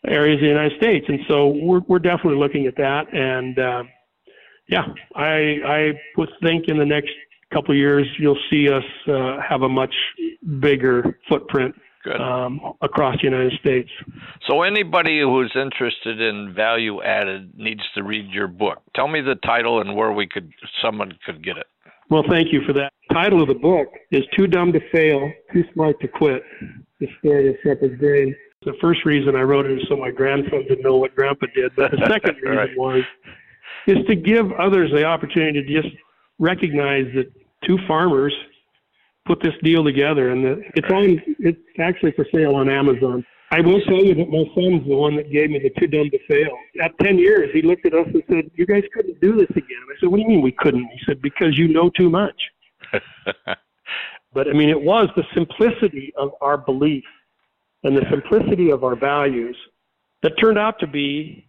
areas 0.07 0.37
of 0.37 0.43
the 0.43 0.49
United 0.49 0.77
States. 0.79 1.07
And 1.09 1.21
so 1.29 1.49
we're 1.49 1.81
we're 1.89 1.99
definitely 1.99 2.39
looking 2.39 2.67
at 2.67 2.77
that. 2.77 3.13
And 3.13 3.59
uh, 3.59 3.83
yeah, 4.69 4.87
I 5.15 5.57
I 5.67 5.93
would 6.17 6.31
think 6.43 6.69
in 6.69 6.79
the 6.79 6.87
next 6.87 7.11
couple 7.53 7.73
of 7.73 7.79
years 7.79 8.07
you'll 8.19 8.39
see 8.51 8.69
us 8.69 8.85
uh, 9.09 9.39
have 9.47 9.63
a 9.63 9.69
much 9.69 9.95
bigger 10.61 11.19
footprint 11.29 11.75
um, 12.21 12.61
across 12.81 13.17
the 13.17 13.25
United 13.25 13.53
States. 13.61 13.91
So 14.47 14.63
anybody 14.63 15.21
who's 15.21 15.53
interested 15.55 16.21
in 16.21 16.55
value 16.55 17.03
added 17.03 17.53
needs 17.57 17.83
to 17.95 18.03
read 18.03 18.31
your 18.31 18.49
book. 18.49 18.83
Tell 18.95 19.09
me 19.09 19.21
the 19.21 19.35
title 19.37 19.81
and 19.81 19.97
where 19.97 20.13
we 20.13 20.27
could 20.27 20.53
someone 20.83 21.13
could 21.25 21.45
get 21.45 21.57
it. 21.57 21.67
Well, 22.11 22.25
thank 22.31 22.53
you 22.53 22.63
for 22.67 22.73
that. 22.73 22.93
The 23.09 23.15
title 23.15 23.43
of 23.43 23.49
the 23.49 23.55
book 23.55 23.89
is 24.11 24.23
Too 24.37 24.47
Dumb 24.47 24.73
to 24.73 24.81
Fail, 24.91 25.31
Too 25.53 25.65
Smart 25.75 26.01
to 26.01 26.09
Quit. 26.09 26.43
The 27.01 27.09
story 27.19 27.49
of 27.49 27.57
Shepherd's 27.63 27.99
Grain. 27.99 28.35
The 28.69 28.77
first 28.83 29.07
reason 29.07 29.35
I 29.35 29.41
wrote 29.41 29.65
it 29.65 29.81
is 29.81 29.89
so 29.89 29.97
my 29.97 30.11
grandson 30.11 30.67
would 30.69 30.81
know 30.81 30.97
what 30.97 31.17
Grandpa 31.17 31.47
did. 31.55 31.75
But 31.75 31.91
the 31.91 32.07
second 32.07 32.37
reason 32.43 32.55
right. 32.55 32.77
was 32.77 33.03
is 33.87 33.97
to 34.07 34.15
give 34.15 34.53
others 34.53 34.91
the 34.93 35.05
opportunity 35.05 35.63
to 35.63 35.83
just 35.83 35.95
recognize 36.39 37.07
that 37.15 37.33
two 37.65 37.79
farmers 37.89 38.35
put 39.27 39.41
this 39.43 39.55
deal 39.63 39.83
together, 39.83 40.33
and 40.33 40.45
the, 40.45 40.63
it's 40.75 40.91
on. 40.91 41.19
It's 41.39 41.59
actually 41.81 42.13
for 42.13 42.27
sale 42.31 42.57
on 42.57 42.69
Amazon. 42.69 43.25
I 43.51 43.63
will 43.63 43.81
tell 43.81 44.05
you 44.05 44.15
that 44.17 44.29
my 44.29 44.45
son's 44.55 44.87
the 44.87 44.95
one 44.95 45.17
that 45.17 45.33
gave 45.33 45.49
me 45.49 45.61
the 45.61 45.71
too 45.81 45.87
dumb 45.87 46.11
to 46.11 46.19
fail. 46.29 46.55
At 46.83 46.93
10 47.03 47.17
years, 47.17 47.49
he 47.55 47.63
looked 47.63 47.87
at 47.87 47.95
us 47.95 48.07
and 48.13 48.23
said, 48.29 48.51
You 48.55 48.67
guys 48.67 48.83
couldn't 48.93 49.19
do 49.23 49.35
this 49.37 49.49
again. 49.53 49.81
I 49.89 49.99
said, 49.99 50.11
What 50.11 50.19
do 50.19 50.25
you 50.25 50.29
mean 50.29 50.43
we 50.43 50.53
couldn't? 50.53 50.87
He 50.93 51.01
said, 51.07 51.23
Because 51.23 51.57
you 51.57 51.69
know 51.69 51.89
too 51.97 52.11
much. 52.11 52.39
but 54.35 54.49
I 54.49 54.53
mean, 54.53 54.69
it 54.69 54.79
was 54.79 55.09
the 55.17 55.25
simplicity 55.33 56.13
of 56.19 56.33
our 56.43 56.59
belief 56.59 57.05
and 57.85 57.97
the 57.97 58.05
simplicity 58.11 58.71
of 58.71 58.85
our 58.85 58.97
values 58.97 59.57
that 60.23 60.33
turned 60.41 60.59
out 60.59 60.79
to 60.81 60.87
be 60.87 61.49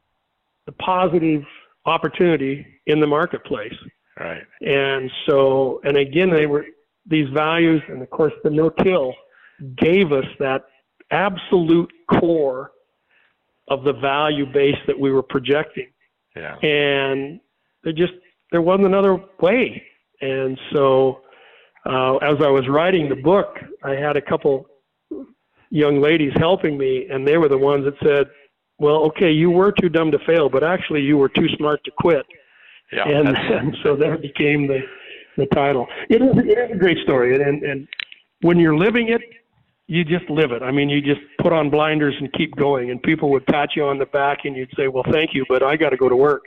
the 0.66 0.72
positive 0.74 1.44
opportunity 1.86 2.66
in 2.86 3.00
the 3.00 3.08
marketplace. 3.08 3.74
Right. 4.20 4.44
And 4.62 5.10
so, 5.28 5.82
and 5.84 5.98
again, 5.98 6.30
they 6.30 6.46
were 6.46 6.66
these 7.06 7.28
values, 7.34 7.82
and 7.88 8.02
of 8.02 8.10
course, 8.10 8.34
the 8.44 8.50
no-till 8.50 9.14
gave 9.78 10.12
us 10.12 10.26
that 10.40 10.66
absolute 11.12 11.92
core 12.20 12.72
of 13.70 13.84
the 13.84 13.94
value 13.94 14.46
base 14.52 14.78
that 14.88 15.00
we 15.00 15.12
were 15.12 15.24
projecting. 15.24 15.88
Yeah. 16.36 16.56
And 16.58 17.40
there 17.84 17.94
just 17.94 18.14
there 18.52 18.62
wasn't 18.62 18.88
another 18.88 19.24
way. 19.42 19.84
And 20.22 20.60
so, 20.74 21.22
uh, 21.86 22.18
as 22.18 22.36
I 22.44 22.50
was 22.50 22.68
writing 22.68 23.10
the 23.10 23.16
book, 23.16 23.56
I 23.84 23.92
had 23.92 24.18
a 24.18 24.22
couple 24.22 24.66
young 25.70 26.02
ladies 26.02 26.32
helping 26.38 26.78
me, 26.78 27.08
and 27.10 27.28
they 27.28 27.38
were 27.38 27.50
the 27.50 27.58
ones 27.58 27.86
that 27.86 27.96
said, 28.04 28.28
"Well, 28.78 29.04
okay, 29.08 29.32
you 29.32 29.52
were 29.52 29.72
too 29.72 29.90
dumb 29.90 30.12
to 30.12 30.20
fail, 30.26 30.50
but 30.50 30.64
actually, 30.64 31.02
you 31.02 31.18
were 31.18 31.30
too 31.30 31.48
smart 31.58 31.84
to 31.86 31.92
quit." 31.98 32.26
Yeah, 32.92 33.08
and, 33.08 33.28
and 33.30 33.78
so 33.84 33.96
that 33.96 34.22
became 34.22 34.68
the 34.68 34.80
the 35.38 35.46
title. 35.48 35.88
It 36.10 36.22
is, 36.22 36.38
it 36.38 36.58
is 36.58 36.72
a 36.72 36.78
great 36.78 36.98
story, 37.04 37.36
and, 37.42 37.64
and 37.64 37.88
when 38.42 38.58
you're 38.58 38.76
living 38.76 39.10
it, 39.10 39.22
you 39.88 40.04
just 40.04 40.30
live 40.30 40.52
it. 40.52 40.62
I 40.62 40.72
mean, 40.72 40.90
you 40.90 41.02
just 41.02 41.22
put 41.42 41.54
on 41.54 41.70
blinders 41.70 42.16
and 42.20 42.32
keep 42.34 42.56
going, 42.56 42.92
and 42.92 43.02
people 43.02 43.30
would 43.32 43.46
pat 43.48 43.70
you 43.76 43.86
on 43.86 43.98
the 43.98 44.06
back, 44.08 44.40
and 44.46 44.56
you'd 44.56 44.72
say, 44.76 44.88
"Well, 44.88 45.06
thank 45.12 45.34
you, 45.34 45.46
but 45.48 45.64
I 45.64 45.76
got 45.76 45.90
to 45.90 45.98
go 45.98 46.10
to 46.10 46.16
work." 46.16 46.44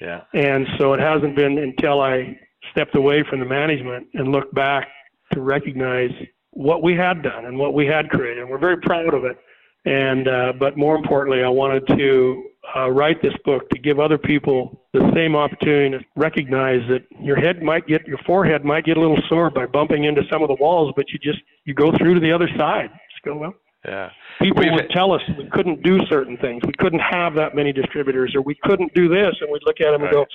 Yeah. 0.00 0.22
And 0.34 0.66
so 0.78 0.92
it 0.92 1.00
hasn't 1.00 1.36
been 1.36 1.58
until 1.58 2.00
I 2.00 2.38
stepped 2.70 2.94
away 2.94 3.24
from 3.28 3.40
the 3.40 3.46
management 3.46 4.08
and 4.14 4.30
looked 4.30 4.54
back 4.54 4.88
to 5.32 5.40
recognize 5.40 6.10
what 6.56 6.82
we 6.82 6.94
had 6.96 7.22
done 7.22 7.44
and 7.44 7.58
what 7.58 7.74
we 7.74 7.86
had 7.86 8.08
created. 8.08 8.38
And 8.42 8.50
we're 8.50 8.58
very 8.58 8.78
proud 8.78 9.12
of 9.12 9.24
it. 9.24 9.36
And 9.84 10.26
uh, 10.26 10.52
but 10.58 10.76
more 10.76 10.96
importantly, 10.96 11.44
I 11.44 11.48
wanted 11.48 11.86
to 11.96 12.44
uh, 12.74 12.90
write 12.90 13.22
this 13.22 13.34
book 13.44 13.68
to 13.70 13.78
give 13.78 14.00
other 14.00 14.18
people 14.18 14.82
the 14.92 15.08
same 15.14 15.36
opportunity 15.36 15.96
to 15.96 16.04
recognize 16.16 16.80
that 16.88 17.04
your 17.20 17.36
head 17.36 17.62
might 17.62 17.86
get 17.86 18.04
your 18.06 18.18
forehead 18.26 18.64
might 18.64 18.84
get 18.84 18.96
a 18.96 19.00
little 19.00 19.20
sore 19.28 19.50
by 19.50 19.66
bumping 19.66 20.04
into 20.04 20.22
some 20.32 20.42
of 20.42 20.48
the 20.48 20.56
walls, 20.58 20.92
but 20.96 21.04
you 21.10 21.18
just 21.20 21.38
you 21.66 21.74
go 21.74 21.92
through 21.96 22.14
to 22.14 22.20
the 22.20 22.32
other 22.32 22.48
side. 22.56 22.90
Just 23.12 23.22
go 23.24 23.36
well. 23.36 23.54
Yeah. 23.84 24.10
People 24.40 24.64
We've, 24.64 24.72
would 24.72 24.90
tell 24.90 25.12
us 25.12 25.20
we 25.38 25.48
couldn't 25.50 25.84
do 25.84 26.00
certain 26.08 26.36
things. 26.38 26.62
We 26.66 26.72
couldn't 26.78 27.00
have 27.00 27.34
that 27.34 27.54
many 27.54 27.72
distributors, 27.72 28.34
or 28.34 28.42
we 28.42 28.56
couldn't 28.64 28.92
do 28.94 29.08
this, 29.08 29.36
and 29.40 29.52
we'd 29.52 29.62
look 29.64 29.80
at 29.80 29.92
them 29.92 30.02
right. 30.02 30.12
and 30.12 30.12
go, 30.12 30.26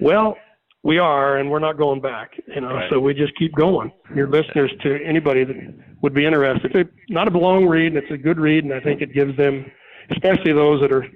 "Well, 0.00 0.36
we 0.82 0.98
are, 0.98 1.38
and 1.38 1.50
we're 1.50 1.58
not 1.58 1.76
going 1.76 2.00
back." 2.00 2.32
You 2.46 2.60
know, 2.60 2.74
right. 2.74 2.90
so 2.90 3.00
we 3.00 3.14
just 3.14 3.36
keep 3.36 3.54
going. 3.54 3.92
Your 4.14 4.28
listeners, 4.28 4.72
to 4.82 4.98
anybody 5.04 5.44
that 5.44 5.56
would 6.02 6.14
be 6.14 6.26
interested, 6.26 6.74
it's 6.74 6.90
not 7.08 7.32
a 7.32 7.38
long 7.38 7.66
read. 7.66 7.94
and 7.94 7.96
It's 7.96 8.12
a 8.12 8.16
good 8.16 8.38
read, 8.38 8.64
and 8.64 8.72
I 8.72 8.80
think 8.80 9.00
it 9.00 9.12
gives 9.12 9.36
them, 9.36 9.66
especially 10.10 10.52
those 10.52 10.80
that 10.80 10.92
are 10.92 11.06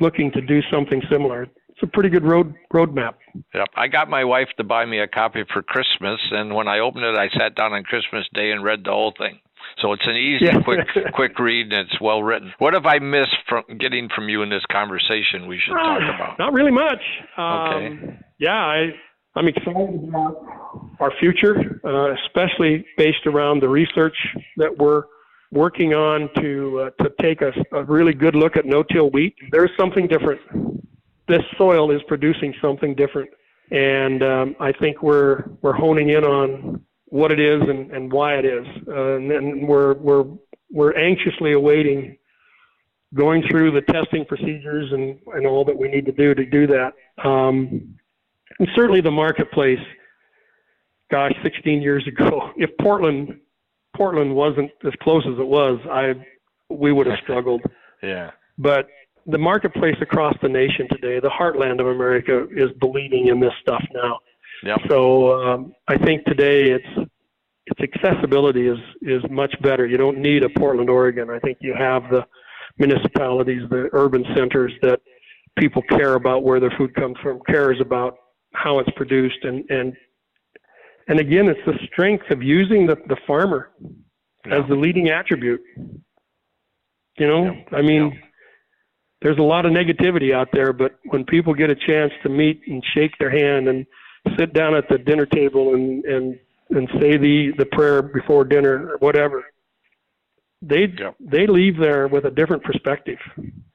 looking 0.00 0.30
to 0.32 0.40
do 0.40 0.60
something 0.70 1.02
similar. 1.10 1.42
It's 1.42 1.82
a 1.82 1.86
pretty 1.86 2.08
good 2.08 2.24
road 2.24 2.54
roadmap. 2.72 3.14
Yep. 3.54 3.68
I 3.76 3.88
got 3.88 4.08
my 4.08 4.24
wife 4.24 4.48
to 4.56 4.64
buy 4.64 4.86
me 4.86 4.98
a 4.98 5.06
copy 5.06 5.44
for 5.52 5.62
Christmas, 5.62 6.20
and 6.30 6.54
when 6.54 6.68
I 6.68 6.78
opened 6.78 7.04
it, 7.04 7.16
I 7.16 7.28
sat 7.38 7.54
down 7.54 7.74
on 7.74 7.82
Christmas 7.84 8.26
Day 8.32 8.50
and 8.50 8.64
read 8.64 8.84
the 8.84 8.92
whole 8.92 9.12
thing. 9.18 9.40
So 9.82 9.92
it's 9.92 10.06
an 10.06 10.16
easy, 10.16 10.46
yeah. 10.46 10.62
quick, 10.62 10.86
quick 11.14 11.38
read, 11.38 11.72
and 11.72 11.86
it's 11.86 12.00
well 12.00 12.22
written. 12.22 12.52
What 12.58 12.72
have 12.72 12.86
I 12.86 12.98
missed 12.98 13.36
from 13.48 13.64
getting 13.78 14.08
from 14.14 14.28
you 14.28 14.42
in 14.42 14.48
this 14.48 14.64
conversation? 14.72 15.46
We 15.46 15.58
should 15.58 15.74
talk 15.74 16.00
uh, 16.00 16.14
about. 16.14 16.38
Not 16.38 16.52
really 16.54 16.70
much. 16.70 17.02
Um, 17.36 17.44
okay. 17.44 18.18
Yeah, 18.38 18.54
I 18.54 18.90
I'm 19.36 19.48
excited 19.48 20.08
about 20.08 20.44
our 20.98 21.12
future, 21.20 21.80
uh, 21.84 22.14
especially 22.24 22.86
based 22.96 23.26
around 23.26 23.60
the 23.60 23.68
research 23.68 24.16
that 24.56 24.76
we're 24.76 25.04
working 25.52 25.92
on 25.92 26.30
to 26.40 26.90
uh, 26.98 27.02
to 27.02 27.10
take 27.20 27.42
a, 27.42 27.52
a 27.72 27.84
really 27.84 28.14
good 28.14 28.34
look 28.34 28.56
at 28.56 28.64
no-till 28.64 29.10
wheat. 29.10 29.34
There's 29.52 29.70
something 29.78 30.08
different. 30.08 30.40
This 31.28 31.42
soil 31.58 31.90
is 31.90 32.00
producing 32.08 32.54
something 32.62 32.94
different, 32.94 33.28
and 33.70 34.22
um, 34.22 34.56
I 34.58 34.72
think 34.72 35.02
we're 35.02 35.44
we're 35.60 35.74
honing 35.74 36.10
in 36.10 36.24
on 36.24 36.82
what 37.08 37.30
it 37.30 37.38
is 37.38 37.60
and, 37.62 37.90
and 37.92 38.10
why 38.10 38.36
it 38.36 38.44
is, 38.46 38.66
uh, 38.88 39.16
and, 39.16 39.30
and 39.30 39.68
we're 39.68 39.94
we're 39.94 40.24
we're 40.70 40.96
anxiously 40.96 41.52
awaiting 41.52 42.16
going 43.14 43.42
through 43.50 43.70
the 43.70 43.82
testing 43.92 44.24
procedures 44.24 44.92
and, 44.92 45.18
and 45.34 45.46
all 45.46 45.64
that 45.64 45.76
we 45.76 45.88
need 45.88 46.04
to 46.06 46.12
do 46.12 46.34
to 46.34 46.44
do 46.44 46.66
that. 46.66 46.92
Um, 47.22 47.96
and 48.58 48.68
certainly 48.74 49.00
the 49.00 49.10
marketplace, 49.10 49.80
gosh, 51.10 51.32
16 51.42 51.82
years 51.82 52.06
ago, 52.06 52.50
if 52.56 52.70
Portland 52.80 53.40
Portland 53.96 54.34
wasn't 54.34 54.70
as 54.86 54.92
close 55.00 55.24
as 55.26 55.38
it 55.38 55.46
was, 55.46 55.78
I 55.90 56.14
we 56.68 56.92
would 56.92 57.06
have 57.06 57.18
struggled. 57.22 57.62
yeah. 58.02 58.30
But 58.58 58.88
the 59.26 59.38
marketplace 59.38 59.96
across 60.00 60.34
the 60.42 60.48
nation 60.48 60.86
today, 60.90 61.20
the 61.20 61.30
heartland 61.30 61.80
of 61.80 61.86
America, 61.86 62.46
is 62.54 62.70
believing 62.80 63.28
in 63.28 63.40
this 63.40 63.52
stuff 63.60 63.82
now. 63.92 64.18
Yep. 64.62 64.78
So 64.88 65.40
um, 65.42 65.72
I 65.88 65.96
think 65.98 66.24
today 66.24 66.70
it's 66.70 67.10
its 67.66 67.80
accessibility 67.80 68.68
is 68.68 68.78
is 69.02 69.22
much 69.30 69.54
better. 69.62 69.86
You 69.86 69.96
don't 69.96 70.18
need 70.18 70.44
a 70.44 70.48
Portland, 70.48 70.90
Oregon. 70.90 71.30
I 71.30 71.38
think 71.40 71.58
you 71.60 71.74
have 71.74 72.04
the 72.10 72.24
municipalities, 72.78 73.62
the 73.70 73.88
urban 73.92 74.24
centers 74.34 74.72
that 74.82 75.00
people 75.58 75.82
care 75.88 76.14
about 76.14 76.42
where 76.44 76.60
their 76.60 76.72
food 76.76 76.94
comes 76.94 77.16
from, 77.22 77.40
cares 77.48 77.80
about 77.80 78.18
how 78.52 78.78
it's 78.78 78.90
produced, 78.96 79.44
and 79.44 79.64
and 79.70 79.96
and 81.08 81.20
again, 81.20 81.48
it's 81.48 81.60
the 81.66 81.78
strength 81.92 82.24
of 82.30 82.42
using 82.42 82.86
the, 82.86 82.96
the 83.08 83.16
farmer 83.26 83.70
yeah. 84.46 84.58
as 84.58 84.68
the 84.68 84.74
leading 84.74 85.08
attribute. 85.08 85.60
You 87.18 87.26
know, 87.26 87.44
yeah. 87.44 87.78
I 87.78 87.82
mean, 87.82 88.12
yeah. 88.12 88.20
there's 89.22 89.38
a 89.38 89.42
lot 89.42 89.66
of 89.66 89.72
negativity 89.72 90.34
out 90.34 90.48
there, 90.52 90.72
but 90.72 90.98
when 91.04 91.24
people 91.24 91.54
get 91.54 91.70
a 91.70 91.76
chance 91.76 92.12
to 92.22 92.28
meet 92.28 92.60
and 92.66 92.82
shake 92.94 93.12
their 93.18 93.30
hand 93.30 93.68
and 93.68 93.86
sit 94.38 94.52
down 94.52 94.74
at 94.74 94.88
the 94.88 94.98
dinner 94.98 95.26
table 95.26 95.74
and 95.74 96.04
and 96.04 96.38
and 96.70 96.88
say 97.00 97.16
the 97.16 97.52
the 97.58 97.66
prayer 97.66 98.02
before 98.02 98.44
dinner 98.44 98.90
or 98.90 98.98
whatever, 98.98 99.44
they 100.60 100.92
they 101.20 101.46
leave 101.46 101.78
there 101.78 102.08
with 102.08 102.24
a 102.24 102.30
different 102.30 102.64
perspective, 102.64 103.18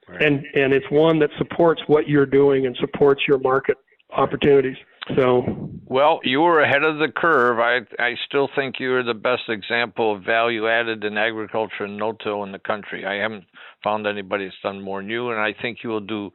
right. 0.08 0.22
and 0.22 0.44
and 0.54 0.72
it's 0.74 0.88
one 0.90 1.18
that 1.18 1.30
supports 1.38 1.80
what 1.86 2.06
you're 2.06 2.26
doing 2.26 2.66
and 2.66 2.76
supports 2.78 3.22
your 3.26 3.38
market 3.38 3.78
opportunities. 4.16 4.76
So, 5.16 5.42
well, 5.86 6.20
you 6.22 6.40
were 6.40 6.60
ahead 6.60 6.84
of 6.84 6.98
the 6.98 7.08
curve. 7.14 7.58
I 7.58 7.80
I 8.02 8.14
still 8.26 8.48
think 8.54 8.76
you 8.78 8.94
are 8.94 9.02
the 9.02 9.14
best 9.14 9.42
example 9.48 10.14
of 10.14 10.22
value 10.22 10.68
added 10.68 11.02
in 11.02 11.18
agriculture 11.18 11.84
and 11.84 11.96
no-till 11.96 12.44
in 12.44 12.52
the 12.52 12.60
country. 12.60 13.04
I 13.04 13.14
haven't 13.14 13.44
found 13.82 14.06
anybody 14.06 14.44
that's 14.44 14.56
done 14.62 14.80
more 14.80 15.00
than 15.00 15.10
you, 15.10 15.30
and 15.30 15.40
I 15.40 15.54
think 15.60 15.78
you 15.82 15.90
will 15.90 16.00
do 16.00 16.30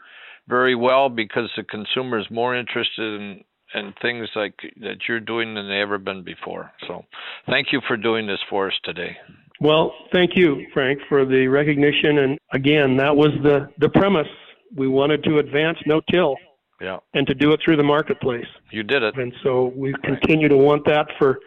very 0.50 0.76
well 0.76 1.10
because 1.10 1.50
the 1.56 1.64
consumer 1.64 2.20
is 2.20 2.26
more 2.30 2.56
interested 2.56 3.22
in 3.22 3.44
and 3.74 3.94
things 4.02 4.30
like 4.36 4.56
that 4.82 4.96
you're 5.08 5.20
doing 5.20 5.54
than 5.54 5.68
they 5.68 5.82
ever 5.82 5.98
been 5.98 6.24
before. 6.24 6.72
So, 6.88 7.06
thank 7.50 7.68
you 7.72 7.82
for 7.88 7.96
doing 7.96 8.28
this 8.28 8.40
for 8.50 8.68
us 8.68 8.74
today. 8.84 9.16
Well, 9.62 9.94
thank 10.14 10.32
you, 10.36 10.68
Frank, 10.74 11.00
for 11.10 11.26
the 11.26 11.48
recognition. 11.48 12.20
And 12.20 12.40
again, 12.52 12.98
that 12.98 13.16
was 13.16 13.32
the 13.44 13.70
the 13.80 13.90
premise. 13.90 14.28
We 14.76 14.90
wanted 14.90 15.24
to 15.24 15.40
advance 15.40 15.78
no-till 15.86 16.36
yeah. 16.82 16.98
and 17.14 17.26
to 17.28 17.34
do 17.34 17.52
it 17.52 17.60
through 17.64 17.78
the 17.78 17.84
marketplace. 17.84 18.46
You 18.72 18.84
did 18.84 19.04
it. 19.04 19.18
And 19.18 19.34
so 19.44 19.72
we 19.76 19.94
continue 20.04 20.48
to 20.48 20.58
want 20.58 20.86
that 20.86 21.08
for 21.18 21.40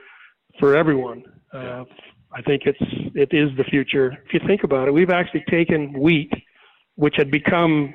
for 0.59 0.77
everyone. 0.77 1.25
Uh, 1.53 1.85
I 2.33 2.43
think 2.43 2.63
it's 2.67 2.79
it 3.15 3.33
is 3.33 3.57
the 3.57 3.65
future. 3.65 4.13
If 4.27 4.35
you 4.35 4.41
think 4.47 4.63
about 4.65 4.89
it, 4.89 4.93
we've 4.93 5.11
actually 5.11 5.45
taken 5.51 5.93
wheat, 5.93 6.33
which 6.97 7.15
had 7.17 7.31
become 7.31 7.95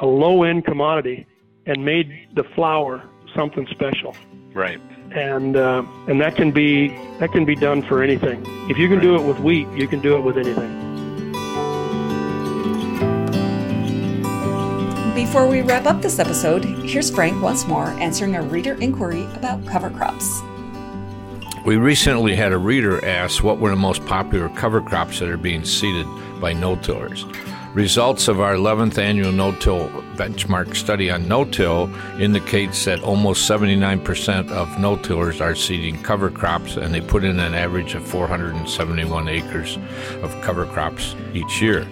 a 0.00 0.06
low 0.06 0.42
end 0.42 0.64
commodity, 0.64 1.26
and 1.66 1.84
made 1.84 2.10
the 2.34 2.44
flour 2.54 3.08
something 3.34 3.66
special. 3.70 4.14
Right. 4.52 4.80
And 5.12 5.56
uh, 5.56 5.84
and 6.08 6.20
that 6.20 6.36
can 6.36 6.50
be 6.50 6.88
that 7.20 7.32
can 7.32 7.44
be 7.44 7.54
done 7.54 7.82
for 7.82 8.02
anything. 8.02 8.44
If 8.68 8.78
you 8.78 8.88
can 8.88 8.98
right. 8.98 9.02
do 9.02 9.16
it 9.16 9.22
with 9.22 9.38
wheat, 9.38 9.68
you 9.76 9.86
can 9.86 10.00
do 10.00 10.16
it 10.16 10.20
with 10.20 10.36
anything. 10.36 10.85
Before 15.26 15.48
we 15.48 15.60
wrap 15.60 15.86
up 15.86 16.02
this 16.02 16.20
episode, 16.20 16.64
here's 16.64 17.10
Frank 17.10 17.42
once 17.42 17.66
more 17.66 17.88
answering 17.98 18.36
a 18.36 18.42
reader 18.42 18.74
inquiry 18.74 19.24
about 19.34 19.66
cover 19.66 19.90
crops. 19.90 20.40
We 21.64 21.78
recently 21.78 22.36
had 22.36 22.52
a 22.52 22.58
reader 22.58 23.04
ask 23.04 23.42
what 23.42 23.58
were 23.58 23.70
the 23.70 23.76
most 23.76 24.06
popular 24.06 24.48
cover 24.50 24.80
crops 24.80 25.18
that 25.18 25.28
are 25.28 25.36
being 25.36 25.64
seeded 25.64 26.06
by 26.40 26.52
no-tillers. 26.52 27.26
Results 27.74 28.28
of 28.28 28.40
our 28.40 28.54
11th 28.54 28.98
annual 28.98 29.32
no-till 29.32 29.88
benchmark 30.14 30.76
study 30.76 31.10
on 31.10 31.26
no-till 31.26 31.92
indicates 32.20 32.84
that 32.84 33.02
almost 33.02 33.50
79% 33.50 34.52
of 34.52 34.78
no-tillers 34.78 35.40
are 35.40 35.56
seeding 35.56 36.00
cover 36.04 36.30
crops 36.30 36.76
and 36.76 36.94
they 36.94 37.00
put 37.00 37.24
in 37.24 37.40
an 37.40 37.52
average 37.52 37.96
of 37.96 38.06
471 38.06 39.26
acres 39.26 39.76
of 40.22 40.40
cover 40.40 40.66
crops 40.66 41.16
each 41.34 41.60
year. 41.60 41.84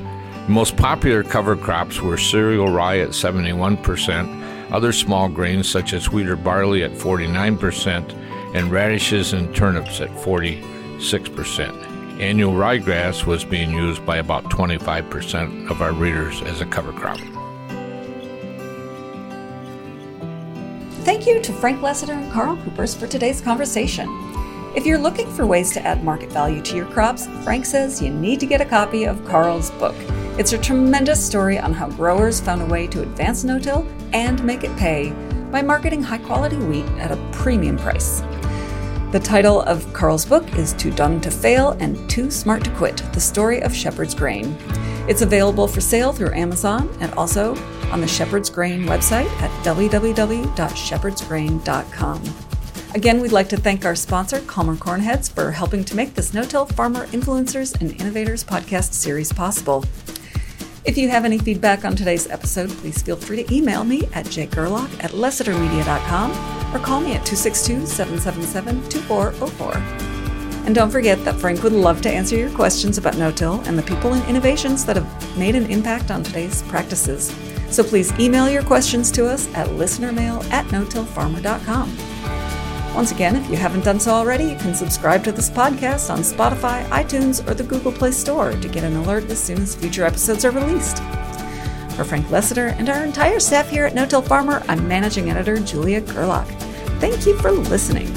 The 0.45 0.51
most 0.51 0.77
popular 0.77 1.23
cover 1.23 1.57
crops 1.57 2.03
were 2.03 2.19
cereal 2.19 2.69
rye 2.69 2.99
at 2.99 3.11
71%, 3.11 4.71
other 4.71 4.93
small 4.93 5.27
grains 5.27 5.71
such 5.71 5.95
as 5.95 6.11
wheat 6.11 6.29
or 6.29 6.37
barley 6.37 6.85
at 6.85 6.91
49%, 6.91 8.13
and 8.55 8.71
radishes 8.71 9.33
and 9.33 9.57
turnips 9.57 10.03
at 10.03 10.11
46%. 10.11 12.21
Annual 12.21 12.53
ryegrass 12.53 13.25
was 13.25 13.43
being 13.43 13.71
used 13.71 14.05
by 14.05 14.19
about 14.19 14.45
25% 14.45 15.71
of 15.71 15.81
our 15.81 15.95
readers 15.95 16.43
as 16.43 16.61
a 16.61 16.67
cover 16.67 16.93
crop. 16.93 17.19
Thank 21.05 21.27
you 21.27 21.41
to 21.41 21.53
Frank 21.55 21.81
Lessiter 21.81 22.13
and 22.13 22.31
Karl 22.31 22.59
Kupers 22.59 22.95
for 22.95 23.07
today's 23.07 23.41
conversation. 23.41 24.11
If 24.77 24.85
you're 24.85 24.99
looking 24.99 25.33
for 25.33 25.47
ways 25.47 25.73
to 25.73 25.81
add 25.87 26.05
market 26.05 26.31
value 26.31 26.61
to 26.61 26.77
your 26.77 26.87
crops, 26.87 27.27
Frank 27.45 27.65
says 27.65 28.03
you 28.03 28.11
need 28.11 28.41
to 28.41 28.47
get 28.47 28.61
a 28.61 28.67
copy 28.67 29.05
of 29.05 29.25
Karl's 29.25 29.71
book. 29.73 29.97
It's 30.37 30.53
a 30.53 30.59
tremendous 30.59 31.25
story 31.25 31.61
on 31.61 31.73
how 31.73 31.89
growers 31.91 32.41
found 32.41 32.61
a 32.61 32.67
way 32.67 32.89
to 32.89 33.03
advance 33.03 33.45
no 33.45 33.61
till 33.61 33.87
and 34.13 34.43
make 34.43 34.65
it 34.65 34.77
pay 34.77 35.11
by 35.53 35.63
marketing 35.63 36.03
high 36.03 36.19
quality 36.19 36.57
wheat 36.57 36.87
at 36.99 37.13
a 37.13 37.29
premium 37.31 37.79
price. 37.79 38.21
The 39.13 39.21
title 39.23 39.61
of 39.61 39.93
Karl's 39.93 40.27
book 40.27 40.59
is 40.59 40.73
Too 40.73 40.91
Dumb 40.91 41.21
to 41.21 41.31
Fail 41.31 41.77
and 41.79 42.11
Too 42.11 42.33
Smart 42.33 42.65
to 42.65 42.71
Quit 42.73 42.97
The 43.13 43.21
Story 43.21 43.63
of 43.63 43.73
Shepherd's 43.73 44.13
Grain. 44.13 44.57
It's 45.07 45.23
available 45.23 45.69
for 45.69 45.81
sale 45.81 46.13
through 46.13 46.35
Amazon 46.35 46.93
and 46.99 47.15
also 47.15 47.55
on 47.93 48.01
the 48.01 48.09
Shepherd's 48.09 48.51
Grain 48.51 48.87
website 48.87 49.31
at 49.41 49.53
www.shepherdsgrain.com. 49.65 52.23
Again, 52.97 53.21
we'd 53.21 53.31
like 53.31 53.49
to 53.51 53.57
thank 53.57 53.85
our 53.85 53.95
sponsor, 53.95 54.41
Calmer 54.41 54.75
Cornheads, 54.75 55.31
for 55.31 55.53
helping 55.53 55.85
to 55.85 55.95
make 55.95 56.15
this 56.15 56.35
no-till 56.35 56.67
farmer 56.67 57.07
influencers 57.09 57.81
and 57.81 57.93
innovators 58.01 58.43
podcast 58.43 58.95
series 58.95 59.33
possible. 59.33 59.85
If 60.85 60.99
you 60.99 61.09
have 61.09 61.25
any 61.25 61.39
feedback 61.39 61.87
on 61.87 61.97
today's 61.97 62.29
episode, 62.29 62.69
please 62.69 63.01
feel 63.01 63.17
free 63.17 63.43
to 63.43 63.55
email 63.55 63.85
me 63.85 64.03
at 64.13 64.27
jgerlach 64.27 65.03
at 65.03 65.13
lessitermedia.com 65.13 66.31
or 66.75 66.79
call 66.79 67.01
me 67.01 67.15
at 67.15 67.25
262 67.25 67.87
777 67.87 68.91
2404. 68.91 69.73
And 70.67 70.75
don't 70.75 70.91
forget 70.91 71.25
that 71.25 71.37
Frank 71.37 71.63
would 71.63 71.73
love 71.73 72.03
to 72.03 72.11
answer 72.11 72.37
your 72.37 72.51
questions 72.51 72.99
about 72.99 73.17
no 73.17 73.31
till 73.31 73.61
and 73.63 73.79
the 73.79 73.83
people 73.83 74.13
and 74.13 74.29
innovations 74.29 74.85
that 74.85 74.97
have 74.97 75.39
made 75.39 75.55
an 75.55 75.71
impact 75.71 76.11
on 76.11 76.23
today's 76.23 76.63
practices. 76.65 77.35
So 77.71 77.83
please 77.83 78.13
email 78.21 78.51
your 78.51 78.63
questions 78.63 79.11
to 79.13 79.27
us 79.27 79.53
at 79.55 79.69
listenermail 79.69 80.45
at 80.51 80.71
no-tillfarmer.com. 80.71 82.14
Once 82.95 83.11
again, 83.11 83.35
if 83.35 83.51
you 83.51 83.57
haven't 83.57 83.85
done 83.85 83.99
so 83.99 84.13
already, 84.13 84.45
you 84.45 84.57
can 84.57 84.73
subscribe 84.73 85.25
to 85.25 85.33
this 85.33 85.51
podcast 85.51 86.11
on 86.11 86.21
Spotify, 86.21 86.87
iTunes, 86.91 87.45
or 87.49 87.53
the 87.53 87.65
Google 87.65 87.91
Play 87.91 88.13
Store 88.13 88.53
to 88.53 88.69
get 88.69 88.85
an 88.85 88.95
alert 88.97 89.25
as 89.25 89.43
soon 89.43 89.61
as 89.61 89.75
future 89.75 90.05
episodes 90.05 90.45
are 90.45 90.53
released. 90.53 90.99
For 91.97 92.05
Frank 92.05 92.27
Lessiter 92.27 92.73
and 92.79 92.89
our 92.89 93.05
entire 93.05 93.41
staff 93.41 93.69
here 93.69 93.87
at 93.87 93.95
No 93.95 94.07
Till 94.07 94.23
Farmer, 94.23 94.63
I'm 94.69 94.87
managing 94.87 95.29
editor 95.29 95.59
Julia 95.59 96.01
Gerlach. 96.03 96.49
Thank 97.01 97.27
you 97.27 97.37
for 97.39 97.51
listening. 97.51 98.13